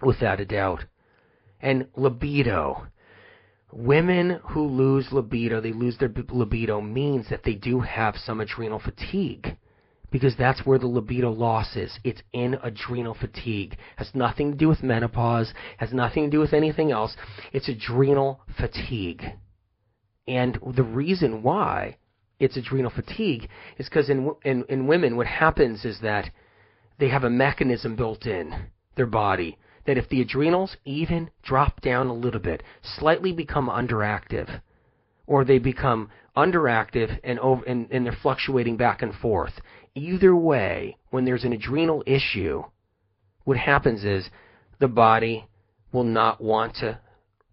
without 0.00 0.40
a 0.40 0.44
doubt. 0.44 0.84
And 1.60 1.88
libido. 1.96 2.86
Women 3.72 4.40
who 4.50 4.64
lose 4.66 5.12
libido, 5.12 5.60
they 5.60 5.72
lose 5.72 5.96
their 5.98 6.12
libido, 6.30 6.80
means 6.80 7.28
that 7.30 7.42
they 7.42 7.54
do 7.54 7.80
have 7.80 8.16
some 8.16 8.40
adrenal 8.40 8.78
fatigue. 8.78 9.56
Because 10.12 10.36
that's 10.36 10.64
where 10.64 10.78
the 10.78 10.86
libido 10.86 11.30
loss 11.30 11.74
is. 11.74 11.98
It's 12.04 12.22
in 12.32 12.54
adrenal 12.62 13.14
fatigue. 13.14 13.76
Has 13.96 14.10
nothing 14.14 14.52
to 14.52 14.56
do 14.56 14.68
with 14.68 14.82
menopause, 14.82 15.52
has 15.78 15.92
nothing 15.92 16.24
to 16.24 16.30
do 16.30 16.38
with 16.38 16.52
anything 16.52 16.92
else. 16.92 17.16
It's 17.52 17.68
adrenal 17.68 18.40
fatigue. 18.56 19.24
And 20.28 20.58
the 20.76 20.84
reason 20.84 21.42
why 21.42 21.96
it's 22.38 22.56
adrenal 22.56 22.90
fatigue 22.90 23.48
is 23.78 23.88
because 23.88 24.08
in, 24.10 24.32
in, 24.44 24.64
in 24.68 24.86
women, 24.86 25.16
what 25.16 25.26
happens 25.26 25.84
is 25.84 25.98
that 26.02 26.30
they 26.98 27.08
have 27.08 27.24
a 27.24 27.30
mechanism 27.30 27.96
built 27.96 28.26
in 28.26 28.68
their 28.96 29.06
body 29.06 29.58
that 29.86 29.98
if 29.98 30.08
the 30.08 30.20
adrenals 30.20 30.76
even 30.84 31.30
drop 31.42 31.80
down 31.80 32.06
a 32.06 32.14
little 32.14 32.40
bit, 32.40 32.62
slightly 32.82 33.32
become 33.32 33.68
underactive, 33.68 34.60
or 35.26 35.44
they 35.44 35.58
become 35.58 36.08
underactive 36.36 37.18
and, 37.24 37.38
over, 37.40 37.64
and, 37.64 37.90
and 37.90 38.06
they're 38.06 38.16
fluctuating 38.22 38.76
back 38.76 39.02
and 39.02 39.14
forth, 39.14 39.60
either 39.94 40.34
way, 40.34 40.96
when 41.10 41.24
there's 41.24 41.44
an 41.44 41.52
adrenal 41.52 42.02
issue, 42.06 42.64
what 43.44 43.56
happens 43.56 44.04
is 44.04 44.28
the 44.78 44.88
body 44.88 45.46
will 45.92 46.04
not 46.04 46.40
want 46.40 46.76
to 46.76 46.98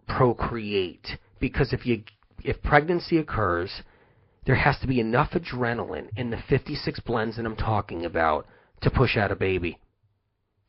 procreate 0.08 1.18
because 1.40 1.74
if 1.74 1.86
you 1.86 2.04
if 2.44 2.62
pregnancy 2.62 3.18
occurs, 3.18 3.82
there 4.46 4.56
has 4.56 4.80
to 4.80 4.88
be 4.88 5.00
enough 5.00 5.32
adrenaline 5.32 6.08
in 6.16 6.30
the 6.30 6.42
56 6.50 7.00
blends 7.02 7.36
that 7.36 7.46
I'm 7.46 7.56
talking 7.56 8.06
about 8.06 8.48
to 8.82 8.90
push 8.90 9.18
out 9.18 9.32
a 9.32 9.36
baby, 9.36 9.80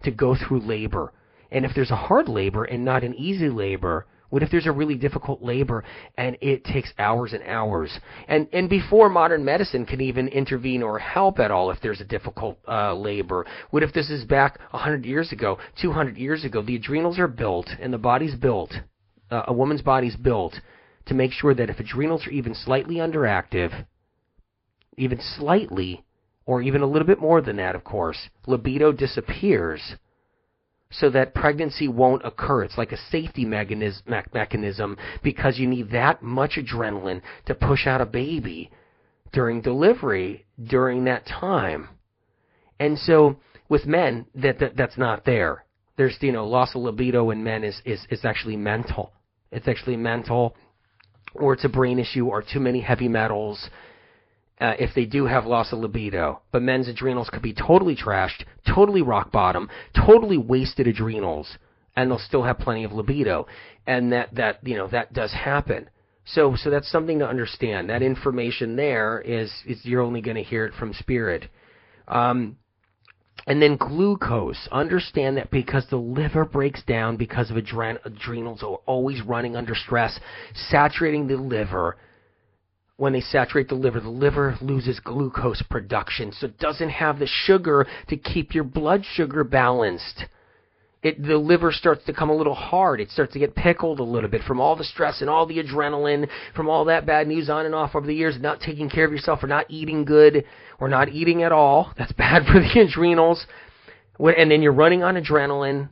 to 0.03 0.11
go 0.11 0.35
through 0.35 0.61
labor. 0.61 1.13
And 1.51 1.65
if 1.65 1.73
there's 1.75 1.93
a 1.93 1.97
hard 1.97 2.29
labor 2.29 2.65
and 2.65 2.85
not 2.85 3.05
an 3.05 3.15
easy 3.15 3.49
labor, 3.49 4.07
what 4.31 4.43
if 4.43 4.51
there's 4.51 4.67
a 4.67 4.73
really 4.73 4.95
difficult 4.95 5.43
labor 5.43 5.85
and 6.17 6.39
it 6.41 6.65
takes 6.65 6.93
hours 6.99 7.33
and 7.33 7.43
hours? 7.43 7.99
And 8.29 8.49
and 8.53 8.71
before 8.71 9.09
modern 9.09 9.45
medicine 9.45 9.85
can 9.85 10.01
even 10.01 10.29
intervene 10.29 10.83
or 10.83 10.99
help 10.99 11.39
at 11.39 11.51
all 11.51 11.71
if 11.71 11.81
there's 11.83 12.01
a 12.01 12.05
difficult 12.05 12.59
uh, 12.67 12.95
labor. 12.95 13.45
What 13.71 13.83
if 13.83 13.93
this 13.93 14.09
is 14.09 14.25
back 14.25 14.59
100 14.71 15.05
years 15.05 15.33
ago, 15.33 15.59
200 15.83 16.17
years 16.17 16.45
ago? 16.45 16.63
The 16.63 16.77
adrenals 16.77 17.19
are 17.19 17.29
built 17.29 17.69
and 17.81 17.93
the 17.93 17.99
body's 17.99 18.35
built. 18.35 18.73
Uh, 19.31 19.43
a 19.49 19.53
woman's 19.53 19.83
body's 19.83 20.17
built 20.17 20.55
to 21.07 21.15
make 21.15 21.33
sure 21.33 21.55
that 21.55 21.71
if 21.71 21.79
adrenals 21.79 22.27
are 22.27 22.31
even 22.31 22.55
slightly 22.55 22.97
underactive, 22.97 23.87
even 24.97 25.21
slightly, 25.21 26.05
or 26.47 26.63
even 26.63 26.83
a 26.83 26.87
little 26.87 27.07
bit 27.07 27.21
more 27.21 27.41
than 27.41 27.57
that, 27.57 27.75
of 27.75 27.85
course, 27.85 28.29
libido 28.47 28.93
disappears 28.93 29.97
so 30.91 31.09
that 31.11 31.35
pregnancy 31.35 31.89
won't 31.89 32.25
occur. 32.25 32.65
It's 32.65 32.79
like 32.79 32.93
a 32.93 32.97
safety 33.11 33.45
mechanism 33.45 34.97
because 35.23 35.59
you 35.59 35.67
need 35.67 35.91
that 35.91 36.23
much 36.23 36.59
adrenaline 36.59 37.23
to 37.47 37.55
push 37.55 37.87
out 37.87 38.01
a 38.01 38.07
baby 38.07 38.71
during 39.33 39.61
delivery 39.61 40.47
during 40.63 41.05
that 41.05 41.27
time. 41.27 41.89
And 42.81 42.99
so 42.99 43.37
with 43.69 43.87
men, 43.87 44.27
that, 44.35 44.59
that 44.59 44.77
that's 44.77 44.99
not 44.99 45.25
there. 45.25 45.65
There's 45.97 46.17
you 46.21 46.33
know 46.33 46.47
loss 46.47 46.75
of 46.75 46.83
libido 46.83 47.31
in 47.31 47.45
men 47.45 47.63
is 47.63 47.81
is 47.85 48.05
is 48.11 48.25
actually 48.25 48.57
mental. 48.57 49.13
It's 49.53 49.69
actually 49.69 49.97
mental, 49.97 50.57
or 51.35 51.53
it's 51.53 51.65
a 51.65 51.69
brain 51.69 51.99
issue, 51.99 52.27
or 52.27 52.43
too 52.43 52.61
many 52.61 52.81
heavy 52.81 53.09
metals. 53.09 53.69
Uh, 54.61 54.75
if 54.79 54.95
they 54.95 55.07
do 55.07 55.25
have 55.25 55.47
loss 55.47 55.73
of 55.73 55.79
libido, 55.79 56.43
but 56.53 56.61
men's 56.61 56.87
adrenals 56.87 57.31
could 57.31 57.41
be 57.41 57.55
totally 57.55 57.97
trashed, 57.97 58.45
totally 58.67 59.01
rock 59.01 59.33
bottom, 59.33 59.71
totally 59.97 60.37
wasted 60.37 60.87
adrenals, 60.87 61.57
and 61.97 62.11
they'll 62.11 62.19
still 62.19 62.43
have 62.43 62.59
plenty 62.59 62.85
of 62.85 62.93
libido, 62.93 63.47
and 63.87 64.13
that 64.13 64.35
that 64.35 64.59
you 64.63 64.77
know 64.77 64.87
that 64.89 65.13
does 65.15 65.33
happen. 65.33 65.89
So 66.27 66.55
so 66.57 66.69
that's 66.69 66.91
something 66.91 67.19
to 67.21 67.27
understand. 67.27 67.89
That 67.89 68.03
information 68.03 68.77
there 68.77 69.21
is 69.21 69.51
is 69.67 69.85
you're 69.85 70.03
only 70.03 70.21
going 70.21 70.37
to 70.37 70.43
hear 70.43 70.67
it 70.67 70.75
from 70.75 70.93
spirit. 70.93 71.47
Um, 72.07 72.57
and 73.47 73.63
then 73.63 73.77
glucose. 73.77 74.69
Understand 74.71 75.37
that 75.37 75.51
because 75.51 75.87
the 75.89 75.97
liver 75.97 76.45
breaks 76.45 76.83
down 76.83 77.17
because 77.17 77.51
of 77.51 77.57
adren- 77.57 78.05
adrenals 78.05 78.63
are 78.63 78.79
always 78.87 79.23
running 79.23 79.57
under 79.57 79.75
stress, 79.75 80.21
saturating 80.55 81.27
the 81.27 81.37
liver. 81.37 81.97
When 83.01 83.15
they 83.15 83.23
saturate 83.23 83.69
the 83.69 83.75
liver, 83.77 83.99
the 83.99 84.11
liver 84.11 84.59
loses 84.61 85.01
glucose 85.01 85.63
production, 85.63 86.33
so 86.33 86.45
it 86.45 86.59
doesn't 86.59 86.91
have 86.91 87.19
the 87.19 87.27
sugar 87.27 87.87
to 88.09 88.17
keep 88.17 88.55
your 88.55 88.65
blood 88.65 89.05
sugar 89.15 89.43
balanced 89.43 90.27
it 91.03 91.23
the 91.23 91.39
liver 91.39 91.73
starts 91.73 92.05
to 92.05 92.13
come 92.13 92.29
a 92.29 92.37
little 92.37 92.55
hard. 92.55 93.01
It 93.01 93.11
starts 93.11 93.33
to 93.33 93.39
get 93.39 93.55
pickled 93.55 94.01
a 94.01 94.05
little 94.05 94.29
bit 94.29 94.43
from 94.43 94.61
all 94.61 94.77
the 94.77 94.85
stress 94.85 95.23
and 95.23 95.31
all 95.31 95.47
the 95.47 95.63
adrenaline, 95.63 96.29
from 96.55 96.69
all 96.69 96.85
that 96.87 97.07
bad 97.07 97.27
news 97.27 97.49
on 97.49 97.65
and 97.65 97.75
off 97.75 97.95
over 97.95 98.07
the 98.07 98.15
years, 98.15 98.37
not 98.39 98.61
taking 98.61 98.91
care 98.91 99.07
of 99.07 99.13
yourself 99.13 99.43
or 99.43 99.47
not 99.47 99.65
eating 99.71 100.05
good 100.05 100.45
or 100.79 100.89
not 100.89 101.09
eating 101.09 101.43
at 101.43 101.53
all. 101.53 101.95
That's 101.97 102.13
bad 102.13 102.43
for 102.53 102.61
the 102.61 102.81
adrenals. 102.81 103.47
And 104.19 104.51
then 104.51 104.61
you're 104.61 104.73
running 104.73 105.03
on 105.03 105.15
adrenaline. 105.15 105.89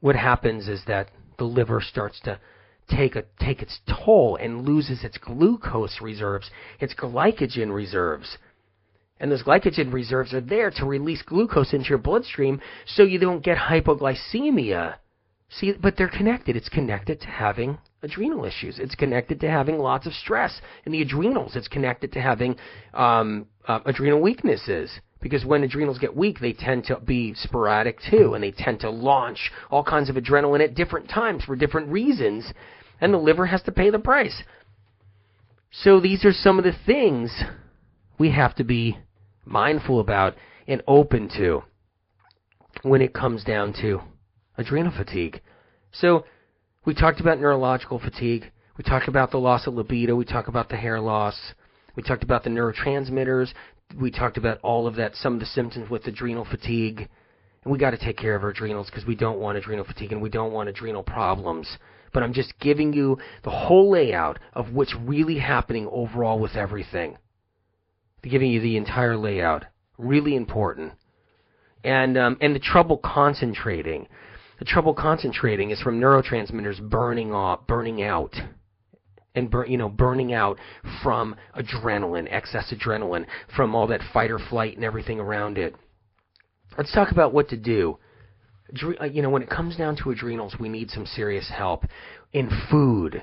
What 0.00 0.16
happens 0.16 0.68
is 0.68 0.80
that 0.86 1.10
the 1.36 1.44
liver 1.44 1.82
starts 1.82 2.18
to 2.20 2.40
take 2.88 3.16
a 3.16 3.24
take 3.40 3.62
its 3.62 3.80
toll 3.86 4.36
and 4.36 4.66
loses 4.66 5.04
its 5.04 5.18
glucose 5.18 6.00
reserves, 6.00 6.50
its 6.80 6.94
glycogen 6.94 7.72
reserves. 7.72 8.38
And 9.18 9.30
those 9.30 9.42
glycogen 9.42 9.92
reserves 9.92 10.34
are 10.34 10.40
there 10.40 10.70
to 10.72 10.84
release 10.84 11.22
glucose 11.22 11.72
into 11.72 11.88
your 11.88 11.98
bloodstream 11.98 12.60
so 12.86 13.02
you 13.02 13.18
don't 13.18 13.42
get 13.42 13.56
hypoglycemia. 13.56 14.96
See, 15.48 15.72
but 15.72 15.96
they're 15.96 16.08
connected. 16.08 16.56
It's 16.56 16.68
connected 16.68 17.20
to 17.20 17.28
having 17.28 17.78
adrenal 18.02 18.44
issues. 18.44 18.78
It's 18.78 18.94
connected 18.94 19.40
to 19.40 19.50
having 19.50 19.78
lots 19.78 20.06
of 20.06 20.12
stress 20.12 20.60
in 20.84 20.92
the 20.92 21.02
adrenals. 21.02 21.56
It's 21.56 21.68
connected 21.68 22.12
to 22.12 22.20
having 22.20 22.56
um, 22.92 23.46
uh, 23.66 23.80
adrenal 23.86 24.20
weaknesses. 24.20 24.90
Because 25.20 25.44
when 25.44 25.64
adrenals 25.64 25.98
get 25.98 26.16
weak, 26.16 26.40
they 26.40 26.52
tend 26.52 26.84
to 26.84 27.00
be 27.00 27.34
sporadic 27.34 27.98
too, 28.10 28.34
and 28.34 28.44
they 28.44 28.50
tend 28.50 28.80
to 28.80 28.90
launch 28.90 29.50
all 29.70 29.82
kinds 29.82 30.10
of 30.10 30.16
adrenaline 30.16 30.62
at 30.62 30.74
different 30.74 31.08
times 31.08 31.44
for 31.44 31.56
different 31.56 31.88
reasons, 31.88 32.52
and 33.00 33.12
the 33.12 33.18
liver 33.18 33.46
has 33.46 33.62
to 33.62 33.72
pay 33.72 33.90
the 33.90 33.98
price. 33.98 34.42
So 35.70 36.00
these 36.00 36.24
are 36.24 36.32
some 36.32 36.58
of 36.58 36.64
the 36.64 36.76
things 36.84 37.42
we 38.18 38.30
have 38.30 38.54
to 38.56 38.64
be 38.64 38.98
mindful 39.44 40.00
about 40.00 40.34
and 40.66 40.82
open 40.86 41.28
to 41.36 41.62
when 42.82 43.00
it 43.02 43.14
comes 43.14 43.44
down 43.44 43.72
to 43.80 44.00
adrenal 44.58 44.92
fatigue. 44.96 45.40
So, 45.92 46.24
we 46.84 46.94
talked 46.94 47.20
about 47.20 47.40
neurological 47.40 47.98
fatigue. 47.98 48.52
We 48.78 48.84
talked 48.84 49.08
about 49.08 49.30
the 49.30 49.38
loss 49.38 49.66
of 49.66 49.74
libido. 49.74 50.14
We 50.14 50.24
talked 50.24 50.48
about 50.48 50.68
the 50.68 50.76
hair 50.76 51.00
loss. 51.00 51.36
We 51.96 52.02
talked 52.02 52.22
about 52.22 52.44
the 52.44 52.50
neurotransmitters. 52.50 53.52
We 53.98 54.10
talked 54.10 54.36
about 54.36 54.58
all 54.62 54.86
of 54.86 54.96
that, 54.96 55.14
some 55.14 55.34
of 55.34 55.40
the 55.40 55.46
symptoms 55.46 55.90
with 55.90 56.06
adrenal 56.06 56.44
fatigue. 56.44 57.08
And 57.64 57.72
we 57.72 57.78
got 57.78 57.90
to 57.90 57.98
take 57.98 58.16
care 58.16 58.34
of 58.34 58.42
our 58.42 58.50
adrenals 58.50 58.90
because 58.90 59.06
we 59.06 59.16
don't 59.16 59.38
want 59.38 59.58
adrenal 59.58 59.84
fatigue 59.84 60.12
and 60.12 60.22
we 60.22 60.28
don't 60.28 60.52
want 60.52 60.68
adrenal 60.68 61.02
problems. 61.02 61.78
But 62.12 62.22
I'm 62.22 62.32
just 62.32 62.58
giving 62.60 62.92
you 62.92 63.18
the 63.44 63.50
whole 63.50 63.90
layout 63.90 64.38
of 64.52 64.72
what's 64.72 64.94
really 64.94 65.38
happening 65.38 65.88
overall 65.90 66.38
with 66.38 66.54
everything 66.54 67.18
giving 68.28 68.50
you 68.50 68.60
the 68.60 68.76
entire 68.76 69.16
layout. 69.16 69.64
Really 69.98 70.36
important. 70.36 70.92
And 71.84 72.18
um, 72.18 72.36
and 72.40 72.54
the 72.54 72.60
trouble 72.60 72.98
concentrating. 72.98 74.08
The 74.58 74.64
trouble 74.64 74.94
concentrating 74.94 75.70
is 75.70 75.80
from 75.80 76.00
neurotransmitters 76.00 76.80
burning 76.88 77.32
off, 77.32 77.66
burning 77.66 78.02
out, 78.02 78.34
and 79.36 79.50
bur- 79.50 79.66
you 79.66 79.76
know 79.76 79.88
burning 79.88 80.32
out 80.32 80.58
from 81.02 81.36
adrenaline, 81.56 82.26
excess 82.30 82.72
adrenaline, 82.72 83.26
from 83.54 83.74
all 83.74 83.86
that 83.86 84.00
fight 84.12 84.30
or 84.30 84.38
flight 84.38 84.74
and 84.74 84.84
everything 84.84 85.20
around 85.20 85.58
it. 85.58 85.76
Let's 86.76 86.92
talk 86.92 87.12
about 87.12 87.32
what 87.32 87.48
to 87.50 87.56
do. 87.56 87.98
Uh, 89.00 89.04
you 89.04 89.22
know, 89.22 89.30
when 89.30 89.42
it 89.42 89.48
comes 89.48 89.76
down 89.76 89.96
to 90.02 90.10
adrenals, 90.10 90.56
we 90.58 90.68
need 90.68 90.90
some 90.90 91.06
serious 91.06 91.48
help 91.54 91.84
in 92.32 92.50
food 92.70 93.22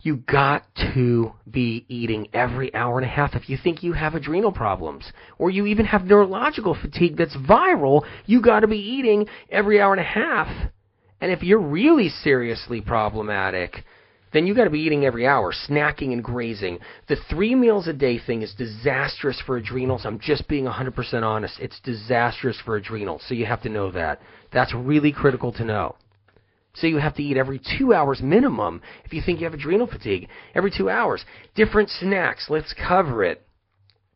you 0.00 0.16
got 0.16 0.64
to 0.94 1.32
be 1.50 1.84
eating 1.88 2.28
every 2.32 2.72
hour 2.74 2.98
and 2.98 3.06
a 3.06 3.08
half 3.08 3.34
if 3.34 3.48
you 3.48 3.58
think 3.62 3.82
you 3.82 3.92
have 3.92 4.14
adrenal 4.14 4.52
problems 4.52 5.12
or 5.38 5.50
you 5.50 5.66
even 5.66 5.84
have 5.86 6.04
neurological 6.04 6.76
fatigue 6.80 7.16
that's 7.16 7.36
viral 7.36 8.02
you 8.26 8.40
got 8.40 8.60
to 8.60 8.68
be 8.68 8.78
eating 8.78 9.26
every 9.50 9.80
hour 9.80 9.92
and 9.92 10.00
a 10.00 10.04
half 10.04 10.48
and 11.20 11.32
if 11.32 11.42
you're 11.42 11.60
really 11.60 12.08
seriously 12.08 12.80
problematic 12.80 13.84
then 14.32 14.46
you 14.46 14.54
got 14.54 14.64
to 14.64 14.70
be 14.70 14.80
eating 14.80 15.04
every 15.04 15.26
hour 15.26 15.52
snacking 15.52 16.12
and 16.12 16.22
grazing 16.22 16.78
the 17.08 17.16
3 17.30 17.54
meals 17.54 17.88
a 17.88 17.92
day 17.92 18.18
thing 18.18 18.42
is 18.42 18.54
disastrous 18.54 19.40
for 19.44 19.56
adrenals 19.56 20.04
i'm 20.04 20.18
just 20.18 20.46
being 20.48 20.64
100% 20.64 21.22
honest 21.22 21.58
it's 21.60 21.80
disastrous 21.80 22.60
for 22.64 22.76
adrenals 22.76 23.22
so 23.26 23.34
you 23.34 23.46
have 23.46 23.62
to 23.62 23.68
know 23.68 23.90
that 23.90 24.20
that's 24.52 24.74
really 24.74 25.12
critical 25.12 25.52
to 25.52 25.64
know 25.64 25.94
so 26.80 26.86
you 26.86 26.98
have 26.98 27.16
to 27.16 27.22
eat 27.22 27.36
every 27.36 27.60
two 27.78 27.92
hours 27.92 28.20
minimum 28.22 28.82
if 29.04 29.12
you 29.12 29.20
think 29.20 29.40
you 29.40 29.44
have 29.44 29.54
adrenal 29.54 29.86
fatigue. 29.86 30.28
Every 30.54 30.70
two 30.70 30.88
hours. 30.88 31.24
Different 31.54 31.90
snacks. 31.90 32.46
Let's 32.48 32.74
cover 32.74 33.24
it. 33.24 33.42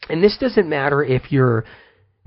And 0.09 0.23
this 0.23 0.37
doesn't 0.39 0.69
matter 0.69 1.03
if 1.03 1.31
you're 1.31 1.65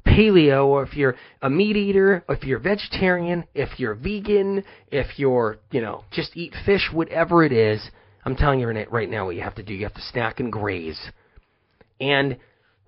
paleo 0.06 0.66
or 0.68 0.84
if 0.84 0.96
you're 0.96 1.16
a 1.42 1.50
meat 1.50 1.76
eater, 1.76 2.24
if 2.30 2.44
you're 2.44 2.60
vegetarian, 2.60 3.46
if 3.54 3.80
you're 3.80 3.96
vegan, 3.96 4.64
if 4.92 5.18
you're, 5.18 5.58
you 5.72 5.82
know, 5.82 6.04
just 6.12 6.36
eat 6.36 6.54
fish, 6.66 6.90
whatever 6.92 7.44
it 7.44 7.52
is. 7.52 7.90
I'm 8.24 8.36
telling 8.36 8.60
you 8.60 8.68
right 8.68 9.10
now 9.10 9.26
what 9.26 9.36
you 9.36 9.42
have 9.42 9.56
to 9.56 9.64
do. 9.64 9.74
You 9.74 9.84
have 9.84 9.94
to 9.94 10.02
snack 10.02 10.40
and 10.40 10.52
graze. 10.52 11.00
And 12.00 12.38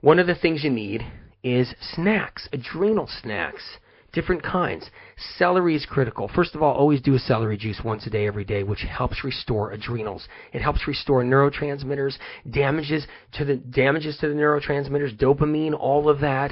one 0.02 0.20
of 0.20 0.28
the 0.28 0.36
things 0.36 0.64
you 0.64 0.72
need 0.72 1.04
is 1.44 1.74
snacks, 1.94 2.50
adrenal 2.52 3.08
snacks 3.22 3.78
different 4.18 4.42
kinds. 4.42 4.90
Celery 5.38 5.76
is 5.76 5.86
critical. 5.86 6.28
First 6.34 6.56
of 6.56 6.64
all, 6.64 6.74
always 6.74 7.02
do 7.02 7.14
a 7.14 7.20
celery 7.20 7.56
juice 7.56 7.82
once 7.86 8.08
a 8.08 8.10
day, 8.10 8.26
every 8.26 8.46
day, 8.46 8.64
which 8.64 8.82
helps 8.82 9.24
restore 9.24 9.72
adrenals. 9.72 10.28
It 10.54 10.62
helps 10.62 10.88
restore 10.88 11.24
neurotransmitters, 11.24 12.18
damages 12.50 13.06
to 13.34 13.46
the 13.46 13.58
damages 13.58 14.18
to 14.18 14.30
the 14.30 14.34
neurotransmitters, 14.34 15.18
dopamine, 15.20 15.78
all 15.78 16.10
of 16.10 16.20
that. 16.22 16.52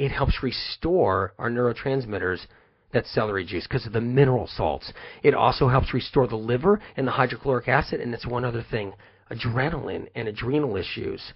It 0.00 0.10
helps 0.10 0.42
restore 0.42 1.34
our 1.38 1.50
neurotransmitters. 1.50 2.46
That 2.92 3.06
celery 3.06 3.44
juice 3.44 3.68
because 3.68 3.86
of 3.86 3.92
the 3.92 4.00
mineral 4.00 4.48
salts. 4.48 4.92
It 5.22 5.32
also 5.32 5.68
helps 5.68 5.94
restore 5.94 6.26
the 6.26 6.34
liver 6.34 6.80
and 6.96 7.06
the 7.06 7.12
hydrochloric 7.12 7.68
acid, 7.68 8.00
and 8.00 8.12
that's 8.12 8.26
one 8.26 8.44
other 8.44 8.64
thing 8.68 8.94
adrenaline 9.30 10.08
and 10.16 10.26
adrenal 10.26 10.76
issues 10.76 11.32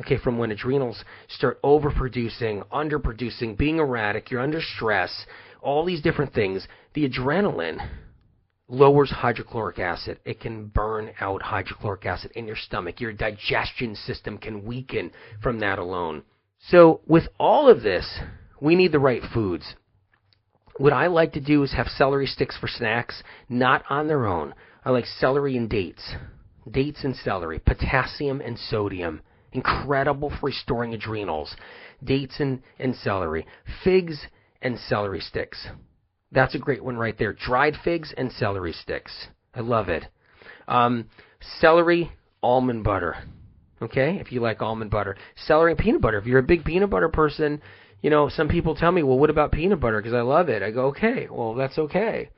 Okay, 0.00 0.16
from 0.18 0.38
when 0.38 0.50
adrenals 0.50 1.04
start 1.28 1.62
overproducing, 1.62 2.66
underproducing, 2.68 3.56
being 3.56 3.78
erratic, 3.78 4.30
you're 4.30 4.40
under 4.40 4.60
stress, 4.60 5.24
all 5.62 5.84
these 5.84 6.02
different 6.02 6.34
things, 6.34 6.66
the 6.94 7.08
adrenaline 7.08 7.78
lowers 8.66 9.10
hydrochloric 9.10 9.78
acid. 9.78 10.18
It 10.24 10.40
can 10.40 10.66
burn 10.66 11.12
out 11.20 11.42
hydrochloric 11.42 12.06
acid 12.06 12.32
in 12.34 12.46
your 12.46 12.56
stomach. 12.56 13.00
Your 13.00 13.12
digestion 13.12 13.94
system 13.94 14.36
can 14.36 14.64
weaken 14.64 15.12
from 15.40 15.60
that 15.60 15.78
alone. 15.78 16.24
So, 16.68 17.00
with 17.06 17.24
all 17.38 17.68
of 17.68 17.82
this, 17.82 18.18
we 18.60 18.74
need 18.74 18.92
the 18.92 18.98
right 18.98 19.22
foods. 19.32 19.74
What 20.78 20.92
I 20.92 21.06
like 21.06 21.32
to 21.34 21.40
do 21.40 21.62
is 21.62 21.72
have 21.72 21.86
celery 21.86 22.26
sticks 22.26 22.56
for 22.56 22.68
snacks, 22.68 23.22
not 23.48 23.84
on 23.88 24.08
their 24.08 24.26
own. 24.26 24.54
I 24.84 24.90
like 24.90 25.06
celery 25.06 25.56
and 25.56 25.68
dates. 25.68 26.14
Dates 26.70 27.04
and 27.04 27.14
celery, 27.14 27.58
potassium 27.58 28.40
and 28.40 28.58
sodium 28.58 29.20
incredible 29.54 30.30
for 30.30 30.46
restoring 30.46 30.92
adrenals. 30.92 31.56
Dates 32.02 32.40
and, 32.40 32.60
and 32.78 32.94
celery. 32.96 33.46
Figs 33.82 34.26
and 34.60 34.78
celery 34.78 35.20
sticks. 35.20 35.66
That's 36.32 36.54
a 36.54 36.58
great 36.58 36.84
one 36.84 36.96
right 36.96 37.16
there. 37.16 37.32
Dried 37.32 37.76
figs 37.82 38.12
and 38.16 38.30
celery 38.32 38.72
sticks. 38.72 39.28
I 39.54 39.60
love 39.60 39.88
it. 39.88 40.04
Um, 40.68 41.06
celery, 41.60 42.12
almond 42.42 42.84
butter. 42.84 43.16
Okay, 43.84 44.18
if 44.20 44.32
you 44.32 44.40
like 44.40 44.62
almond 44.62 44.90
butter. 44.90 45.16
Celery 45.36 45.72
and 45.72 45.78
peanut 45.78 46.00
butter. 46.00 46.18
If 46.18 46.26
you're 46.26 46.38
a 46.38 46.42
big 46.42 46.64
peanut 46.64 46.90
butter 46.90 47.08
person, 47.08 47.60
you 48.00 48.10
know, 48.10 48.28
some 48.28 48.48
people 48.48 48.74
tell 48.74 48.92
me, 48.92 49.02
well, 49.02 49.18
what 49.18 49.30
about 49.30 49.52
peanut 49.52 49.80
butter? 49.80 50.00
Because 50.00 50.14
I 50.14 50.22
love 50.22 50.48
it. 50.48 50.62
I 50.62 50.70
go, 50.70 50.86
okay, 50.86 51.28
well, 51.30 51.54
that's 51.54 51.78
okay. 51.78 52.30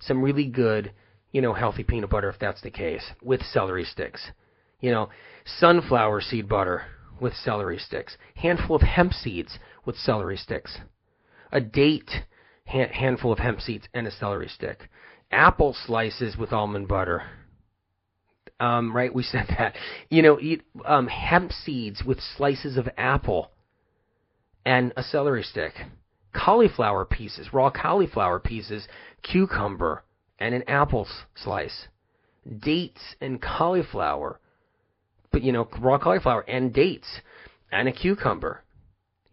Some 0.00 0.22
really 0.22 0.46
good, 0.46 0.92
you 1.32 1.40
know, 1.40 1.52
healthy 1.52 1.82
peanut 1.82 2.10
butter 2.10 2.28
if 2.28 2.38
that's 2.38 2.60
the 2.60 2.70
case, 2.70 3.12
with 3.22 3.42
celery 3.42 3.84
sticks. 3.84 4.30
You 4.80 4.90
know, 4.90 5.08
sunflower 5.44 6.20
seed 6.20 6.48
butter 6.48 6.84
with 7.20 7.34
celery 7.34 7.78
sticks, 7.78 8.16
handful 8.34 8.76
of 8.76 8.82
hemp 8.82 9.12
seeds 9.12 9.58
with 9.84 9.96
celery 9.96 10.36
sticks, 10.36 10.78
a 11.50 11.60
date, 11.60 12.10
handful 12.66 13.32
of 13.32 13.38
hemp 13.38 13.60
seeds, 13.60 13.88
and 13.94 14.06
a 14.06 14.10
celery 14.10 14.48
stick. 14.48 14.88
Apple 15.30 15.74
slices 15.74 16.36
with 16.36 16.52
almond 16.52 16.88
butter. 16.88 17.22
Um, 18.58 18.94
right, 18.94 19.14
we 19.14 19.22
said 19.22 19.46
that. 19.58 19.74
You 20.08 20.22
know, 20.22 20.40
eat 20.40 20.62
um, 20.84 21.08
hemp 21.08 21.52
seeds 21.52 22.02
with 22.04 22.18
slices 22.20 22.76
of 22.76 22.88
apple 22.96 23.50
and 24.64 24.92
a 24.96 25.02
celery 25.02 25.42
stick. 25.42 25.74
Cauliflower 26.34 27.04
pieces, 27.04 27.52
raw 27.52 27.70
cauliflower 27.70 28.40
pieces, 28.40 28.86
cucumber, 29.22 30.04
and 30.38 30.54
an 30.54 30.64
apple 30.68 31.06
slice. 31.34 31.88
Dates 32.58 33.00
and 33.20 33.40
cauliflower, 33.42 34.40
but 35.32 35.42
you 35.42 35.52
know, 35.52 35.68
raw 35.80 35.98
cauliflower 35.98 36.42
and 36.42 36.72
dates 36.72 37.20
and 37.72 37.88
a 37.88 37.92
cucumber. 37.92 38.62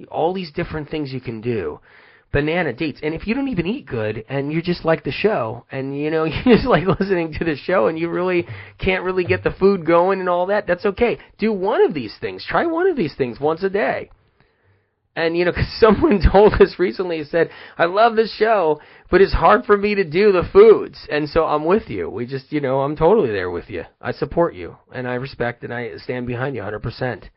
All 0.10 0.34
these 0.34 0.52
different 0.52 0.90
things 0.90 1.14
you 1.14 1.22
can 1.22 1.40
do 1.40 1.80
banana 2.34 2.74
dates. 2.74 3.00
And 3.02 3.14
if 3.14 3.26
you 3.26 3.36
don't 3.36 3.48
even 3.48 3.68
eat 3.68 3.86
good 3.86 4.26
and 4.28 4.52
you 4.52 4.62
just 4.62 4.84
like 4.84 5.06
the 5.06 5.12
show 5.12 5.66
and 5.72 5.98
you 5.98 6.12
know 6.12 6.24
you 6.26 6.34
just 6.44 6.66
like 6.66 6.86
listening 7.00 7.34
to 7.40 7.46
the 7.46 7.56
show 7.56 7.88
and 7.88 7.98
you 7.98 8.10
really 8.10 8.46
can't 8.80 9.06
really 9.06 9.24
get 9.24 9.44
the 9.44 9.52
food 9.52 9.86
going 9.86 10.20
and 10.20 10.28
all 10.28 10.48
that, 10.48 10.68
that's 10.68 10.86
okay. 10.86 11.20
Do 11.38 11.54
one 11.54 11.82
of 11.82 11.94
these 11.94 12.16
things. 12.20 12.46
Try 12.46 12.66
one 12.66 12.88
of 12.88 12.98
these 12.98 13.16
things 13.16 13.40
once 13.40 13.64
a 13.64 13.70
day. 13.70 14.10
And 15.16 15.38
you 15.38 15.46
know, 15.46 15.52
cause 15.54 15.72
someone 15.80 16.20
told 16.32 16.54
us 16.54 16.76
recently, 16.80 17.24
said, 17.24 17.52
"I 17.78 17.86
love 17.86 18.16
this 18.16 18.34
show, 18.36 18.82
but 19.12 19.22
it's 19.22 19.34
hard 19.34 19.64
for 19.66 19.78
me 19.78 19.96
to 19.96 20.04
do 20.04 20.32
the 20.32 20.50
foods." 20.52 21.08
And 21.10 21.30
so 21.30 21.46
I'm 21.46 21.66
with 21.66 21.88
you. 21.88 22.10
We 22.10 22.26
just, 22.26 22.52
you 22.52 22.60
know, 22.60 22.82
I'm 22.82 22.96
totally 22.96 23.32
there 23.32 23.52
with 23.52 23.70
you. 23.70 23.84
I 24.02 24.12
support 24.12 24.56
you, 24.56 24.78
and 24.92 25.08
I 25.08 25.14
respect 25.16 25.64
and 25.64 25.72
I 25.74 25.98
stand 25.98 26.26
behind 26.26 26.56
you 26.56 26.64
100%. 26.64 27.30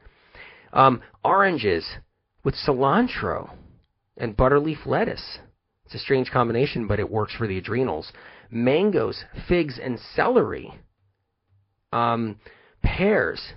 Um, 0.73 1.03
oranges 1.23 1.87
with 2.43 2.55
cilantro 2.55 3.51
and 4.17 4.37
butterleaf 4.37 4.87
lettuce. 4.87 5.39
It's 5.85 5.95
a 5.95 5.99
strange 5.99 6.31
combination, 6.31 6.87
but 6.87 6.99
it 6.99 7.11
works 7.11 7.35
for 7.35 7.47
the 7.47 7.59
adrenals. 7.59 8.13
Mangoes, 8.51 9.25
figs, 9.49 9.79
and 9.83 9.99
celery. 10.15 10.73
Um, 11.93 12.41
pears 12.83 13.53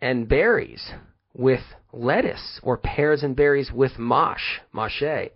and 0.00 0.28
berries 0.28 0.92
with 1.34 1.60
lettuce, 1.92 2.58
or 2.62 2.76
pears 2.78 3.22
and 3.22 3.36
berries 3.36 3.70
with 3.70 3.98
mosh, 3.98 4.60
mâche. 4.74 5.30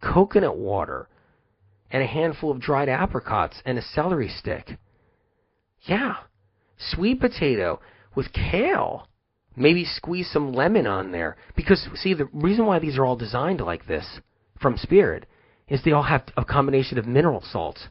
Coconut 0.00 0.56
water, 0.56 1.08
and 1.90 2.02
a 2.02 2.06
handful 2.06 2.52
of 2.52 2.60
dried 2.60 2.88
apricots, 2.88 3.60
and 3.64 3.78
a 3.78 3.82
celery 3.82 4.28
stick. 4.28 4.78
Yeah. 5.82 6.18
Sweet 6.76 7.20
potato 7.20 7.80
with 8.14 8.32
kale 8.32 9.07
Maybe 9.58 9.84
squeeze 9.84 10.30
some 10.30 10.52
lemon 10.52 10.86
on 10.86 11.12
there. 11.12 11.36
Because, 11.56 11.88
see, 11.94 12.14
the 12.14 12.28
reason 12.32 12.66
why 12.66 12.78
these 12.78 12.96
are 12.96 13.04
all 13.04 13.16
designed 13.16 13.60
like 13.60 13.86
this 13.86 14.20
from 14.60 14.76
Spirit 14.76 15.26
is 15.68 15.82
they 15.82 15.92
all 15.92 16.04
have 16.04 16.24
a 16.36 16.44
combination 16.44 16.98
of 16.98 17.06
mineral 17.06 17.42
salts 17.42 17.88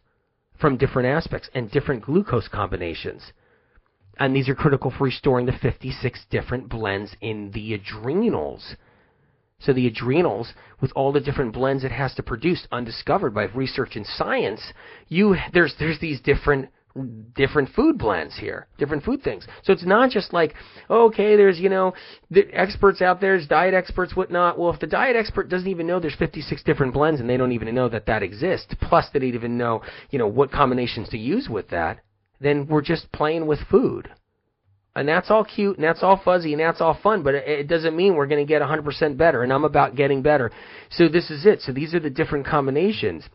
from 0.60 0.78
different 0.78 1.08
aspects 1.08 1.50
and 1.54 1.70
different 1.70 2.04
glucose 2.04 2.48
combinations. 2.48 3.32
And 4.20 4.36
these 4.36 4.50
are 4.50 4.56
critical 4.56 4.92
for 4.92 5.04
restoring 5.04 5.46
the 5.46 5.52
56 5.52 6.26
different 6.30 6.70
blends 6.70 7.16
in 7.22 7.52
the 7.52 7.74
adrenals. 7.74 8.76
So 9.60 9.74
the 9.74 9.88
adrenals, 9.88 10.54
with 10.82 10.92
all 10.96 11.12
the 11.12 11.20
different 11.20 11.54
blends 11.54 11.84
it 11.84 11.92
has 11.92 12.14
to 12.16 12.24
produce, 12.24 12.68
undiscovered 12.72 13.34
by 13.34 13.46
research 13.46 13.96
and 13.96 14.06
science, 14.06 14.62
you 15.08 15.36
there's 15.54 15.76
there's 15.80 16.00
these 16.00 16.22
different 16.22 16.70
Mm-hmm. 16.98 17.30
different 17.36 17.70
food 17.76 18.00
blends 18.00 18.38
here, 18.38 18.66
different 18.80 19.04
food 19.04 19.22
things. 19.22 19.46
So 19.62 19.72
it's 19.72 19.86
not 19.86 20.10
just 20.10 20.34
like, 20.34 20.56
oh, 20.90 21.06
okay, 21.08 21.36
there's, 21.36 21.60
you 21.60 21.70
know, 21.70 21.94
the 22.32 22.46
experts 22.52 23.02
out 23.02 23.22
there, 23.22 23.38
there's 23.38 23.48
diet 23.48 23.76
experts, 23.76 24.16
whatnot. 24.16 24.58
Well, 24.58 24.74
if 24.74 24.80
the 24.80 24.88
diet 24.88 25.16
expert 25.16 25.48
doesn't 25.48 25.68
even 25.68 25.86
know 25.86 26.00
there's 26.00 26.16
56 26.16 26.64
different 26.64 26.94
blends 26.94 27.20
and 27.20 27.30
they 27.30 27.38
don't 27.38 27.52
even 27.52 27.74
know 27.76 27.88
that 27.90 28.08
that 28.08 28.24
exists, 28.24 28.74
plus 28.82 29.06
they 29.14 29.20
don't 29.20 29.36
even 29.36 29.58
know, 29.58 29.84
you 30.10 30.18
know, 30.18 30.28
what 30.28 30.52
combinations 30.52 31.10
to 31.10 31.18
use 31.18 31.48
with 31.50 31.70
that, 31.70 32.00
then 32.40 32.66
we're 32.68 32.82
just 32.82 33.12
playing 33.12 33.46
with 33.46 33.60
food. 33.70 34.10
And 34.96 35.08
that's 35.08 35.30
all 35.30 35.46
cute 35.46 35.76
and 35.76 35.84
that's 35.84 36.02
all 36.02 36.20
fuzzy 36.24 36.54
and 36.54 36.60
that's 36.60 36.82
all 36.82 36.98
fun, 37.04 37.22
but 37.22 37.36
it, 37.36 37.68
doesn't 37.68 37.96
mean 37.96 38.16
we're 38.16 38.26
going 38.26 38.44
to 38.44 38.50
get 38.50 38.64
100% 38.64 39.18
better. 39.18 39.44
And 39.44 39.54
I'm 39.54 39.66
about 39.66 39.96
getting 39.96 40.24
better. 40.24 40.52
So 40.90 41.10
this 41.10 41.30
is 41.30 41.46
it. 41.46 41.62
So 41.62 41.74
these 41.74 41.94
are 41.94 42.00
the 42.00 42.10
different 42.10 42.48
combinations. 42.48 43.26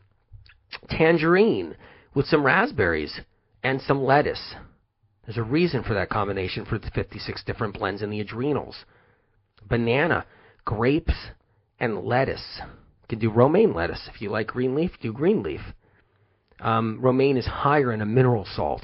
Tangerine 0.88 1.76
with 2.14 2.26
some 2.26 2.44
raspberries 2.44 3.20
and 3.62 3.80
some 3.80 4.02
lettuce. 4.02 4.54
There's 5.24 5.38
a 5.38 5.42
reason 5.42 5.82
for 5.82 5.94
that 5.94 6.10
combination 6.10 6.64
for 6.64 6.78
the 6.78 6.90
56 6.90 7.44
different 7.44 7.78
blends 7.78 8.02
in 8.02 8.10
the 8.10 8.20
adrenals. 8.20 8.84
Banana, 9.68 10.26
grapes, 10.64 11.14
and 11.78 12.04
lettuce. 12.04 12.60
You 12.60 13.08
can 13.08 13.18
do 13.18 13.30
romaine 13.30 13.72
lettuce. 13.72 14.08
If 14.12 14.20
you 14.20 14.30
like 14.30 14.48
green 14.48 14.74
leaf, 14.74 14.92
do 15.00 15.12
green 15.12 15.42
leaf. 15.42 15.60
Um, 16.60 16.98
romaine 17.00 17.36
is 17.36 17.46
higher 17.46 17.92
in 17.92 18.00
a 18.00 18.06
mineral 18.06 18.44
salt. 18.44 18.82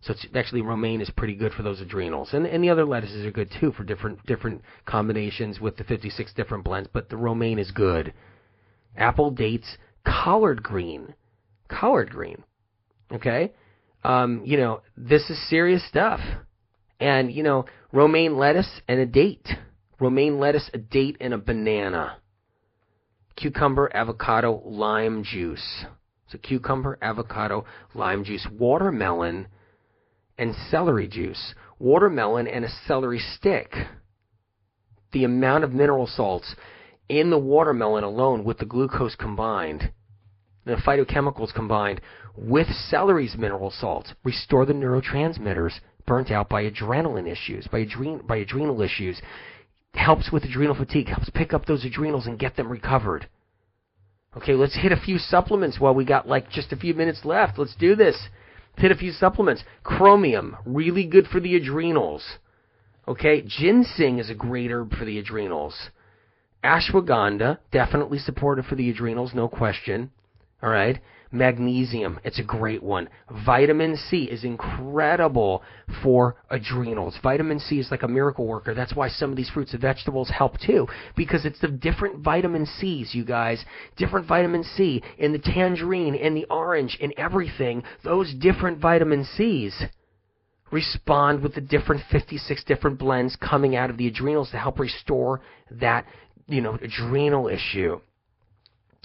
So 0.00 0.14
actually 0.34 0.62
romaine 0.62 1.00
is 1.00 1.10
pretty 1.10 1.34
good 1.34 1.52
for 1.52 1.62
those 1.62 1.80
adrenals, 1.80 2.32
and 2.32 2.46
and 2.46 2.62
the 2.62 2.70
other 2.70 2.84
lettuces 2.84 3.26
are 3.26 3.32
good 3.32 3.50
too 3.60 3.72
for 3.72 3.82
different 3.82 4.24
different 4.26 4.62
combinations 4.86 5.60
with 5.60 5.76
the 5.76 5.84
56 5.84 6.32
different 6.34 6.64
blends. 6.64 6.88
But 6.92 7.08
the 7.08 7.16
romaine 7.16 7.58
is 7.58 7.72
good. 7.72 8.14
Apple, 8.96 9.32
dates, 9.32 9.76
collard 10.06 10.62
green, 10.62 11.14
collard 11.68 12.10
green. 12.10 12.44
Okay, 13.12 13.52
um, 14.08 14.42
you 14.44 14.56
know, 14.56 14.80
this 14.96 15.28
is 15.28 15.50
serious 15.50 15.86
stuff. 15.86 16.18
And, 16.98 17.30
you 17.30 17.42
know, 17.42 17.66
romaine 17.92 18.38
lettuce 18.38 18.80
and 18.88 18.98
a 18.98 19.06
date. 19.06 19.46
Romaine 20.00 20.40
lettuce, 20.40 20.68
a 20.72 20.78
date, 20.78 21.18
and 21.20 21.34
a 21.34 21.38
banana. 21.38 22.16
Cucumber, 23.36 23.94
avocado, 23.94 24.62
lime 24.64 25.22
juice. 25.22 25.84
So 26.30 26.38
cucumber, 26.38 26.98
avocado, 27.02 27.66
lime 27.94 28.24
juice, 28.24 28.46
watermelon, 28.50 29.48
and 30.38 30.54
celery 30.70 31.06
juice. 31.06 31.54
Watermelon 31.78 32.48
and 32.48 32.64
a 32.64 32.68
celery 32.86 33.20
stick. 33.36 33.72
The 35.12 35.24
amount 35.24 35.64
of 35.64 35.72
mineral 35.72 36.06
salts 36.06 36.54
in 37.08 37.30
the 37.30 37.38
watermelon 37.38 38.04
alone 38.04 38.44
with 38.44 38.58
the 38.58 38.66
glucose 38.66 39.14
combined, 39.14 39.92
the 40.64 40.74
phytochemicals 40.74 41.54
combined, 41.54 42.00
with 42.40 42.68
celery's 42.68 43.36
mineral 43.36 43.70
salts, 43.70 44.14
restore 44.24 44.64
the 44.64 44.72
neurotransmitters 44.72 45.80
burnt 46.06 46.30
out 46.30 46.48
by 46.48 46.64
adrenaline 46.64 47.30
issues, 47.30 47.66
by, 47.66 47.84
adren- 47.84 48.26
by 48.26 48.36
adrenal 48.36 48.80
issues, 48.80 49.20
helps 49.94 50.30
with 50.30 50.44
adrenal 50.44 50.74
fatigue, 50.74 51.08
helps 51.08 51.30
pick 51.30 51.52
up 51.52 51.66
those 51.66 51.84
adrenals 51.84 52.26
and 52.26 52.38
get 52.38 52.56
them 52.56 52.68
recovered. 52.68 53.28
Okay, 54.36 54.54
let's 54.54 54.76
hit 54.76 54.92
a 54.92 55.00
few 55.00 55.18
supplements 55.18 55.80
while 55.80 55.94
we 55.94 56.04
got 56.04 56.28
like 56.28 56.50
just 56.50 56.72
a 56.72 56.76
few 56.76 56.94
minutes 56.94 57.24
left. 57.24 57.58
Let's 57.58 57.74
do 57.74 57.96
this. 57.96 58.28
Let's 58.72 58.82
hit 58.82 58.92
a 58.92 58.96
few 58.96 59.10
supplements. 59.10 59.64
Chromium, 59.82 60.56
really 60.64 61.06
good 61.06 61.26
for 61.26 61.40
the 61.40 61.56
adrenals. 61.56 62.24
Okay, 63.06 63.42
ginseng 63.42 64.18
is 64.18 64.30
a 64.30 64.34
great 64.34 64.70
herb 64.70 64.94
for 64.94 65.04
the 65.04 65.18
adrenals. 65.18 65.90
Ashwagandha, 66.62 67.58
definitely 67.72 68.18
supportive 68.18 68.66
for 68.66 68.74
the 68.74 68.90
adrenals, 68.90 69.32
no 69.34 69.48
question. 69.48 70.10
All 70.62 70.70
right. 70.70 71.00
Magnesium, 71.30 72.18
it's 72.24 72.38
a 72.38 72.44
great 72.44 72.82
one. 72.82 73.08
Vitamin 73.44 73.96
C 73.96 74.24
is 74.24 74.44
incredible 74.44 75.62
for 76.02 76.36
adrenals. 76.50 77.18
Vitamin 77.22 77.60
C 77.60 77.78
is 77.78 77.90
like 77.90 78.02
a 78.02 78.08
miracle 78.08 78.46
worker. 78.46 78.72
That's 78.72 78.94
why 78.94 79.08
some 79.08 79.30
of 79.30 79.36
these 79.36 79.50
fruits 79.50 79.72
and 79.72 79.82
vegetables 79.82 80.30
help 80.30 80.58
too, 80.58 80.86
because 81.16 81.44
it's 81.44 81.60
the 81.60 81.68
different 81.68 82.20
vitamin 82.20 82.64
C's, 82.64 83.14
you 83.14 83.24
guys. 83.24 83.64
Different 83.96 84.26
vitamin 84.26 84.64
C 84.64 85.02
in 85.18 85.32
the 85.32 85.38
tangerine, 85.38 86.14
in 86.14 86.34
the 86.34 86.46
orange, 86.46 86.96
in 86.98 87.12
everything. 87.18 87.82
Those 88.04 88.32
different 88.34 88.78
vitamin 88.78 89.24
C's 89.36 89.84
respond 90.70 91.42
with 91.42 91.54
the 91.54 91.60
different 91.60 92.02
56 92.10 92.64
different 92.64 92.98
blends 92.98 93.36
coming 93.36 93.76
out 93.76 93.90
of 93.90 93.98
the 93.98 94.06
adrenals 94.06 94.50
to 94.50 94.58
help 94.58 94.78
restore 94.78 95.40
that, 95.70 96.06
you 96.46 96.60
know, 96.60 96.78
adrenal 96.80 97.48
issue. 97.48 98.00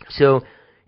So, 0.10 0.42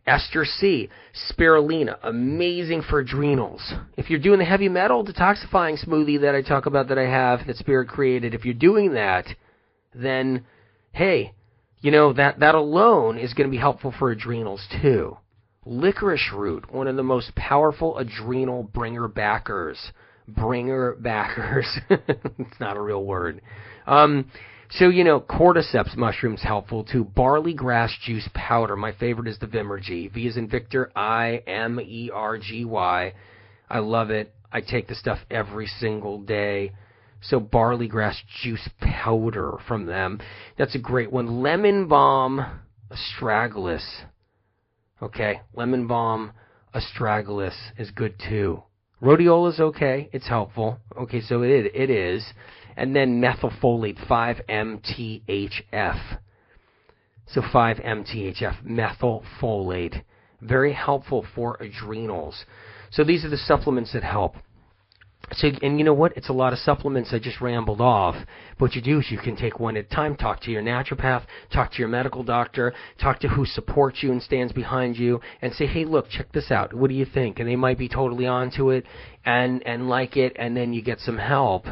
Ester 0.07 0.45
C, 0.45 0.89
spirulina, 1.31 1.97
amazing 2.03 2.83
for 2.83 2.99
adrenals. 2.99 3.73
If 3.97 4.09
you're 4.09 4.19
doing 4.19 4.39
the 4.39 4.45
heavy 4.45 4.69
metal 4.69 5.03
detoxifying 5.03 5.83
smoothie 5.83 6.21
that 6.21 6.35
I 6.35 6.43
talk 6.43 6.67
about 6.67 6.89
that 6.89 6.99
I 6.99 7.07
have 7.09 7.47
that 7.47 7.57
Spirit 7.57 7.87
created, 7.87 8.33
if 8.33 8.45
you're 8.45 8.53
doing 8.53 8.93
that, 8.93 9.25
then 9.95 10.45
hey, 10.91 11.33
you 11.81 11.91
know 11.91 12.13
that 12.13 12.39
that 12.39 12.55
alone 12.55 13.17
is 13.17 13.33
going 13.33 13.49
to 13.49 13.51
be 13.51 13.57
helpful 13.57 13.93
for 13.97 14.11
adrenals 14.11 14.67
too. 14.81 15.17
Licorice 15.65 16.31
root, 16.31 16.71
one 16.71 16.87
of 16.87 16.95
the 16.95 17.03
most 17.03 17.33
powerful 17.35 17.97
adrenal 17.97 18.61
bringer 18.61 19.07
backers. 19.07 19.91
Bringer 20.27 20.95
backers. 20.99 21.67
it's 21.89 22.59
not 22.59 22.77
a 22.77 22.81
real 22.81 23.03
word. 23.03 23.41
Um, 23.87 24.29
so, 24.69 24.89
you 24.89 25.03
know, 25.03 25.19
cordyceps 25.19 25.95
mushrooms 25.95 26.41
helpful 26.41 26.83
too. 26.83 27.03
Barley 27.03 27.53
grass 27.53 27.93
juice 28.03 28.27
powder. 28.33 28.75
My 28.75 28.91
favorite 28.93 29.27
is 29.27 29.39
the 29.39 29.47
Vimergy. 29.47 30.11
V 30.11 30.27
is 30.27 30.37
in 30.37 30.49
Victor, 30.49 30.91
I 30.95 31.43
M 31.47 31.79
E 31.79 32.09
R 32.13 32.37
G 32.37 32.65
Y. 32.65 33.13
I 33.69 33.79
love 33.79 34.09
it. 34.09 34.33
I 34.51 34.61
take 34.61 34.87
the 34.87 34.95
stuff 34.95 35.19
every 35.29 35.67
single 35.67 36.19
day. 36.21 36.71
So 37.21 37.39
barley 37.39 37.87
grass 37.87 38.21
juice 38.41 38.69
powder 38.79 39.53
from 39.67 39.85
them. 39.85 40.19
That's 40.57 40.75
a 40.75 40.79
great 40.79 41.11
one. 41.11 41.41
Lemon 41.41 41.87
balm 41.87 42.61
astragalus. 42.91 43.83
Okay, 45.01 45.41
lemon 45.53 45.87
balm, 45.87 46.31
astragalus 46.73 47.55
is 47.77 47.91
good 47.91 48.15
too. 48.29 48.63
Rhodiola 49.01 49.53
is 49.53 49.59
okay, 49.59 50.09
it's 50.13 50.27
helpful. 50.27 50.79
Okay, 50.97 51.21
so 51.21 51.41
it 51.41 51.71
it 51.73 51.89
is. 51.89 52.25
And 52.75 52.95
then 52.95 53.21
methylfolate, 53.21 53.97
5-MTHF. 54.07 55.99
So 57.27 57.41
5-MTHF, 57.41 58.63
methylfolate, 58.63 60.03
very 60.41 60.73
helpful 60.73 61.25
for 61.33 61.57
adrenals. 61.59 62.45
So 62.91 63.03
these 63.03 63.25
are 63.25 63.29
the 63.29 63.37
supplements 63.37 63.93
that 63.93 64.03
help. 64.03 64.35
So, 65.31 65.47
and 65.63 65.79
you 65.79 65.83
know 65.83 65.93
what? 65.93 66.15
It's 66.15 66.29
a 66.29 66.33
lot 66.33 66.53
of 66.53 66.59
supplements 66.59 67.09
I 67.11 67.17
just 67.17 67.41
rambled 67.41 67.81
off. 67.81 68.15
What 68.59 68.75
you 68.75 68.81
do 68.81 68.99
is 68.99 69.09
you 69.09 69.17
can 69.17 69.35
take 69.35 69.59
one 69.59 69.75
at 69.75 69.85
a 69.85 69.89
time, 69.89 70.15
talk 70.15 70.41
to 70.41 70.51
your 70.51 70.61
naturopath, 70.61 71.23
talk 71.51 71.71
to 71.71 71.79
your 71.79 71.87
medical 71.87 72.23
doctor, 72.23 72.75
talk 73.01 73.19
to 73.21 73.27
who 73.29 73.45
supports 73.45 74.03
you 74.03 74.11
and 74.11 74.21
stands 74.21 74.53
behind 74.53 74.97
you, 74.97 75.21
and 75.41 75.51
say, 75.53 75.65
hey, 75.65 75.83
look, 75.83 76.09
check 76.09 76.31
this 76.31 76.51
out. 76.51 76.75
What 76.75 76.89
do 76.89 76.95
you 76.95 77.05
think? 77.05 77.39
And 77.39 77.49
they 77.49 77.55
might 77.55 77.79
be 77.79 77.89
totally 77.89 78.27
onto 78.27 78.69
it 78.69 78.85
and, 79.25 79.65
and 79.65 79.89
like 79.89 80.15
it, 80.15 80.33
and 80.35 80.55
then 80.55 80.73
you 80.73 80.83
get 80.83 80.99
some 80.99 81.17
help. 81.17 81.65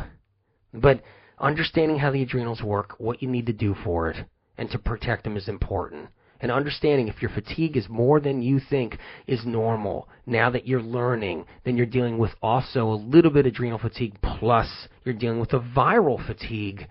But 0.73 1.01
understanding 1.39 1.99
how 1.99 2.11
the 2.11 2.23
adrenals 2.23 2.61
work, 2.61 2.95
what 2.97 3.21
you 3.21 3.29
need 3.29 3.45
to 3.47 3.53
do 3.53 3.75
for 3.83 4.09
it, 4.09 4.25
and 4.57 4.69
to 4.71 4.79
protect 4.79 5.23
them 5.23 5.37
is 5.37 5.47
important 5.47 6.09
and 6.43 6.51
understanding 6.51 7.07
if 7.07 7.21
your 7.21 7.31
fatigue 7.31 7.77
is 7.77 7.87
more 7.87 8.19
than 8.19 8.41
you 8.41 8.59
think 8.59 8.97
is 9.27 9.45
normal, 9.45 10.09
now 10.25 10.49
that 10.49 10.67
you're 10.67 10.81
learning, 10.81 11.45
then 11.63 11.77
you're 11.77 11.85
dealing 11.85 12.17
with 12.17 12.31
also 12.41 12.89
a 12.89 12.95
little 12.95 13.31
bit 13.31 13.45
of 13.45 13.53
adrenal 13.53 13.79
fatigue, 13.79 14.17
plus 14.21 14.89
you're 15.05 15.15
dealing 15.15 15.39
with 15.39 15.53
a 15.53 15.59
viral 15.59 16.23
fatigue, 16.27 16.85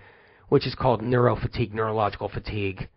which 0.49 0.67
is 0.67 0.75
called 0.75 1.03
neurofatigue, 1.03 1.75
neurological 1.75 2.31
fatigue, 2.31 2.89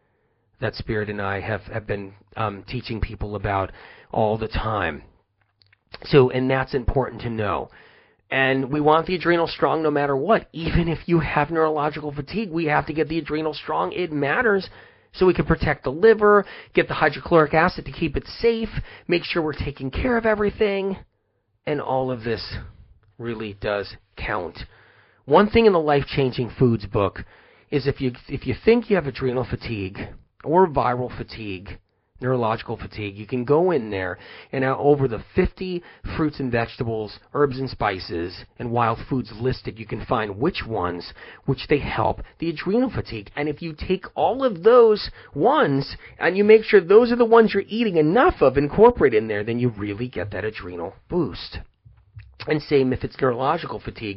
that 0.61 0.75
Spirit 0.75 1.09
and 1.09 1.21
I 1.21 1.41
have, 1.41 1.63
have 1.63 1.85
been 1.85 2.13
um, 2.37 2.63
teaching 2.65 3.01
people 3.01 3.35
about 3.35 3.73
all 4.13 4.37
the 4.37 4.47
time. 4.47 5.03
So, 6.05 6.29
and 6.29 6.49
that's 6.49 6.73
important 6.73 7.21
to 7.23 7.29
know. 7.29 7.67
And 8.31 8.71
we 8.71 8.81
want 8.81 9.05
the 9.05 9.15
adrenal 9.15 9.47
strong 9.47 9.83
no 9.83 9.91
matter 9.91 10.15
what. 10.15 10.47
Even 10.51 10.87
if 10.87 10.99
you 11.07 11.19
have 11.19 11.51
neurological 11.51 12.11
fatigue, 12.11 12.51
we 12.51 12.65
have 12.65 12.87
to 12.87 12.93
get 12.93 13.07
the 13.07 13.19
adrenal 13.19 13.53
strong. 13.53 13.91
It 13.91 14.11
matters 14.11 14.69
so 15.13 15.25
we 15.25 15.33
can 15.33 15.45
protect 15.45 15.83
the 15.83 15.91
liver, 15.91 16.45
get 16.73 16.87
the 16.87 16.93
hydrochloric 16.93 17.53
acid 17.53 17.85
to 17.85 17.91
keep 17.91 18.17
it 18.17 18.25
safe, 18.39 18.69
make 19.07 19.23
sure 19.23 19.41
we're 19.41 19.53
taking 19.53 19.89
care 19.89 20.17
of 20.17 20.25
everything, 20.25 20.97
and 21.65 21.81
all 21.81 22.11
of 22.11 22.23
this 22.23 22.55
really 23.17 23.53
does 23.61 23.95
count. 24.17 24.59
One 25.25 25.49
thing 25.49 25.65
in 25.65 25.73
the 25.73 25.79
Life 25.79 26.05
Changing 26.07 26.51
Foods 26.57 26.85
book 26.85 27.23
is 27.71 27.87
if 27.87 27.99
you 27.99 28.11
if 28.27 28.45
you 28.45 28.55
think 28.63 28.89
you 28.89 28.95
have 28.95 29.07
adrenal 29.07 29.47
fatigue 29.49 29.99
or 30.43 30.67
viral 30.67 31.15
fatigue, 31.15 31.79
neurological 32.21 32.77
fatigue, 32.77 33.17
you 33.17 33.27
can 33.27 33.43
go 33.43 33.71
in 33.71 33.89
there 33.89 34.17
and 34.51 34.63
over 34.63 35.07
the 35.07 35.23
50 35.35 35.83
fruits 36.15 36.39
and 36.39 36.51
vegetables, 36.51 37.19
herbs 37.33 37.59
and 37.59 37.69
spices, 37.69 38.45
and 38.57 38.71
wild 38.71 38.99
foods 39.09 39.31
listed, 39.33 39.77
you 39.77 39.85
can 39.85 40.05
find 40.05 40.39
which 40.39 40.63
ones 40.65 41.13
which 41.45 41.67
they 41.67 41.79
help 41.79 42.21
the 42.39 42.49
adrenal 42.49 42.89
fatigue. 42.89 43.29
And 43.35 43.49
if 43.49 43.61
you 43.61 43.73
take 43.73 44.05
all 44.15 44.43
of 44.43 44.63
those 44.63 45.09
ones 45.33 45.97
and 46.17 46.37
you 46.37 46.43
make 46.43 46.63
sure 46.63 46.79
those 46.79 47.11
are 47.11 47.17
the 47.17 47.25
ones 47.25 47.53
you're 47.53 47.63
eating 47.67 47.97
enough 47.97 48.41
of, 48.41 48.57
incorporate 48.57 49.13
in 49.13 49.27
there, 49.27 49.43
then 49.43 49.59
you 49.59 49.69
really 49.69 50.07
get 50.07 50.31
that 50.31 50.45
adrenal 50.45 50.93
boost. 51.09 51.59
And 52.47 52.61
same 52.61 52.93
if 52.93 53.03
it's 53.03 53.19
neurological 53.19 53.79
fatigue. 53.79 54.13